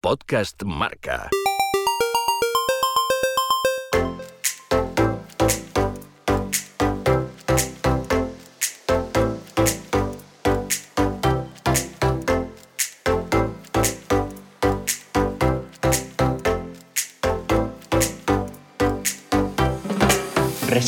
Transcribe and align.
Podcast 0.00 0.64
Marca. 0.64 1.28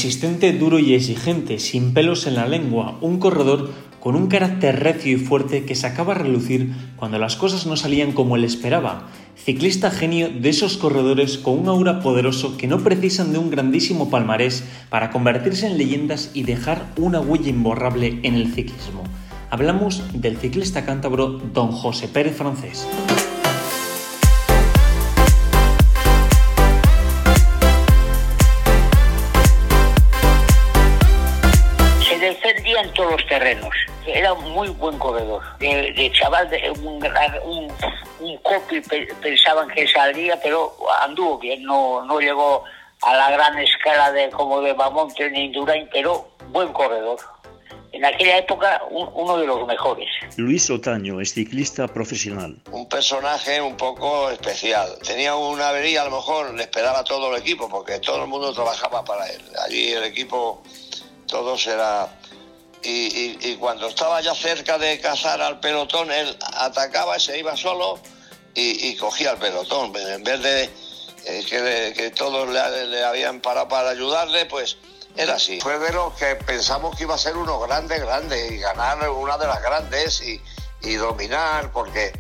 Resistente, 0.03 0.53
duro 0.53 0.81
y 0.81 0.95
exigente, 0.95 1.61
sin 1.61 1.95
pelos 1.95 2.27
en 2.27 2.35
la 2.35 2.49
lengua, 2.49 2.99
un 3.03 3.21
corredor 3.21 3.71
con 4.01 4.17
un 4.17 4.27
carácter 4.27 4.81
recio 4.81 5.13
y 5.13 5.17
fuerte 5.17 5.65
que 5.65 5.77
sacaba 5.77 6.15
a 6.15 6.19
relucir 6.19 6.73
cuando 6.97 7.21
las 7.21 7.37
cosas 7.37 7.67
no 7.67 7.77
salían 7.77 8.11
como 8.11 8.35
él 8.35 8.43
esperaba. 8.43 9.07
Ciclista 9.37 9.93
genio 9.93 10.29
de 10.29 10.49
esos 10.49 10.77
corredores 10.77 11.39
con 11.39 11.57
un 11.57 11.69
aura 11.69 12.01
poderoso 12.01 12.57
que 12.57 12.67
no 12.67 12.81
precisan 12.81 13.33
de 13.33 13.39
un 13.39 13.51
grandísimo 13.51 14.11
palmarés 14.11 14.65
para 14.91 15.13
convertirse 15.13 15.69
en 15.69 15.79
leyendas 15.79 16.33
y 16.35 16.43
dejar 16.43 16.93
una 16.97 17.21
huella 17.21 17.51
imborrable 17.51 18.19
en 18.25 18.35
el 18.35 18.53
ciclismo. 18.53 19.05
Hablamos 19.51 20.03
del 20.15 20.37
ciclista 20.37 20.85
cántabro 20.85 21.39
Don 21.55 21.71
José 21.71 22.09
Pérez 22.09 22.35
Francés. 22.35 22.89
Era 34.33 34.41
un 34.41 34.51
muy 34.53 34.69
buen 34.71 34.99
corredor. 34.99 35.43
De, 35.59 35.93
de 35.93 36.11
chaval, 36.13 36.49
de 36.49 36.71
un, 36.83 37.05
un, 37.45 37.73
un 38.21 38.37
copy 38.39 38.81
pe- 38.81 39.09
pensaban 39.21 39.69
que 39.69 39.87
saldría, 39.87 40.41
pero 40.41 40.75
anduvo 41.01 41.39
bien. 41.39 41.63
No, 41.65 42.03
no 42.05 42.19
llegó 42.21 42.65
a 43.03 43.15
la 43.15 43.31
gran 43.31 43.59
escala 43.59 44.13
de 44.13 44.31
como 44.31 44.61
de 44.63 44.73
Bamonte 44.73 45.31
ni 45.31 45.45
Indurain, 45.47 45.89
pero 45.93 46.29
buen 46.49 46.73
corredor. 46.73 47.19
En 47.93 48.07
aquella 48.07 48.39
época, 48.39 48.81
un- 48.91 49.11
uno 49.13 49.37
de 49.37 49.47
los 49.47 49.67
mejores. 49.67 50.09
Luis 50.39 50.71
Otaño 50.71 51.21
es 51.21 51.35
ciclista 51.35 51.87
profesional. 51.89 52.57
un 52.71 52.89
personaje 52.89 53.61
un 53.61 53.77
poco 53.77 54.31
especial. 54.31 54.89
Tenía 55.07 55.35
una 55.37 55.69
avería, 55.69 56.01
a 56.03 56.05
lo 56.07 56.13
mejor 56.13 56.55
le 56.55 56.63
esperaba 56.63 57.01
a 57.01 57.05
todo 57.05 57.35
el 57.35 57.43
equipo, 57.43 57.69
porque 57.69 57.99
todo 57.99 58.23
el 58.23 58.29
mundo 58.29 58.53
trabajaba 58.55 59.05
para 59.05 59.27
él. 59.29 59.43
Allí 59.67 59.93
el 59.93 60.05
equipo, 60.05 60.63
todos 61.27 61.67
era... 61.67 62.09
Y, 62.85 63.57
cuando 63.57 63.89
estaba 63.89 64.21
ya 64.21 64.35
cerca 64.35 64.77
de 64.79 64.99
cazar 65.01 65.41
al 65.41 65.61
pelotón, 65.61 66.11
él 66.11 66.37
atacaba 66.55 67.17
y 67.17 67.21
se 67.21 67.39
iba 67.39 67.57
solo 67.57 68.01
y, 68.55 68.95
cogía 68.97 69.33
el 69.33 69.39
pelotón. 69.39 69.95
En 69.97 70.25
vez 70.25 70.43
de 70.43 70.71
eh, 71.27 71.93
que, 71.97 72.11
todos 72.11 72.49
le, 72.49 73.05
habían 73.05 73.41
parado 73.41 73.69
para 73.69 73.91
ayudarle, 73.91 74.47
pues 74.47 74.77
era 75.17 75.35
así. 75.35 75.61
Fue 75.61 75.79
de 75.79 75.93
los 75.93 76.15
que 76.15 76.35
pensamos 76.37 76.97
que 76.97 77.05
iba 77.05 77.15
a 77.15 77.19
ser 77.19 77.37
uno 77.37 77.61
grande, 77.61 77.99
grande, 77.99 78.49
y 78.55 78.59
ganar 78.59 79.09
una 79.11 79.39
de 79.39 79.47
las 79.47 79.63
grandes 79.63 80.23
y, 80.23 80.41
y 80.83 80.95
dominar, 80.95 81.71
porque 81.71 82.13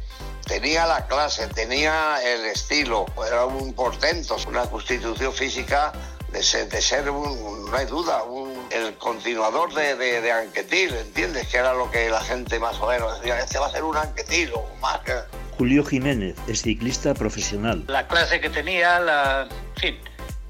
tenía 0.47 0.87
la 0.87 1.07
clase, 1.07 1.47
tenía 1.49 2.21
el 2.23 2.45
estilo, 2.47 3.07
era 3.27 3.47
un 3.47 3.73
portento, 3.73 4.37
una 4.47 4.69
constitución 4.69 5.33
física 5.33 5.93
de 6.31 6.43
ser, 6.43 6.69
de 6.69 6.81
ser 6.81 7.11
un- 7.11 7.71
no 7.71 7.77
hay 7.77 7.87
duda, 7.87 8.23
un- 8.23 8.52
el 8.75 8.95
continuador 8.95 9.73
de, 9.75 9.97
de, 9.97 10.21
de 10.21 10.33
Anquetil, 10.33 10.95
¿entiendes? 10.95 11.49
Que 11.49 11.59
era 11.59 11.75
lo 11.75 11.91
que 11.91 12.09
la 12.09 12.21
gente 12.23 12.59
más 12.59 12.79
o 12.81 12.89
menos 12.89 13.19
decía, 13.21 13.39
este 13.41 13.59
va 13.59 13.67
a 13.67 13.71
ser 13.71 13.83
un 13.85 13.97
Anquetil 13.97 14.51
o 14.55 14.67
más 14.81 14.99
que... 15.01 15.13
Julio 15.57 15.85
Jiménez 15.85 16.35
es 16.49 16.63
ciclista 16.63 17.15
profesional. 17.15 17.85
la 17.87 18.07
clase 18.09 18.41
que 18.41 18.49
tenía, 18.51 18.99
la, 19.01 19.49
en 19.77 19.81
fin, 19.81 19.99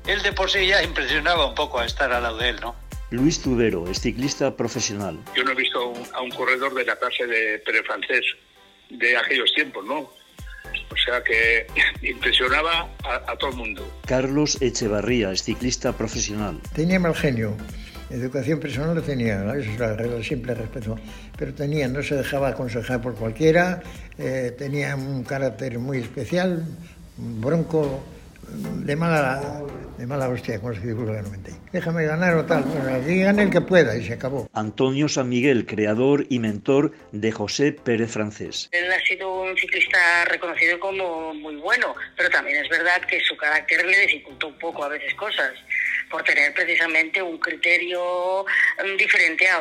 él 0.06 0.23
de 0.23 0.33
por 0.33 0.51
sí 0.51 0.67
ya 0.67 0.83
impresionaba 0.83 1.47
un 1.47 1.55
poco 1.55 1.79
a 1.81 1.84
estar 1.84 2.12
al 2.12 2.23
lado 2.23 2.39
de 2.39 2.51
él, 2.51 2.61
¿no? 2.61 2.75
Luis 3.11 3.42
Tudero 3.42 3.91
es 3.91 4.01
ciclista 4.01 4.57
profesional. 4.57 5.18
Yo 5.36 5.45
no 5.45 5.51
he 5.51 5.55
visto 5.55 5.80
a 5.80 5.86
un, 5.86 6.02
a 6.14 6.20
un 6.23 6.30
corredor 6.30 6.73
de 6.74 6.85
la 6.85 6.97
clase 6.97 7.27
de 7.27 7.58
Pérez 7.58 7.83
Francés 7.85 8.24
de 8.89 9.17
aquellos 9.17 9.52
tiempos, 9.55 9.85
¿no? 9.85 9.98
O 9.98 10.97
sea 11.05 11.23
que 11.23 11.67
impresionaba 12.08 12.89
a, 13.05 13.33
a 13.33 13.36
todo 13.36 13.51
el 13.51 13.57
mundo. 13.57 13.86
Carlos 14.07 14.57
Echevarría 14.63 15.30
es 15.33 15.42
ciclista 15.42 15.92
profesional. 15.92 16.58
Tenía 16.74 16.98
mal 17.01 17.14
genio. 17.14 17.55
Educación 18.12 18.61
personal 18.61 18.95
lo 18.95 19.02
tenía, 19.02 19.39
¿no? 19.39 19.55
eso 19.55 19.70
es 19.70 19.78
la 19.78 19.95
regla 19.95 20.23
siempre 20.23 20.55
respeto. 20.55 20.98
Pero 21.39 21.55
tenía, 21.55 21.89
no 21.89 22.02
se 22.02 22.14
dejaba 22.14 22.48
aconsejar 22.48 23.00
por 23.00 23.14
cualquiera, 23.14 23.83
eh, 24.18 24.55
tenía 24.56 24.95
un 24.96 25.24
carácter 25.24 25.78
muy 25.78 25.98
especial, 25.98 26.64
bronco, 27.17 28.02
de 28.48 28.96
mala, 28.96 29.62
de 29.96 30.06
mala 30.06 30.28
hostia, 30.28 30.61
como 30.61 30.74
se 30.74 30.80
dice 30.80 30.95
vulgarmente. 30.95 31.52
Déjame 31.73 32.05
ganar 32.05 32.34
o 32.36 32.45
tal, 32.45 32.62
bueno, 32.64 32.95
aquí 32.95 33.20
gane 33.20 33.42
el 33.42 33.50
que 33.50 33.61
pueda 33.61 33.96
y 33.96 34.05
se 34.05 34.14
acabó. 34.14 34.48
Antonio 34.52 35.08
San 35.08 35.29
Miguel, 35.29 35.64
creador 35.67 36.27
y 36.29 36.39
mentor 36.39 36.92
de 37.12 37.33
José 37.33 37.73
Pérez 37.73 38.11
Francés. 38.11 38.68
Él 38.73 38.92
ha 38.92 39.00
sido 39.06 39.42
un 39.42 39.56
ciclista 39.56 40.24
reconocido 40.27 40.79
como 40.80 41.33
muy 41.34 41.56
bueno, 41.56 41.94
pero 42.17 42.29
también 42.30 42.62
es 42.62 42.68
verdad 42.68 43.00
que 43.08 43.20
su 43.20 43.36
carácter 43.36 43.84
le 43.86 44.00
dificultó 44.00 44.48
un 44.48 44.58
poco 44.58 44.84
a 44.84 44.89
veces 44.89 45.14
cosas, 45.14 45.52
por 46.12 46.23
tener 46.23 46.52
precisamente 46.52 47.23
un 47.23 47.39
criterio 47.39 48.45
mm, 48.84 48.96
diferente 48.98 49.48
a, 49.48 49.56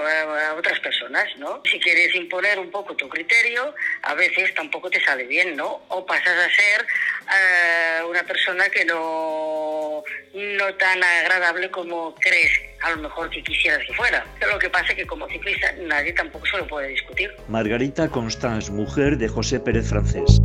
a 0.49 0.53
otras 0.55 0.79
personas, 0.81 1.25
¿no? 1.37 1.61
Si 1.63 1.79
quieres 1.79 2.13
imponer 2.13 2.59
un 2.59 2.69
poco 2.69 2.93
tu 2.95 3.07
criterio, 3.07 3.73
a 4.03 4.13
veces 4.13 4.53
tampoco 4.53 4.89
te 4.89 5.01
sale 5.03 5.23
bien, 5.23 5.55
¿no? 5.55 5.81
O 5.87 6.05
pasas 6.05 6.37
a 6.37 6.49
ser 6.53 6.85
eh, 7.33 8.03
una 8.03 8.23
persona 8.23 8.67
que 8.69 8.83
no, 8.83 10.03
no 10.33 10.75
tan 10.75 11.01
agradable 11.01 11.71
como 11.71 12.13
crees 12.15 12.51
a 12.81 12.91
lo 12.91 12.97
mejor 12.97 13.29
que 13.29 13.41
quisieras 13.43 13.85
que 13.87 13.93
fuera. 13.93 14.25
Pero 14.39 14.53
lo 14.53 14.59
que 14.59 14.69
pasa 14.69 14.87
es 14.89 14.95
que 14.95 15.07
como 15.07 15.27
ciclista 15.29 15.71
nadie 15.83 16.11
tampoco 16.11 16.45
se 16.47 16.57
lo 16.57 16.67
puede 16.67 16.89
discutir. 16.89 17.31
Margarita 17.47 18.09
Constans, 18.09 18.69
mujer 18.69 19.17
de 19.17 19.29
José 19.29 19.59
Pérez 19.59 19.87
Francés. 19.87 20.41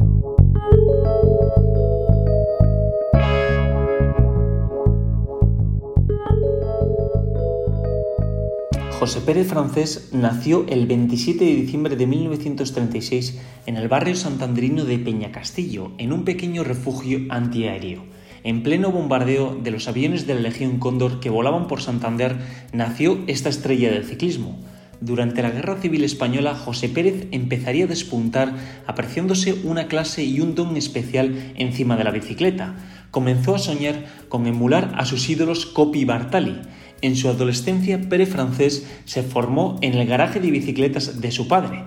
José 8.98 9.20
Pérez 9.20 9.48
Francés 9.48 10.08
nació 10.12 10.64
el 10.70 10.86
27 10.86 11.44
de 11.44 11.54
diciembre 11.54 11.96
de 11.96 12.06
1936 12.06 13.38
en 13.66 13.76
el 13.76 13.88
barrio 13.88 14.16
santandrino 14.16 14.86
de 14.86 14.98
Peñacastillo, 14.98 15.92
en 15.98 16.14
un 16.14 16.24
pequeño 16.24 16.64
refugio 16.64 17.20
antiaéreo. 17.28 18.04
En 18.42 18.62
pleno 18.62 18.90
bombardeo 18.90 19.54
de 19.62 19.70
los 19.70 19.86
aviones 19.86 20.26
de 20.26 20.34
la 20.34 20.40
Legión 20.40 20.78
Cóndor 20.78 21.20
que 21.20 21.28
volaban 21.28 21.66
por 21.66 21.82
Santander, 21.82 22.38
nació 22.72 23.18
esta 23.26 23.50
estrella 23.50 23.90
del 23.90 24.04
ciclismo. 24.04 24.58
Durante 25.02 25.42
la 25.42 25.50
Guerra 25.50 25.76
Civil 25.76 26.02
Española, 26.02 26.54
José 26.54 26.88
Pérez 26.88 27.26
empezaría 27.32 27.84
a 27.84 27.88
despuntar 27.88 28.54
apreciándose 28.86 29.52
una 29.64 29.88
clase 29.88 30.24
y 30.24 30.40
un 30.40 30.54
don 30.54 30.74
especial 30.74 31.52
encima 31.56 31.98
de 31.98 32.04
la 32.04 32.12
bicicleta. 32.12 32.76
Comenzó 33.10 33.54
a 33.54 33.58
soñar 33.58 34.06
con 34.30 34.46
emular 34.46 34.94
a 34.96 35.04
sus 35.04 35.28
ídolos 35.28 35.66
Coppi 35.66 36.00
y 36.00 36.04
Bartali. 36.06 36.62
En 37.06 37.14
su 37.14 37.28
adolescencia, 37.28 38.00
Pérez 38.00 38.30
Francés 38.30 38.84
se 39.04 39.22
formó 39.22 39.78
en 39.80 39.94
el 39.94 40.08
garaje 40.08 40.40
de 40.40 40.50
bicicletas 40.50 41.20
de 41.20 41.30
su 41.30 41.46
padre. 41.46 41.84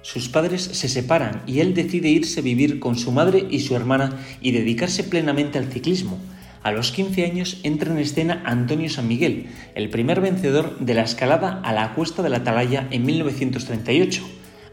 Sus 0.00 0.30
padres 0.30 0.62
se 0.62 0.88
separan 0.88 1.42
y 1.46 1.60
él 1.60 1.74
decide 1.74 2.08
irse 2.08 2.40
a 2.40 2.42
vivir 2.42 2.80
con 2.80 2.96
su 2.96 3.12
madre 3.12 3.46
y 3.50 3.60
su 3.60 3.76
hermana 3.76 4.18
y 4.40 4.52
dedicarse 4.52 5.04
plenamente 5.04 5.58
al 5.58 5.70
ciclismo. 5.70 6.18
A 6.62 6.72
los 6.72 6.92
15 6.92 7.26
años 7.26 7.60
entra 7.62 7.92
en 7.92 7.98
escena 7.98 8.42
Antonio 8.46 8.88
San 8.88 9.06
Miguel, 9.06 9.48
el 9.74 9.90
primer 9.90 10.22
vencedor 10.22 10.78
de 10.78 10.94
la 10.94 11.02
escalada 11.02 11.60
a 11.62 11.74
la 11.74 11.92
cuesta 11.92 12.22
de 12.22 12.30
la 12.30 12.38
Atalaya 12.38 12.88
en 12.90 13.04
1938, 13.04 14.22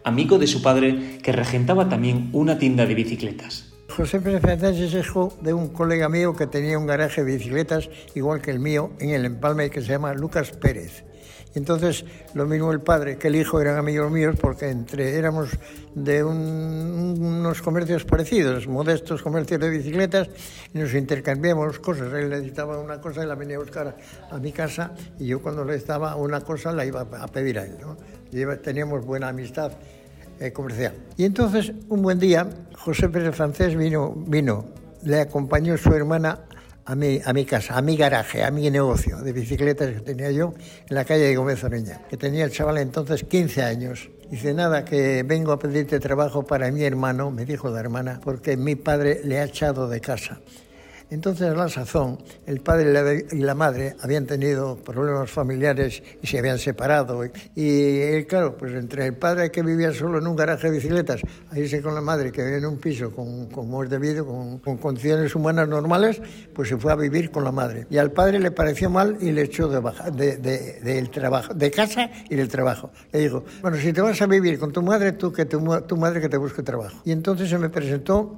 amigo 0.05 0.39
de 0.39 0.47
su 0.47 0.61
padre 0.61 1.17
que 1.21 1.33
regentaba 1.33 1.89
también 1.89 2.29
una 2.31 2.57
tienda 2.57 2.85
de 2.85 2.95
bicicletas. 2.95 3.70
José 3.95 4.19
Pérez 4.21 4.41
Francés 4.41 4.79
es 4.79 4.93
hijo 4.93 5.33
de 5.41 5.53
un 5.53 5.69
colega 5.69 6.07
mío 6.07 6.35
que 6.35 6.47
tenía 6.47 6.77
un 6.77 6.85
garaje 6.87 7.23
de 7.23 7.35
bicicletas 7.37 7.89
igual 8.15 8.41
que 8.41 8.51
el 8.51 8.59
mío 8.59 8.91
en 8.99 9.09
el 9.09 9.25
Empalme 9.25 9.69
que 9.69 9.81
se 9.81 9.87
llama 9.89 10.13
Lucas 10.13 10.51
Pérez. 10.51 11.03
Y 11.53 11.57
entonces 11.59 12.05
lo 12.33 12.45
mismo 12.45 12.71
el 12.71 12.79
padre 12.79 13.17
que 13.17 13.27
el 13.27 13.35
hijo 13.35 13.59
eran 13.59 13.77
amigos 13.77 14.09
míos 14.09 14.37
porque 14.39 14.69
entre 14.69 15.15
éramos 15.17 15.49
de 15.93 16.23
un- 16.23 17.17
unos 17.21 17.61
comercios 17.61 18.05
parecidos, 18.05 18.67
modestos 18.67 19.21
comercios 19.21 19.59
de 19.59 19.69
bicicletas, 19.69 20.29
y 20.73 20.77
nos 20.77 20.93
intercambiamos 20.93 21.79
cosas. 21.79 22.13
Él 22.13 22.29
necesitaba 22.29 22.79
una 22.79 23.01
cosa 23.01 23.23
y 23.23 23.27
la 23.27 23.35
venía 23.35 23.57
a 23.57 23.59
buscar 23.59 23.97
a 24.31 24.37
mi 24.37 24.53
casa 24.53 24.93
y 25.19 25.27
yo 25.27 25.41
cuando 25.41 25.65
le 25.65 25.73
necesitaba 25.73 26.15
una 26.15 26.39
cosa 26.39 26.71
la 26.71 26.85
iba 26.85 27.01
a 27.01 27.27
pedir 27.27 27.59
a 27.59 27.63
él. 27.65 27.75
¿no? 27.81 27.97
Y 28.31 28.45
teníamos 28.61 29.05
buena 29.05 29.27
amistad 29.27 29.73
eh, 30.41 30.51
comercial. 30.51 30.93
Y 31.17 31.25
entonces, 31.25 31.71
un 31.87 32.01
buen 32.01 32.17
día, 32.17 32.49
José 32.75 33.09
Pérez 33.09 33.35
Francés 33.35 33.75
vino, 33.75 34.13
vino, 34.15 34.65
le 35.03 35.21
acompañó 35.21 35.77
su 35.77 35.93
hermana 35.93 36.39
a 36.85 36.95
mi, 36.95 37.19
a 37.23 37.31
mi 37.31 37.45
casa, 37.45 37.77
a 37.77 37.81
mi 37.83 37.95
garaje, 37.95 38.43
a 38.43 38.49
mi 38.49 38.67
negocio 38.71 39.17
de 39.17 39.33
bicicletas 39.33 39.93
que 39.93 39.99
tenía 40.01 40.31
yo 40.31 40.53
en 40.89 40.95
la 40.95 41.05
calle 41.05 41.25
de 41.25 41.35
Gómez 41.35 41.63
Oreña, 41.63 42.01
que 42.09 42.17
tenía 42.17 42.43
el 42.43 42.51
chaval 42.51 42.79
entonces 42.79 43.23
15 43.23 43.61
años. 43.61 44.09
Dice, 44.31 44.53
nada, 44.53 44.83
que 44.83 45.23
vengo 45.23 45.51
a 45.51 45.59
pedirte 45.59 45.99
trabajo 45.99 46.43
para 46.43 46.71
mi 46.71 46.83
hermano, 46.83 47.29
me 47.29 47.45
dijo 47.45 47.69
la 47.69 47.79
hermana, 47.79 48.19
porque 48.23 48.57
mi 48.57 48.75
padre 48.75 49.21
le 49.23 49.39
ha 49.39 49.43
echado 49.43 49.87
de 49.89 50.01
casa. 50.01 50.41
Entonces, 51.11 51.49
a 51.49 51.53
la 51.53 51.67
sazón, 51.67 52.19
el 52.45 52.61
padre 52.61 53.25
y 53.33 53.39
la 53.39 53.53
madre 53.53 53.97
habían 53.99 54.25
tenido 54.25 54.77
problemas 54.77 55.29
familiares 55.29 56.01
y 56.21 56.25
se 56.25 56.39
habían 56.39 56.57
separado. 56.57 57.25
Y, 57.53 58.23
claro, 58.23 58.55
pues 58.55 58.73
entre 58.75 59.07
el 59.07 59.15
padre 59.15 59.51
que 59.51 59.61
vivía 59.61 59.93
solo 59.93 60.19
en 60.19 60.27
un 60.27 60.37
garaje 60.37 60.67
de 60.67 60.77
bicicletas, 60.77 61.19
a 61.51 61.59
irse 61.59 61.81
con 61.81 61.95
la 61.95 61.99
madre 61.99 62.31
que 62.31 62.41
vivía 62.41 62.59
en 62.59 62.65
un 62.65 62.77
piso 62.77 63.11
con, 63.11 63.47
con 63.47 63.89
de 63.89 63.99
vida, 63.99 64.23
con, 64.23 64.59
con, 64.59 64.77
condiciones 64.77 65.35
humanas 65.35 65.67
normales, 65.67 66.21
pues 66.53 66.69
se 66.69 66.77
fue 66.77 66.93
a 66.93 66.95
vivir 66.95 67.29
con 67.29 67.43
la 67.43 67.51
madre. 67.51 67.87
Y 67.89 67.97
al 67.97 68.11
padre 68.11 68.39
le 68.39 68.51
pareció 68.51 68.89
mal 68.89 69.17
y 69.19 69.31
le 69.31 69.41
echó 69.41 69.67
de, 69.67 69.81
baja, 69.81 70.11
de, 70.11 70.37
de, 70.37 71.01
trabajo, 71.07 71.53
de 71.53 71.71
casa 71.71 72.09
y 72.29 72.37
del 72.37 72.47
trabajo. 72.47 72.89
Le 73.11 73.19
dijo, 73.19 73.43
bueno, 73.61 73.75
si 73.75 73.91
te 73.91 73.99
vas 73.99 74.21
a 74.21 74.27
vivir 74.27 74.57
con 74.57 74.71
tu 74.71 74.81
madre, 74.81 75.11
tú 75.11 75.33
que 75.33 75.43
tu 75.43 75.59
madre 75.59 76.21
que 76.21 76.29
te 76.29 76.37
busque 76.37 76.63
trabajo. 76.63 77.01
Y 77.03 77.11
entonces 77.11 77.49
se 77.49 77.57
me 77.57 77.67
presentó 77.67 78.37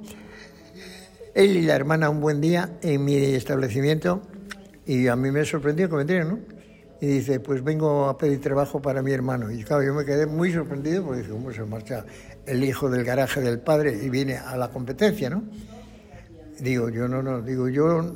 él 1.34 1.56
y 1.56 1.62
la 1.62 1.74
hermana 1.74 2.10
un 2.10 2.20
buen 2.20 2.40
día 2.40 2.78
en 2.80 3.04
mi 3.04 3.16
establecimiento 3.16 4.22
y 4.86 5.08
a 5.08 5.16
mí 5.16 5.30
me 5.30 5.44
sorprendió 5.44 5.88
que 5.88 5.96
me 5.96 6.24
¿no? 6.24 6.38
Y 7.00 7.06
dice, 7.06 7.40
pues 7.40 7.62
vengo 7.62 8.08
a 8.08 8.16
pedir 8.16 8.40
trabajo 8.40 8.80
para 8.80 9.02
mi 9.02 9.12
hermano. 9.12 9.50
Y 9.50 9.62
claro, 9.64 9.82
yo 9.82 9.92
me 9.92 10.04
quedé 10.04 10.26
muy 10.26 10.52
sorprendido 10.52 11.04
porque 11.04 11.20
dije, 11.20 11.32
¿cómo 11.32 11.52
se 11.52 11.62
marcha 11.64 12.04
el 12.46 12.62
hijo 12.64 12.88
del 12.88 13.04
garaje 13.04 13.40
del 13.40 13.58
padre 13.58 13.98
y 14.00 14.08
viene 14.08 14.38
a 14.38 14.56
la 14.56 14.68
competencia, 14.68 15.28
no? 15.28 15.42
Digo, 16.60 16.88
yo 16.88 17.08
no, 17.08 17.20
no, 17.22 17.42
digo, 17.42 17.68
yo, 17.68 18.14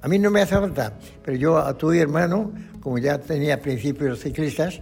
a 0.00 0.08
mí 0.08 0.18
no 0.18 0.30
me 0.30 0.40
hace 0.40 0.54
falta, 0.54 0.92
pero 1.24 1.36
yo 1.36 1.58
a 1.58 1.76
tu 1.76 1.92
hermano, 1.92 2.52
como 2.80 2.98
ya 2.98 3.18
tenía 3.18 3.60
principios 3.60 4.20
ciclistas, 4.20 4.80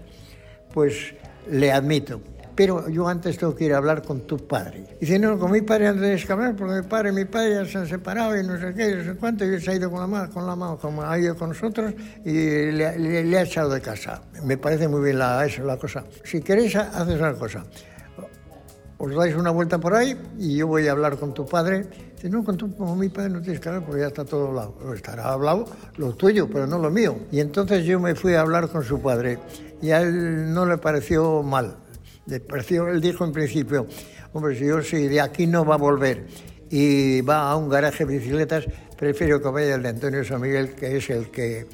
pues 0.73 1.14
le 1.50 1.73
admito 1.73 2.20
pero 2.56 2.88
yo 2.88 3.06
antes 3.06 3.37
tengo 3.37 3.55
que 3.55 3.67
ir 3.67 3.75
a 3.75 3.76
hablar 3.76 4.03
con 4.03 4.23
tu 4.23 4.38
padre. 4.38 4.97
Dice, 4.99 5.19
no, 5.19 5.38
con 5.38 5.53
mi 5.53 5.61
padre 5.61 5.93
de 5.93 6.25
hablar, 6.29 6.56
porque 6.56 6.75
mi 6.81 6.82
padre 6.82 7.11
y 7.11 7.12
mi 7.12 7.25
padre 7.26 7.55
ya 7.55 7.64
se 7.67 7.79
han 7.79 7.87
separado 7.87 8.37
y 8.37 8.44
no 8.44 8.58
sé 8.58 8.73
qué, 8.75 8.97
no 8.97 9.05
sé 9.05 9.19
cuánto, 9.19 9.44
y 9.44 9.49
él 9.49 9.62
se 9.62 9.73
ha 9.73 9.75
ido 9.75 9.91
con 9.91 10.00
la 10.00 10.06
mano, 10.06 10.32
con 10.32 10.47
la 10.47 10.56
mano 10.56 10.79
como 10.79 11.03
ha 11.03 11.19
ido 11.19 11.37
con 11.37 11.50
nosotros 11.50 11.93
y 12.25 12.32
le, 12.73 13.38
ha 13.38 13.43
echado 13.43 13.69
de 13.69 13.82
casa. 13.82 14.23
Me 14.43 14.56
parece 14.56 14.88
muy 14.88 15.05
bien 15.05 15.19
la, 15.19 15.44
eso, 15.44 15.64
la 15.64 15.76
cosa. 15.76 16.05
Si 16.25 16.41
queréis, 16.41 16.75
haces 16.76 17.20
una 17.20 17.35
cosa. 17.35 17.62
Os 18.99 19.14
dais 19.14 19.37
una 19.37 19.50
vuelta 19.50 19.76
por 19.76 19.94
ahí 19.94 20.17
y 20.38 20.56
yo 20.56 20.67
voy 20.67 20.88
a 20.88 20.93
hablar 20.93 21.19
con 21.19 21.35
tu 21.35 21.44
padre. 21.44 21.87
Dice, 22.14 22.31
no, 22.31 22.43
con, 22.43 22.56
tu, 22.56 22.75
con 22.75 22.99
mi 22.99 23.11
padre 23.11 23.29
no 23.29 23.43
tienes 23.43 23.61
que 23.61 23.69
hablar 23.69 23.85
porque 23.85 24.00
ya 24.00 24.06
está 24.06 24.25
todo 24.25 24.49
hablado. 24.49 24.94
Estará 24.94 25.29
hablado 25.29 25.67
lo 25.99 26.14
tuyo, 26.14 26.49
pero 26.49 26.67
no 26.67 26.79
lo 26.79 26.91
mío. 26.91 27.19
Y 27.31 27.41
entonces 27.41 27.85
yo 27.85 28.00
me 28.00 28.14
fui 28.14 28.32
a 28.32 28.41
hablar 28.41 28.69
con 28.69 28.82
su 28.82 29.03
padre 29.03 29.38
y 29.82 29.91
a 29.91 30.00
él 30.00 30.55
no 30.55 30.64
le 30.64 30.79
pareció 30.79 31.43
mal 31.43 31.76
él 32.28 33.00
dijo 33.00 33.25
en 33.25 33.32
principio, 33.32 33.87
hombre, 34.32 34.58
si 34.58 34.67
yo 34.67 34.82
si 34.82 35.08
de 35.08 35.20
aquí 35.20 35.46
no 35.46 35.64
va 35.64 35.75
a 35.75 35.78
volver 35.78 36.26
y 36.70 37.20
va 37.20 37.50
a 37.50 37.56
un 37.56 37.69
garaje 37.69 38.05
de 38.05 38.19
bicicletas, 38.19 38.67
prefiero 38.96 39.40
que 39.40 39.49
vaya 39.49 39.76
el 39.76 39.82
de 39.82 39.88
Antonio 39.90 40.25
San 40.25 40.40
Miguel, 40.40 40.70
que 40.70 40.96
es 40.96 41.11
el 41.11 41.31
que 41.31 41.67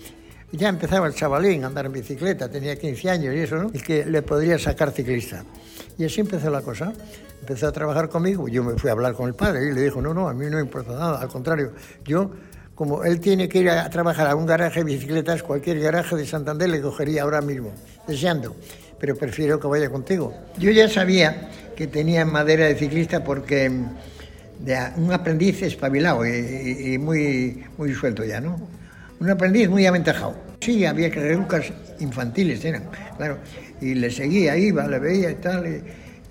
ya 0.52 0.68
empezaba 0.68 1.06
el 1.06 1.14
chavalín 1.14 1.64
a 1.64 1.68
andar 1.68 1.86
en 1.86 1.92
bicicleta, 1.92 2.50
tenía 2.50 2.76
15 2.76 3.10
años 3.10 3.34
y 3.34 3.38
eso, 3.38 3.56
¿no? 3.56 3.70
Y 3.72 3.80
que 3.80 4.04
le 4.04 4.20
podría 4.20 4.58
sacar 4.58 4.90
ciclista. 4.90 5.44
Y 5.96 6.04
así 6.04 6.20
empezó 6.20 6.50
la 6.50 6.60
cosa. 6.60 6.92
Empezó 7.40 7.68
a 7.68 7.72
trabajar 7.72 8.08
conmigo, 8.08 8.46
yo 8.46 8.62
me 8.62 8.78
fui 8.78 8.88
a 8.88 8.92
hablar 8.92 9.14
con 9.14 9.26
el 9.26 9.34
padre 9.34 9.66
y 9.66 9.72
le 9.72 9.80
dijo, 9.80 10.00
no, 10.00 10.14
no, 10.14 10.28
a 10.28 10.34
mí 10.34 10.44
no 10.44 10.58
me 10.58 10.62
importa 10.62 10.92
nada, 10.92 11.20
al 11.20 11.28
contrario, 11.28 11.72
yo 12.04 12.30
como 12.76 13.02
él 13.02 13.18
tiene 13.18 13.48
que 13.48 13.58
ir 13.58 13.70
a 13.70 13.90
trabajar 13.90 14.28
a 14.28 14.36
un 14.36 14.46
garaje 14.46 14.80
de 14.80 14.84
bicicletas, 14.84 15.42
cualquier 15.42 15.80
garaje 15.80 16.14
de 16.14 16.24
Santander 16.24 16.68
le 16.68 16.80
cogería 16.80 17.22
ahora 17.22 17.40
mismo, 17.40 17.72
deseando 18.06 18.54
pero 19.02 19.16
prefiero 19.16 19.58
que 19.58 19.66
vaya 19.66 19.90
contigo. 19.90 20.32
Yo 20.58 20.70
ya 20.70 20.88
sabía 20.88 21.50
que 21.74 21.88
tenía 21.88 22.24
madera 22.24 22.66
de 22.66 22.76
ciclista 22.76 23.24
porque 23.24 23.68
de 24.60 24.78
un 24.96 25.12
aprendiz 25.12 25.60
espabilado 25.62 26.24
y, 26.24 26.96
muy, 26.98 27.64
muy 27.76 27.92
suelto 27.94 28.24
ya, 28.24 28.40
¿no? 28.40 28.56
Un 29.18 29.28
aprendiz 29.28 29.68
muy 29.68 29.86
aventajado. 29.86 30.36
Sí, 30.60 30.84
había 30.84 31.10
que 31.10 31.18
educas 31.18 31.72
infantiles, 31.98 32.64
eran, 32.64 32.84
claro. 33.16 33.38
Y 33.80 33.94
le 33.94 34.08
seguía, 34.08 34.56
iba, 34.56 34.86
le 34.86 35.00
veía 35.00 35.32
y 35.32 35.34
tal. 35.34 35.82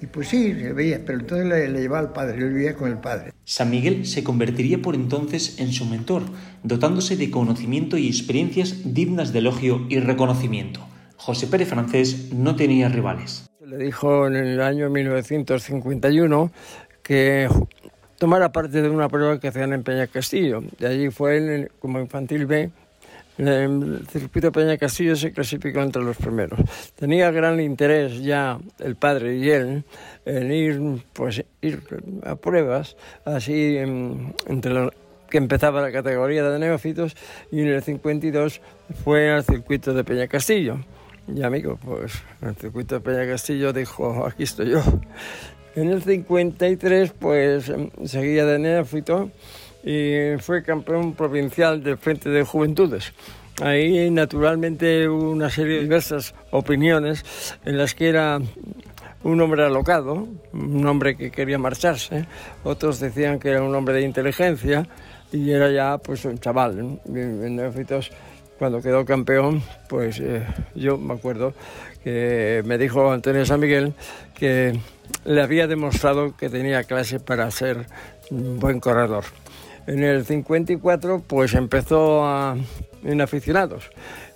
Y, 0.01 0.05
pues 0.05 0.29
sí, 0.29 0.53
le 0.53 0.71
veía, 0.71 1.01
pero 1.05 1.19
entonces 1.19 1.47
le, 1.47 1.67
le, 1.67 1.81
llevaba 1.81 2.07
al 2.07 2.13
padre, 2.13 2.37
él 2.37 2.53
vivía 2.53 2.73
con 2.73 2.89
el 2.89 2.99
padre. 2.99 3.33
San 3.43 3.69
Miguel 3.69 4.07
se 4.07 4.23
convertiría 4.23 4.81
por 4.81 4.95
entonces 4.95 5.59
en 5.59 5.73
su 5.73 5.83
mentor, 5.83 6.23
dotándose 6.63 7.17
de 7.17 7.31
conocimiento 7.31 7.97
y 7.97 8.07
experiencias 8.07 8.93
dignas 8.93 9.33
de 9.33 9.39
elogio 9.39 9.85
y 9.89 9.99
reconocimiento. 9.99 10.87
José 11.21 11.45
Pérez 11.45 11.69
Francés 11.69 12.33
no 12.33 12.55
tenía 12.55 12.89
rivales. 12.89 13.47
Le 13.63 13.77
dijo 13.77 14.25
en 14.25 14.35
el 14.35 14.59
año 14.59 14.89
1951 14.89 16.51
que 17.03 17.47
tomara 18.17 18.51
parte 18.51 18.81
de 18.81 18.89
una 18.89 19.07
prueba 19.07 19.39
que 19.39 19.49
hacían 19.49 19.71
en 19.71 19.83
Peña 19.83 20.07
Castillo. 20.07 20.63
De 20.79 20.87
allí 20.87 21.11
fue 21.11 21.37
él, 21.37 21.71
como 21.77 21.99
infantil 21.99 22.47
B, 22.47 22.71
en 23.37 23.47
el 23.47 24.07
circuito 24.07 24.51
Peña 24.51 24.79
Castillo 24.79 25.15
se 25.15 25.31
clasificó 25.31 25.83
entre 25.83 26.01
los 26.01 26.17
primeros. 26.17 26.59
Tenía 26.95 27.29
gran 27.29 27.59
interés 27.59 28.23
ya 28.23 28.57
el 28.79 28.95
padre 28.95 29.37
y 29.37 29.47
él 29.51 29.83
en 30.25 30.51
ir, 30.51 31.03
pues, 31.13 31.45
ir 31.61 31.83
a 32.25 32.35
pruebas, 32.35 32.97
así 33.25 33.77
entre 33.77 34.89
que 35.29 35.37
empezaba 35.37 35.81
la 35.81 35.91
categoría 35.91 36.43
de 36.49 36.57
neófitos 36.57 37.15
y 37.51 37.61
en 37.61 37.67
el 37.67 37.83
52 37.83 38.59
fue 39.03 39.31
al 39.31 39.43
circuito 39.43 39.93
de 39.93 40.03
Peña 40.03 40.27
Castillo. 40.27 40.79
Y 41.33 41.43
amigo, 41.43 41.77
pues 41.83 42.13
el 42.41 42.55
circuito 42.55 42.95
de 42.95 43.01
Peña 43.01 43.25
Castillo 43.25 43.71
dijo, 43.71 44.25
aquí 44.25 44.43
estoy 44.43 44.71
yo. 44.71 44.81
En 45.75 45.89
el 45.89 46.01
53, 46.01 47.13
pues 47.17 47.71
seguía 48.05 48.45
de 48.45 48.59
neófito 48.59 49.31
y 49.83 50.37
fue 50.39 50.63
campeón 50.63 51.13
provincial 51.13 51.81
del 51.81 51.97
Frente 51.97 52.29
de 52.29 52.43
Juventudes. 52.43 53.13
Ahí 53.61 54.09
naturalmente 54.11 55.07
hubo 55.07 55.31
una 55.31 55.49
serie 55.49 55.75
de 55.75 55.81
diversas 55.83 56.33
opiniones 56.51 57.23
en 57.63 57.77
las 57.77 57.95
que 57.95 58.09
era 58.09 58.39
un 59.23 59.39
hombre 59.39 59.63
alocado, 59.63 60.27
un 60.51 60.85
hombre 60.85 61.15
que 61.15 61.31
quería 61.31 61.57
marcharse, 61.57 62.25
otros 62.63 62.99
decían 62.99 63.39
que 63.39 63.49
era 63.49 63.63
un 63.63 63.73
hombre 63.73 63.95
de 63.95 64.01
inteligencia 64.01 64.87
y 65.31 65.51
era 65.51 65.71
ya 65.71 65.97
pues 65.97 66.25
un 66.25 66.39
chaval. 66.39 66.99
En 67.05 67.55
neófitos 67.55 68.11
cuando 68.61 68.79
quedó 68.79 69.03
campeón, 69.05 69.63
pues 69.89 70.19
eh, 70.19 70.45
yo 70.75 70.95
me 70.95 71.15
acuerdo 71.15 71.51
que 72.03 72.61
me 72.63 72.77
dijo 72.77 73.11
Antonio 73.11 73.43
San 73.43 73.59
Miguel 73.59 73.95
que 74.35 74.79
le 75.25 75.41
había 75.41 75.65
demostrado 75.65 76.37
que 76.37 76.47
tenía 76.47 76.83
clase 76.83 77.19
para 77.19 77.49
ser 77.49 77.87
un 78.29 78.59
buen 78.59 78.79
corredor. 78.79 79.23
En 79.87 80.03
el 80.03 80.25
54 80.25 81.23
pues 81.25 81.55
empezó 81.55 82.23
a, 82.23 82.55
en 83.03 83.21
aficionados 83.21 83.89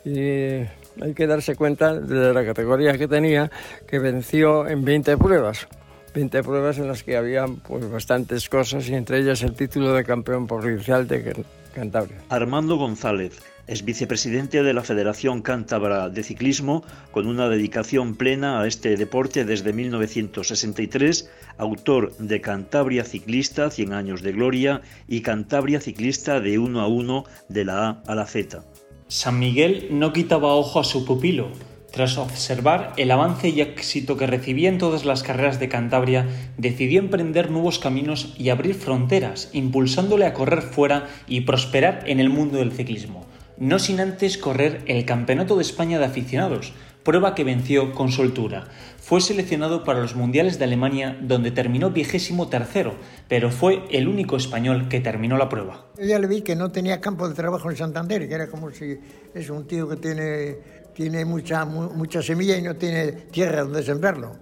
y 0.03 0.17
hay 0.17 1.13
que 1.15 1.27
darse 1.27 1.55
cuenta 1.55 1.93
de 1.93 2.33
la 2.33 2.43
categoría 2.43 2.97
que 2.97 3.07
tenía 3.07 3.51
que 3.87 3.99
venció 3.99 4.67
en 4.67 4.83
20 4.83 5.17
pruebas. 5.17 5.67
20 6.15 6.41
pruebas 6.41 6.79
en 6.79 6.87
las 6.87 7.03
que 7.03 7.15
había 7.15 7.45
pues, 7.45 7.87
bastantes 7.91 8.49
cosas 8.49 8.89
y 8.89 8.95
entre 8.95 9.19
ellas 9.19 9.43
el 9.43 9.53
título 9.53 9.93
de 9.93 10.03
campeón 10.03 10.47
provincial 10.47 11.07
de 11.07 11.45
Cantabria. 11.75 12.17
Armando 12.29 12.77
González 12.77 13.39
es 13.67 13.83
vicepresidente 13.83 14.63
de 14.63 14.73
la 14.73 14.83
Federación 14.83 15.41
Cántabra 15.41 16.09
de 16.09 16.23
Ciclismo, 16.23 16.83
con 17.11 17.27
una 17.27 17.49
dedicación 17.49 18.15
plena 18.15 18.61
a 18.61 18.67
este 18.67 18.95
deporte 18.95 19.43
desde 19.45 19.73
1963, 19.73 21.29
autor 21.57 22.15
de 22.17 22.41
Cantabria 22.41 23.03
Ciclista, 23.03 23.69
100 23.69 23.93
años 23.93 24.21
de 24.21 24.31
gloria, 24.33 24.81
y 25.07 25.21
Cantabria 25.21 25.81
Ciclista 25.81 26.39
de 26.39 26.59
1 26.59 26.79
a 26.79 26.87
1, 26.87 27.23
de 27.49 27.65
la 27.65 27.87
A 27.87 28.03
a 28.07 28.15
la 28.15 28.25
Z. 28.25 28.63
San 29.07 29.37
Miguel 29.37 29.87
no 29.91 30.13
quitaba 30.13 30.55
ojo 30.55 30.79
a 30.79 30.83
su 30.83 31.05
pupilo. 31.05 31.49
Tras 31.95 32.17
observar 32.17 32.91
el 32.97 33.09
avance 33.09 33.47
y 33.47 33.61
éxito 33.61 34.17
que 34.17 34.27
recibía 34.27 34.67
en 34.67 34.79
todas 34.79 35.05
las 35.05 35.23
carreras 35.23 35.61
de 35.61 35.69
Cantabria, 35.69 36.27
decidió 36.57 36.99
emprender 36.99 37.49
nuevos 37.49 37.79
caminos 37.79 38.35
y 38.37 38.49
abrir 38.49 38.75
fronteras, 38.75 39.49
impulsándole 39.53 40.25
a 40.25 40.33
correr 40.33 40.61
fuera 40.61 41.07
y 41.25 41.41
prosperar 41.41 42.03
en 42.05 42.19
el 42.19 42.29
mundo 42.29 42.57
del 42.57 42.73
ciclismo 42.73 43.25
no 43.57 43.79
sin 43.79 43.99
antes 43.99 44.37
correr 44.37 44.83
el 44.85 45.05
Campeonato 45.05 45.55
de 45.55 45.61
España 45.61 45.99
de 45.99 46.05
Aficionados, 46.05 46.73
prueba 47.03 47.35
que 47.35 47.43
venció 47.43 47.93
con 47.93 48.11
soltura. 48.11 48.65
Fue 48.97 49.21
seleccionado 49.21 49.83
para 49.83 50.01
los 50.01 50.15
Mundiales 50.15 50.57
de 50.57 50.65
Alemania, 50.65 51.17
donde 51.21 51.51
terminó 51.51 51.91
vigésimo 51.91 52.49
tercero, 52.49 52.95
pero 53.27 53.51
fue 53.51 53.83
el 53.91 54.07
único 54.07 54.35
español 54.35 54.89
que 54.89 54.99
terminó 54.99 55.37
la 55.37 55.47
prueba. 55.47 55.85
Yo 55.97 56.05
ya 56.05 56.19
le 56.19 56.27
vi 56.27 56.41
que 56.41 56.55
no 56.55 56.71
tenía 56.71 56.99
campo 56.99 57.29
de 57.29 57.35
trabajo 57.35 57.69
en 57.69 57.77
Santander, 57.77 58.27
que 58.27 58.33
era 58.33 58.47
como 58.47 58.71
si 58.71 58.97
es 59.33 59.49
un 59.49 59.67
tío 59.67 59.87
que 59.87 59.95
tiene, 59.97 60.57
tiene 60.95 61.25
mucha, 61.25 61.65
mucha 61.65 62.21
semilla 62.23 62.57
y 62.57 62.61
no 62.63 62.75
tiene 62.75 63.11
tierra 63.11 63.63
donde 63.63 63.83
sembrarlo. 63.83 64.37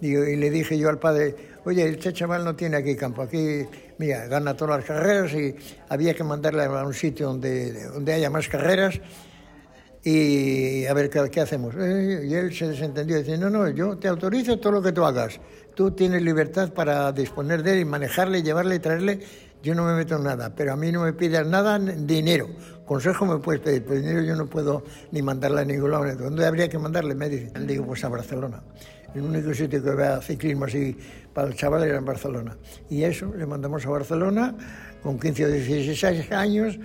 y 0.00 0.36
le 0.36 0.50
dije 0.50 0.78
yo 0.78 0.88
al 0.88 0.98
padre, 0.98 1.34
oye, 1.64 1.88
este 1.88 2.12
chaval 2.12 2.44
no 2.44 2.54
tiene 2.54 2.76
aquí 2.76 2.94
campo, 2.94 3.22
aquí, 3.22 3.66
mira, 3.98 4.26
gana 4.26 4.54
todas 4.54 4.78
las 4.78 4.86
carreras 4.86 5.32
y 5.32 5.54
había 5.88 6.14
que 6.14 6.24
mandarle 6.24 6.64
a 6.64 6.84
un 6.84 6.94
sitio 6.94 7.26
donde, 7.26 7.84
donde 7.88 8.12
haya 8.12 8.30
más 8.30 8.48
carreras 8.48 9.00
y 10.02 10.84
a 10.84 10.92
ver 10.92 11.08
qué, 11.08 11.40
hacemos. 11.40 11.74
Eh, 11.76 12.26
y 12.28 12.34
él 12.34 12.54
se 12.54 12.68
desentendió, 12.68 13.18
dice, 13.18 13.38
no, 13.38 13.48
no, 13.48 13.68
yo 13.70 13.96
te 13.96 14.08
autorizo 14.08 14.58
todo 14.58 14.72
lo 14.72 14.82
que 14.82 14.92
tú 14.92 15.02
hagas. 15.04 15.40
Tú 15.74 15.92
tienes 15.92 16.22
libertad 16.22 16.72
para 16.72 17.10
disponer 17.10 17.62
de 17.62 17.72
él 17.72 17.80
y 17.80 17.84
manejarle, 17.86 18.42
llevarle 18.42 18.76
y 18.76 18.78
traerle. 18.80 19.20
Yo 19.64 19.74
no 19.74 19.86
me 19.86 19.94
meto 19.94 20.16
en 20.16 20.24
nada, 20.24 20.54
pero 20.54 20.74
a 20.74 20.76
mí 20.76 20.92
no 20.92 21.04
me 21.04 21.14
pidas 21.14 21.46
nada, 21.46 21.78
dinero. 21.78 22.50
Consejo 22.84 23.24
me 23.24 23.38
puedes 23.38 23.62
pedir, 23.62 23.82
pero 23.82 23.98
dinero 23.98 24.20
yo 24.20 24.36
no 24.36 24.44
puedo 24.44 24.84
ni 25.10 25.22
mandarle 25.22 25.62
a 25.62 25.64
ningún 25.64 25.90
lado. 25.90 26.14
¿Dónde 26.16 26.44
habría 26.44 26.68
que 26.68 26.78
mandarle? 26.78 27.14
Me 27.14 27.30
dice, 27.30 27.50
digo, 27.60 27.86
pues 27.86 28.04
a 28.04 28.10
Barcelona. 28.10 28.62
El 29.14 29.22
único 29.22 29.54
sitio 29.54 29.82
que 29.82 29.90
vea 29.90 30.20
ciclismo 30.20 30.66
así 30.66 30.94
para 31.34 31.48
el 31.48 31.54
chaval 31.54 31.82
era 31.84 31.98
en 31.98 32.04
Barcelona. 32.04 32.56
Y 32.88 33.02
eso, 33.02 33.34
le 33.34 33.44
mandamos 33.44 33.84
a 33.84 33.90
Barcelona 33.90 34.54
con 35.02 35.18
15 35.18 35.44
o 35.44 35.48
16 35.48 36.32
años 36.32 36.78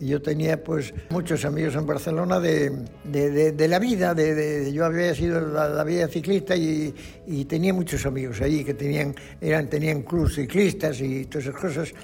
y 0.00 0.08
yo 0.08 0.20
tenía 0.20 0.62
pues 0.62 0.92
muchos 1.10 1.44
amigos 1.44 1.76
en 1.76 1.86
Barcelona 1.86 2.40
de, 2.40 2.70
de, 3.04 3.68
la 3.68 3.78
vida, 3.78 4.12
de, 4.12 4.72
yo 4.72 4.84
había 4.84 5.14
sido 5.14 5.40
la, 5.40 5.84
vida 5.84 6.08
ciclista 6.08 6.56
y, 6.56 6.92
tenía 7.48 7.72
muchos 7.72 8.04
amigos 8.04 8.40
allí 8.40 8.64
que 8.64 8.74
tenían, 8.74 9.14
eran, 9.40 9.68
tenían 9.68 10.02
clubes 10.02 10.34
ciclistas 10.34 11.00
y 11.00 11.26
todas 11.26 11.46
esas 11.46 11.60
cosas 11.60 11.94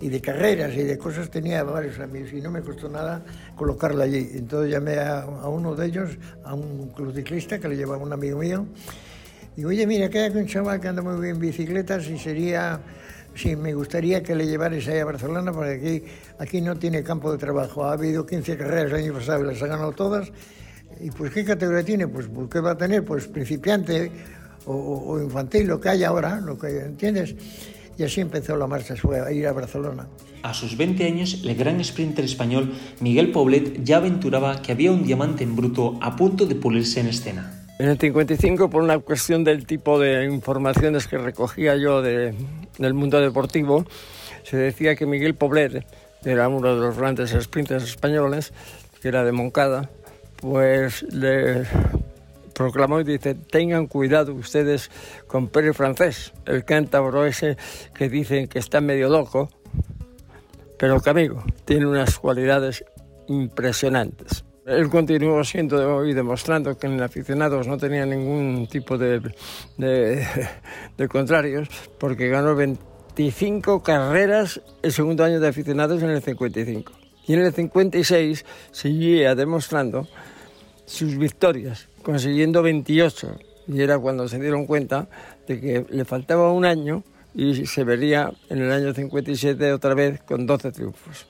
y 0.00 0.08
de 0.08 0.20
carreras 0.20 0.74
y 0.74 0.84
de 0.84 0.96
cosas 0.96 1.28
tenía 1.28 1.62
varios 1.64 1.98
amigos 1.98 2.32
y 2.32 2.40
no 2.40 2.50
me 2.50 2.62
costó 2.62 2.88
nada 2.88 3.22
colocarla 3.56 4.04
allí. 4.04 4.30
Entonces 4.34 4.70
llamé 4.70 4.94
a, 4.94 5.22
a 5.22 5.48
uno 5.48 5.74
de 5.74 5.86
ellos, 5.86 6.10
a 6.44 6.54
un 6.54 6.88
club 6.90 7.14
ciclista 7.14 7.58
que 7.58 7.68
le 7.68 7.76
llevaba 7.76 8.02
un 8.02 8.12
amigo 8.12 8.38
mío. 8.38 8.66
Digo, 9.56 9.70
oye, 9.70 9.86
mira, 9.86 10.08
que 10.08 10.20
hay 10.20 10.30
un 10.30 10.46
chaval 10.46 10.80
que 10.80 10.88
anda 10.88 11.02
muy 11.02 11.20
bien 11.20 11.36
en 11.36 11.40
bicicletas 11.40 12.06
y 12.08 12.18
sería 12.18 12.80
Sí, 13.34 13.56
me 13.56 13.72
gustaría 13.74 14.22
que 14.22 14.34
le 14.34 14.46
llevarais 14.46 14.86
ahí 14.88 14.98
a 14.98 15.04
Barcelona 15.04 15.52
porque 15.52 15.72
aquí, 15.74 16.04
aquí 16.38 16.60
no 16.60 16.76
tiene 16.76 17.02
campo 17.02 17.30
de 17.30 17.38
trabajo. 17.38 17.84
Ha 17.84 17.92
habido 17.92 18.26
15 18.26 18.56
carreras 18.56 18.92
el 18.92 19.04
año 19.04 19.14
pasado 19.14 19.44
y 19.44 19.46
las 19.46 19.62
ha 19.62 19.66
ganado 19.66 19.92
todas. 19.92 20.30
¿Y 21.00 21.10
pues 21.10 21.32
qué 21.32 21.44
categoría 21.44 21.84
tiene? 21.84 22.08
Pues, 22.08 22.26
pues 22.26 22.48
¿qué 22.50 22.60
va 22.60 22.72
a 22.72 22.76
tener? 22.76 23.04
Pues 23.04 23.28
principiante 23.28 24.10
o, 24.66 25.18
infantil, 25.22 25.66
lo 25.66 25.80
que 25.80 25.88
hay 25.88 26.04
ahora, 26.04 26.40
lo 26.40 26.58
que 26.58 26.80
entiendes. 26.80 27.34
Y 27.96 28.02
así 28.02 28.20
empezó 28.20 28.56
la 28.56 28.66
marcha, 28.66 28.96
fue 28.96 29.20
a 29.20 29.30
ir 29.32 29.46
a 29.46 29.52
Barcelona. 29.52 30.06
A 30.42 30.54
sus 30.54 30.76
20 30.76 31.04
años, 31.04 31.42
el 31.44 31.54
gran 31.54 31.82
sprinter 31.84 32.24
español 32.24 32.72
Miguel 33.00 33.30
Poblet 33.30 33.84
ya 33.84 33.98
aventuraba 33.98 34.62
que 34.62 34.72
había 34.72 34.90
un 34.90 35.04
diamante 35.04 35.44
en 35.44 35.54
bruto 35.54 35.98
a 36.00 36.16
punto 36.16 36.46
de 36.46 36.54
pulirse 36.54 37.00
en 37.00 37.08
escena. 37.08 37.59
En 37.80 37.88
el 37.88 37.98
55, 37.98 38.68
por 38.68 38.82
una 38.82 38.98
cuestión 38.98 39.42
del 39.42 39.64
tipo 39.64 39.98
de 39.98 40.26
informaciones 40.26 41.08
que 41.08 41.16
recogía 41.16 41.76
yo 41.76 42.02
de, 42.02 42.34
del 42.76 42.92
mundo 42.92 43.18
deportivo, 43.22 43.86
se 44.42 44.58
decía 44.58 44.94
que 44.96 45.06
Miguel 45.06 45.34
Poblet, 45.34 45.86
era 46.22 46.46
uno 46.50 46.74
de 46.74 46.78
los 46.78 46.98
grandes 46.98 47.30
sprinters 47.30 47.84
españoles, 47.84 48.52
que 49.00 49.08
era 49.08 49.24
de 49.24 49.32
Moncada, 49.32 49.88
pues 50.36 51.04
le 51.04 51.64
proclamó 52.52 53.00
y 53.00 53.04
dice, 53.04 53.34
tengan 53.34 53.86
cuidado 53.86 54.34
ustedes 54.34 54.90
con 55.26 55.48
Pérez 55.48 55.74
Francés, 55.74 56.34
el 56.44 56.66
cántabro 56.66 57.24
ese 57.24 57.56
que 57.94 58.10
dicen 58.10 58.46
que 58.46 58.58
está 58.58 58.82
medio 58.82 59.08
loco, 59.08 59.48
pero 60.78 61.00
que 61.00 61.08
amigo, 61.08 61.42
tiene 61.64 61.86
unas 61.86 62.18
cualidades 62.18 62.84
impresionantes. 63.26 64.44
Él 64.66 64.90
continuó 64.90 65.42
siendo 65.42 66.04
y 66.04 66.12
demostrando 66.12 66.76
que 66.78 66.86
en 66.86 67.00
aficionados 67.00 67.66
no 67.66 67.78
tenía 67.78 68.04
ningún 68.04 68.66
tipo 68.68 68.98
de, 68.98 69.20
de, 69.78 71.08
contrarios, 71.08 71.68
porque 71.98 72.28
ganó 72.28 72.54
25 72.54 73.82
carreras 73.82 74.60
el 74.82 74.92
segundo 74.92 75.24
año 75.24 75.40
de 75.40 75.48
aficionados 75.48 76.02
en 76.02 76.10
el 76.10 76.22
55. 76.22 76.92
Y 77.26 77.34
en 77.34 77.40
el 77.40 77.52
56 77.52 78.44
seguía 78.70 79.34
demostrando 79.34 80.06
sus 80.84 81.16
victorias, 81.16 81.88
consiguiendo 82.02 82.62
28. 82.62 83.38
Y 83.68 83.80
era 83.80 83.98
cuando 83.98 84.28
se 84.28 84.38
dieron 84.38 84.66
cuenta 84.66 85.08
de 85.46 85.60
que 85.60 85.86
le 85.88 86.04
faltaba 86.04 86.52
un 86.52 86.64
año 86.64 87.02
y 87.34 87.66
se 87.66 87.84
vería 87.84 88.32
en 88.48 88.58
el 88.62 88.72
año 88.72 88.92
57 88.92 89.72
otra 89.72 89.94
vez 89.94 90.20
con 90.22 90.46
12 90.46 90.72
triunfos. 90.72 91.26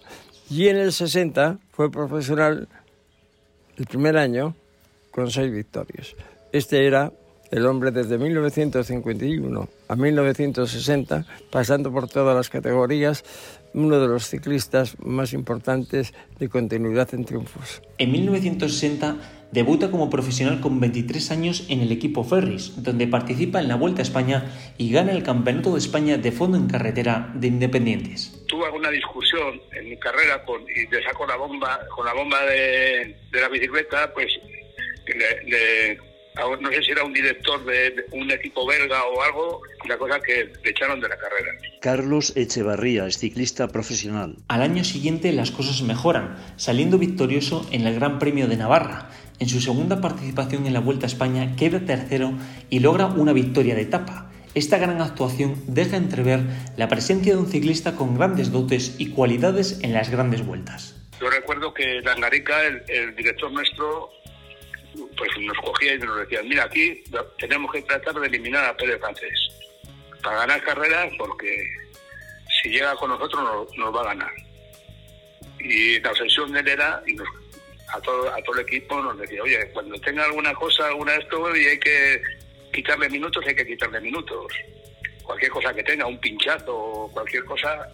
Y 0.48 0.68
en 0.68 0.78
el 0.78 0.92
60 0.92 1.58
fue 1.70 1.90
profesional 1.90 2.68
el 3.80 3.86
primer 3.86 4.18
año 4.18 4.54
con 5.10 5.30
seis 5.30 5.50
victorias. 5.50 6.14
Este 6.52 6.86
era 6.86 7.12
el 7.50 7.64
hombre 7.64 7.90
desde 7.90 8.18
1951 8.18 9.68
a 9.88 9.96
1960, 9.96 11.24
pasando 11.50 11.90
por 11.90 12.06
todas 12.06 12.36
las 12.36 12.50
categorías, 12.50 13.24
uno 13.74 14.00
de 14.00 14.08
los 14.08 14.26
ciclistas 14.26 14.96
más 15.00 15.32
importantes 15.32 16.12
de 16.38 16.48
continuidad 16.48 17.12
en 17.14 17.24
triunfos. 17.24 17.82
En 17.98 18.12
1960 18.12 19.16
debuta 19.52 19.90
como 19.90 20.10
profesional 20.10 20.60
con 20.60 20.80
23 20.80 21.30
años 21.30 21.66
en 21.68 21.80
el 21.80 21.92
equipo 21.92 22.24
Ferris, 22.24 22.82
donde 22.82 23.06
participa 23.06 23.60
en 23.60 23.68
la 23.68 23.76
Vuelta 23.76 24.00
a 24.00 24.02
España 24.02 24.44
y 24.78 24.92
gana 24.92 25.12
el 25.12 25.22
Campeonato 25.22 25.72
de 25.72 25.78
España 25.78 26.18
de 26.18 26.32
fondo 26.32 26.56
en 26.56 26.68
carretera 26.68 27.30
de 27.34 27.48
Independientes. 27.48 28.44
Tuve 28.46 28.66
alguna 28.66 28.90
discusión 28.90 29.60
en 29.72 29.88
mi 29.88 29.98
carrera 29.98 30.44
con, 30.44 30.62
y 30.62 30.86
te 30.86 31.02
saco 31.02 31.26
la 31.26 31.36
bomba, 31.36 31.80
con 31.94 32.06
la 32.06 32.14
bomba 32.14 32.44
de, 32.46 33.16
la 33.32 33.48
bicicleta, 33.48 34.12
pues 34.12 34.28
le, 35.06 35.98
no 36.60 36.70
sé 36.70 36.82
si 36.82 36.90
era 36.92 37.04
un 37.04 37.12
director 37.12 37.64
de 37.64 38.06
un 38.12 38.30
equipo 38.30 38.66
belga 38.66 39.04
o 39.04 39.22
algo, 39.22 39.62
la 39.88 39.96
cosa 39.98 40.20
que 40.20 40.52
le 40.62 40.70
echaron 40.70 41.00
de 41.00 41.08
la 41.08 41.16
carrera. 41.16 41.52
Carlos 41.80 42.32
Echevarría 42.36 43.06
es 43.06 43.18
ciclista 43.18 43.68
profesional. 43.68 44.36
Al 44.48 44.62
año 44.62 44.84
siguiente 44.84 45.32
las 45.32 45.50
cosas 45.50 45.82
mejoran, 45.82 46.36
saliendo 46.56 46.98
victorioso 46.98 47.66
en 47.72 47.86
el 47.86 47.94
Gran 47.96 48.18
Premio 48.18 48.48
de 48.48 48.56
Navarra. 48.56 49.10
En 49.38 49.48
su 49.48 49.60
segunda 49.60 50.00
participación 50.00 50.66
en 50.66 50.74
la 50.74 50.80
Vuelta 50.80 51.06
a 51.06 51.08
España 51.08 51.56
queda 51.56 51.80
tercero 51.80 52.32
y 52.68 52.80
logra 52.80 53.06
una 53.06 53.32
victoria 53.32 53.74
de 53.74 53.82
etapa. 53.82 54.30
Esta 54.54 54.78
gran 54.78 55.00
actuación 55.00 55.54
deja 55.68 55.96
entrever 55.96 56.40
la 56.76 56.88
presencia 56.88 57.34
de 57.34 57.38
un 57.38 57.46
ciclista 57.46 57.94
con 57.94 58.16
grandes 58.16 58.50
dotes 58.50 58.96
y 58.98 59.10
cualidades 59.10 59.80
en 59.82 59.92
las 59.92 60.10
grandes 60.10 60.44
vueltas. 60.44 60.96
Yo 61.20 61.30
recuerdo 61.30 61.72
que 61.72 62.00
Langarica, 62.02 62.66
el, 62.66 62.82
el 62.88 63.14
director 63.14 63.52
nuestro, 63.52 64.10
pues 65.16 65.30
nos 65.38 65.56
cogía 65.58 65.94
y 65.94 65.98
nos 65.98 66.18
decía, 66.18 66.42
mira, 66.42 66.64
aquí 66.64 67.02
tenemos 67.38 67.72
que 67.72 67.82
tratar 67.82 68.14
de 68.14 68.26
eliminar 68.26 68.64
a 68.64 68.76
Pérez 68.76 69.00
Francés 69.00 69.50
para 70.22 70.40
ganar 70.40 70.62
carreras 70.62 71.12
porque 71.18 71.70
si 72.62 72.70
llega 72.70 72.94
con 72.96 73.10
nosotros 73.10 73.68
nos, 73.76 73.94
va 73.94 74.00
a 74.02 74.14
ganar. 74.14 74.32
Y 75.58 76.00
la 76.00 76.10
obsesión 76.10 76.52
de 76.52 76.60
él 76.60 76.68
era, 76.68 77.02
y 77.06 77.16
a, 77.16 78.00
todo, 78.00 78.32
a 78.32 78.42
todo 78.42 78.56
el 78.56 78.66
equipo 78.66 79.00
nos 79.00 79.18
decía, 79.18 79.42
oye, 79.42 79.70
cuando 79.72 79.98
tenga 80.00 80.24
alguna 80.24 80.54
cosa, 80.54 80.86
alguna 80.86 81.12
de 81.12 81.18
esto, 81.18 81.56
y 81.56 81.66
hay 81.66 81.78
que 81.78 82.22
quitarle 82.72 83.08
minutos, 83.08 83.44
hay 83.46 83.54
que 83.54 83.66
quitarle 83.66 84.00
minutos. 84.00 84.52
Cualquier 85.22 85.50
cosa 85.50 85.74
que 85.74 85.82
tenga, 85.82 86.06
un 86.06 86.18
pinchazo 86.18 87.10
cualquier 87.12 87.44
cosa, 87.44 87.88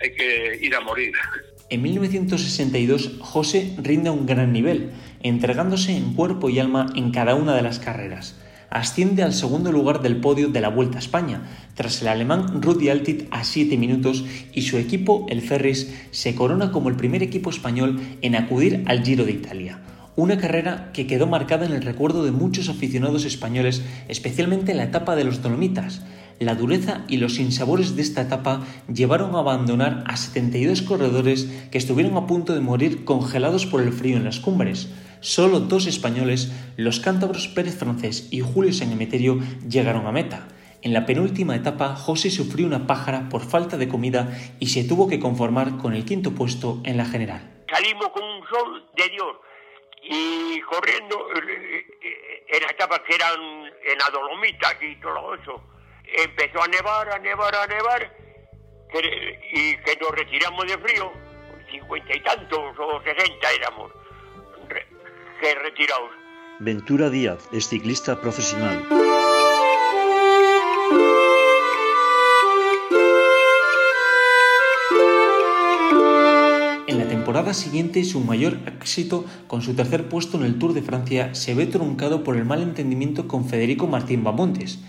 hay 0.00 0.14
que 0.14 0.58
ir 0.60 0.74
a 0.74 0.80
morir. 0.80 1.12
En 1.70 1.82
1962, 1.82 3.18
José 3.20 3.74
rinde 3.82 4.10
a 4.10 4.12
un 4.12 4.26
gran 4.26 4.52
nivel, 4.52 4.90
entregándose 5.22 5.96
en 5.96 6.14
cuerpo 6.14 6.50
y 6.50 6.58
alma 6.58 6.92
en 6.94 7.10
cada 7.10 7.34
una 7.34 7.54
de 7.54 7.62
las 7.62 7.78
carreras 7.78 8.36
asciende 8.70 9.24
al 9.24 9.34
segundo 9.34 9.72
lugar 9.72 10.00
del 10.00 10.16
podio 10.16 10.48
de 10.48 10.60
la 10.60 10.68
Vuelta 10.68 10.96
a 10.96 11.00
España, 11.00 11.42
tras 11.74 12.00
el 12.00 12.08
alemán 12.08 12.62
Rudi 12.62 12.88
Altit 12.88 13.26
a 13.32 13.44
7 13.44 13.76
minutos 13.76 14.24
y 14.52 14.62
su 14.62 14.78
equipo, 14.78 15.26
el 15.28 15.42
Ferris, 15.42 15.92
se 16.12 16.34
corona 16.34 16.70
como 16.70 16.88
el 16.88 16.96
primer 16.96 17.22
equipo 17.22 17.50
español 17.50 18.00
en 18.22 18.36
acudir 18.36 18.84
al 18.86 19.04
Giro 19.04 19.24
de 19.24 19.32
Italia. 19.32 19.80
Una 20.16 20.38
carrera 20.38 20.90
que 20.92 21.06
quedó 21.06 21.26
marcada 21.26 21.66
en 21.66 21.72
el 21.72 21.82
recuerdo 21.82 22.24
de 22.24 22.30
muchos 22.30 22.68
aficionados 22.68 23.24
españoles, 23.24 23.82
especialmente 24.08 24.70
en 24.70 24.78
la 24.78 24.84
etapa 24.84 25.16
de 25.16 25.24
los 25.24 25.42
Dolomitas. 25.42 26.02
La 26.40 26.54
dureza 26.54 27.04
y 27.06 27.18
los 27.18 27.34
sinsabores 27.34 27.96
de 27.96 28.02
esta 28.02 28.22
etapa 28.22 28.62
llevaron 28.90 29.34
a 29.34 29.40
abandonar 29.40 30.04
a 30.06 30.16
72 30.16 30.80
corredores 30.80 31.44
que 31.70 31.76
estuvieron 31.76 32.16
a 32.16 32.26
punto 32.26 32.54
de 32.54 32.60
morir 32.60 33.04
congelados 33.04 33.66
por 33.66 33.82
el 33.82 33.92
frío 33.92 34.16
en 34.16 34.24
las 34.24 34.40
cumbres. 34.40 34.90
Solo 35.20 35.60
dos 35.60 35.86
españoles, 35.86 36.50
los 36.78 36.98
cántabros 36.98 37.48
Pérez 37.48 37.76
Francés 37.76 38.28
y 38.30 38.40
Julio 38.40 38.72
San 38.72 38.90
Emeterio, 38.90 39.38
llegaron 39.68 40.06
a 40.06 40.12
meta. 40.12 40.48
En 40.80 40.94
la 40.94 41.04
penúltima 41.04 41.54
etapa, 41.54 41.94
José 41.94 42.30
sufrió 42.30 42.66
una 42.66 42.86
pájara 42.86 43.28
por 43.28 43.42
falta 43.42 43.76
de 43.76 43.88
comida 43.88 44.34
y 44.58 44.68
se 44.68 44.84
tuvo 44.84 45.08
que 45.08 45.20
conformar 45.20 45.76
con 45.76 45.92
el 45.92 46.06
quinto 46.06 46.34
puesto 46.34 46.80
en 46.84 46.96
la 46.96 47.04
general. 47.04 47.64
Salimos 47.70 48.08
con 48.08 48.22
un 48.22 48.40
sol 48.48 48.88
de 48.96 49.08
Dios 49.10 49.36
y 50.04 50.58
corriendo 50.62 51.16
eh, 51.36 51.84
eh, 52.02 52.56
en 52.56 52.70
etapas 52.70 53.00
que 53.06 53.14
eran 53.14 53.34
en 53.36 53.98
la 53.98 54.08
Dolomita 54.10 54.68
y 54.80 54.96
todo 55.02 55.34
eso 55.34 55.79
empezó 56.18 56.62
a 56.62 56.68
nevar, 56.68 57.08
a 57.10 57.18
nevar, 57.18 57.54
a 57.54 57.66
nevar, 57.66 58.12
que, 58.92 59.38
y 59.52 59.76
que 59.76 59.96
nos 60.00 60.10
retiramos 60.12 60.66
de 60.66 60.78
frío, 60.78 61.12
cincuenta 61.70 62.16
y 62.16 62.20
tantos 62.22 62.58
o 62.78 63.02
sesenta 63.02 63.50
éramos, 63.52 63.92
re, 64.68 64.86
que 65.40 65.54
retirados. 65.54 66.10
Ventura 66.58 67.08
Díaz 67.10 67.48
es 67.52 67.68
ciclista 67.68 68.20
profesional. 68.20 68.84
En 76.86 76.98
la 76.98 77.08
temporada 77.08 77.54
siguiente, 77.54 78.02
su 78.04 78.20
mayor 78.20 78.58
éxito 78.66 79.24
con 79.46 79.62
su 79.62 79.76
tercer 79.76 80.08
puesto 80.08 80.36
en 80.36 80.44
el 80.44 80.58
Tour 80.58 80.72
de 80.72 80.82
Francia 80.82 81.34
se 81.36 81.54
ve 81.54 81.66
truncado 81.66 82.24
por 82.24 82.36
el 82.36 82.44
mal 82.44 82.62
entendimiento 82.62 83.28
con 83.28 83.48
Federico 83.48 83.86
Martín 83.86 84.24
Bamontes 84.24 84.80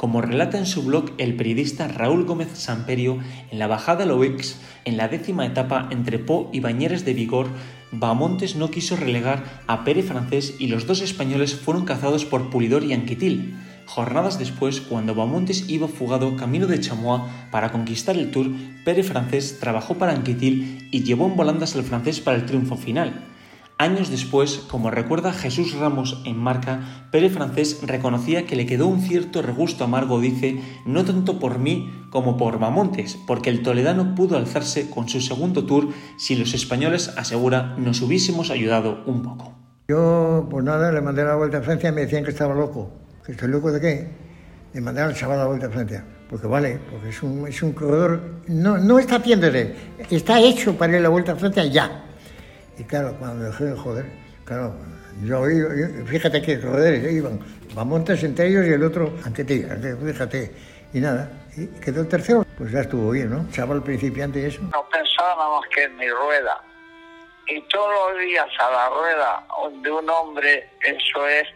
como 0.00 0.22
relata 0.22 0.56
en 0.56 0.64
su 0.64 0.82
blog 0.82 1.10
el 1.18 1.36
periodista 1.36 1.86
Raúl 1.86 2.24
Gómez 2.24 2.48
Samperio, 2.54 3.18
en 3.50 3.58
la 3.58 3.66
bajada 3.66 4.06
Loex, 4.06 4.56
en 4.86 4.96
la 4.96 5.08
décima 5.08 5.44
etapa 5.44 5.90
entre 5.90 6.18
Po 6.18 6.48
y 6.54 6.60
Bañeres 6.60 7.04
de 7.04 7.12
Vigor, 7.12 7.48
Bamontes 7.92 8.56
no 8.56 8.70
quiso 8.70 8.96
relegar 8.96 9.44
a 9.66 9.84
Pere 9.84 10.02
Francés 10.02 10.54
y 10.58 10.68
los 10.68 10.86
dos 10.86 11.02
españoles 11.02 11.54
fueron 11.54 11.84
cazados 11.84 12.24
por 12.24 12.48
Pulidor 12.48 12.82
y 12.82 12.94
Anquitil. 12.94 13.58
Jornadas 13.84 14.38
después, 14.38 14.80
cuando 14.80 15.14
Bamontes 15.14 15.68
iba 15.68 15.86
fugado 15.86 16.34
camino 16.34 16.66
de 16.66 16.80
Chamois 16.80 17.20
para 17.50 17.70
conquistar 17.70 18.16
el 18.16 18.30
Tour, 18.30 18.52
Pere 18.86 19.02
Francés 19.02 19.58
trabajó 19.60 19.98
para 19.98 20.12
Anquetil 20.12 20.88
y 20.90 21.02
llevó 21.02 21.26
en 21.26 21.36
volandas 21.36 21.76
al 21.76 21.82
francés 21.82 22.20
para 22.20 22.38
el 22.38 22.46
triunfo 22.46 22.78
final. 22.78 23.26
Años 23.80 24.10
después, 24.10 24.58
como 24.68 24.90
recuerda 24.90 25.32
Jesús 25.32 25.72
Ramos 25.72 26.20
en 26.26 26.36
Marca, 26.36 27.06
Pere 27.10 27.30
Francés 27.30 27.80
reconocía 27.80 28.44
que 28.44 28.54
le 28.54 28.66
quedó 28.66 28.86
un 28.86 29.00
cierto 29.00 29.40
regusto 29.40 29.84
amargo, 29.84 30.20
dice, 30.20 30.60
no 30.84 31.06
tanto 31.06 31.38
por 31.38 31.58
mí 31.58 31.90
como 32.10 32.36
por 32.36 32.58
Bamontes, 32.58 33.16
porque 33.26 33.48
el 33.48 33.62
toledano 33.62 34.14
pudo 34.14 34.36
alzarse 34.36 34.90
con 34.90 35.08
su 35.08 35.22
segundo 35.22 35.64
tour 35.64 35.88
si 36.18 36.36
los 36.36 36.52
españoles, 36.52 37.14
asegura, 37.16 37.74
nos 37.78 38.02
hubiésemos 38.02 38.50
ayudado 38.50 39.02
un 39.06 39.22
poco. 39.22 39.54
Yo, 39.88 40.46
pues 40.50 40.62
nada, 40.62 40.92
le 40.92 41.00
mandé 41.00 41.24
la 41.24 41.36
vuelta 41.36 41.56
a 41.56 41.62
Francia 41.62 41.88
y 41.88 41.92
me 41.92 42.02
decían 42.02 42.22
que 42.22 42.32
estaba 42.32 42.54
loco 42.54 42.92
¿Que 43.24 43.32
estoy 43.32 43.48
loco 43.48 43.72
de 43.72 43.80
qué? 43.80 44.08
De 44.74 44.80
mandar 44.82 45.08
al 45.08 45.14
chaval 45.14 45.38
la 45.38 45.46
vuelta 45.46 45.68
a 45.68 45.70
Francia. 45.70 46.04
Porque 46.28 46.46
vale, 46.46 46.80
porque 46.90 47.08
es 47.08 47.22
un, 47.22 47.48
es 47.48 47.62
un 47.62 47.72
corredor, 47.72 48.42
no, 48.46 48.76
no 48.76 48.98
está 48.98 49.16
haciéndose, 49.16 49.74
está 50.10 50.38
hecho 50.38 50.76
para 50.76 50.96
ir 50.96 51.00
la 51.00 51.08
vuelta 51.08 51.32
a 51.32 51.36
Francia 51.36 51.64
ya. 51.64 52.09
Y 52.80 52.84
claro, 52.84 53.14
cuando 53.18 53.44
dejé 53.44 53.64
de 53.64 53.76
joder, 53.76 54.06
claro, 54.46 54.74
yo, 55.22 55.44
fíjate 56.06 56.40
que 56.40 56.58
corredores 56.58 57.12
iban, 57.12 57.38
Bamontes 57.74 58.24
entre 58.24 58.46
ellos 58.46 58.66
y 58.66 58.72
el 58.72 58.82
otro 58.82 59.12
Anquetilla, 59.22 59.76
fíjate. 60.02 60.50
Y 60.94 61.00
nada, 61.00 61.30
y 61.58 61.66
quedó 61.78 62.00
el 62.00 62.08
tercero, 62.08 62.46
pues 62.56 62.72
ya 62.72 62.80
estuvo 62.80 63.10
bien, 63.10 63.28
¿no? 63.28 63.46
Chaval 63.50 63.82
principiante 63.82 64.40
y 64.40 64.44
eso. 64.46 64.62
No 64.62 64.88
pensábamos 64.88 65.66
que 65.74 65.84
en 65.84 65.96
mi 65.98 66.08
rueda. 66.08 66.58
Y 67.48 67.60
todos 67.68 68.14
los 68.14 68.18
días 68.22 68.48
a 68.58 68.70
la 68.70 68.88
rueda 68.88 69.46
de 69.82 69.90
un 69.90 70.08
hombre, 70.08 70.66
eso 70.82 71.28
es 71.28 71.48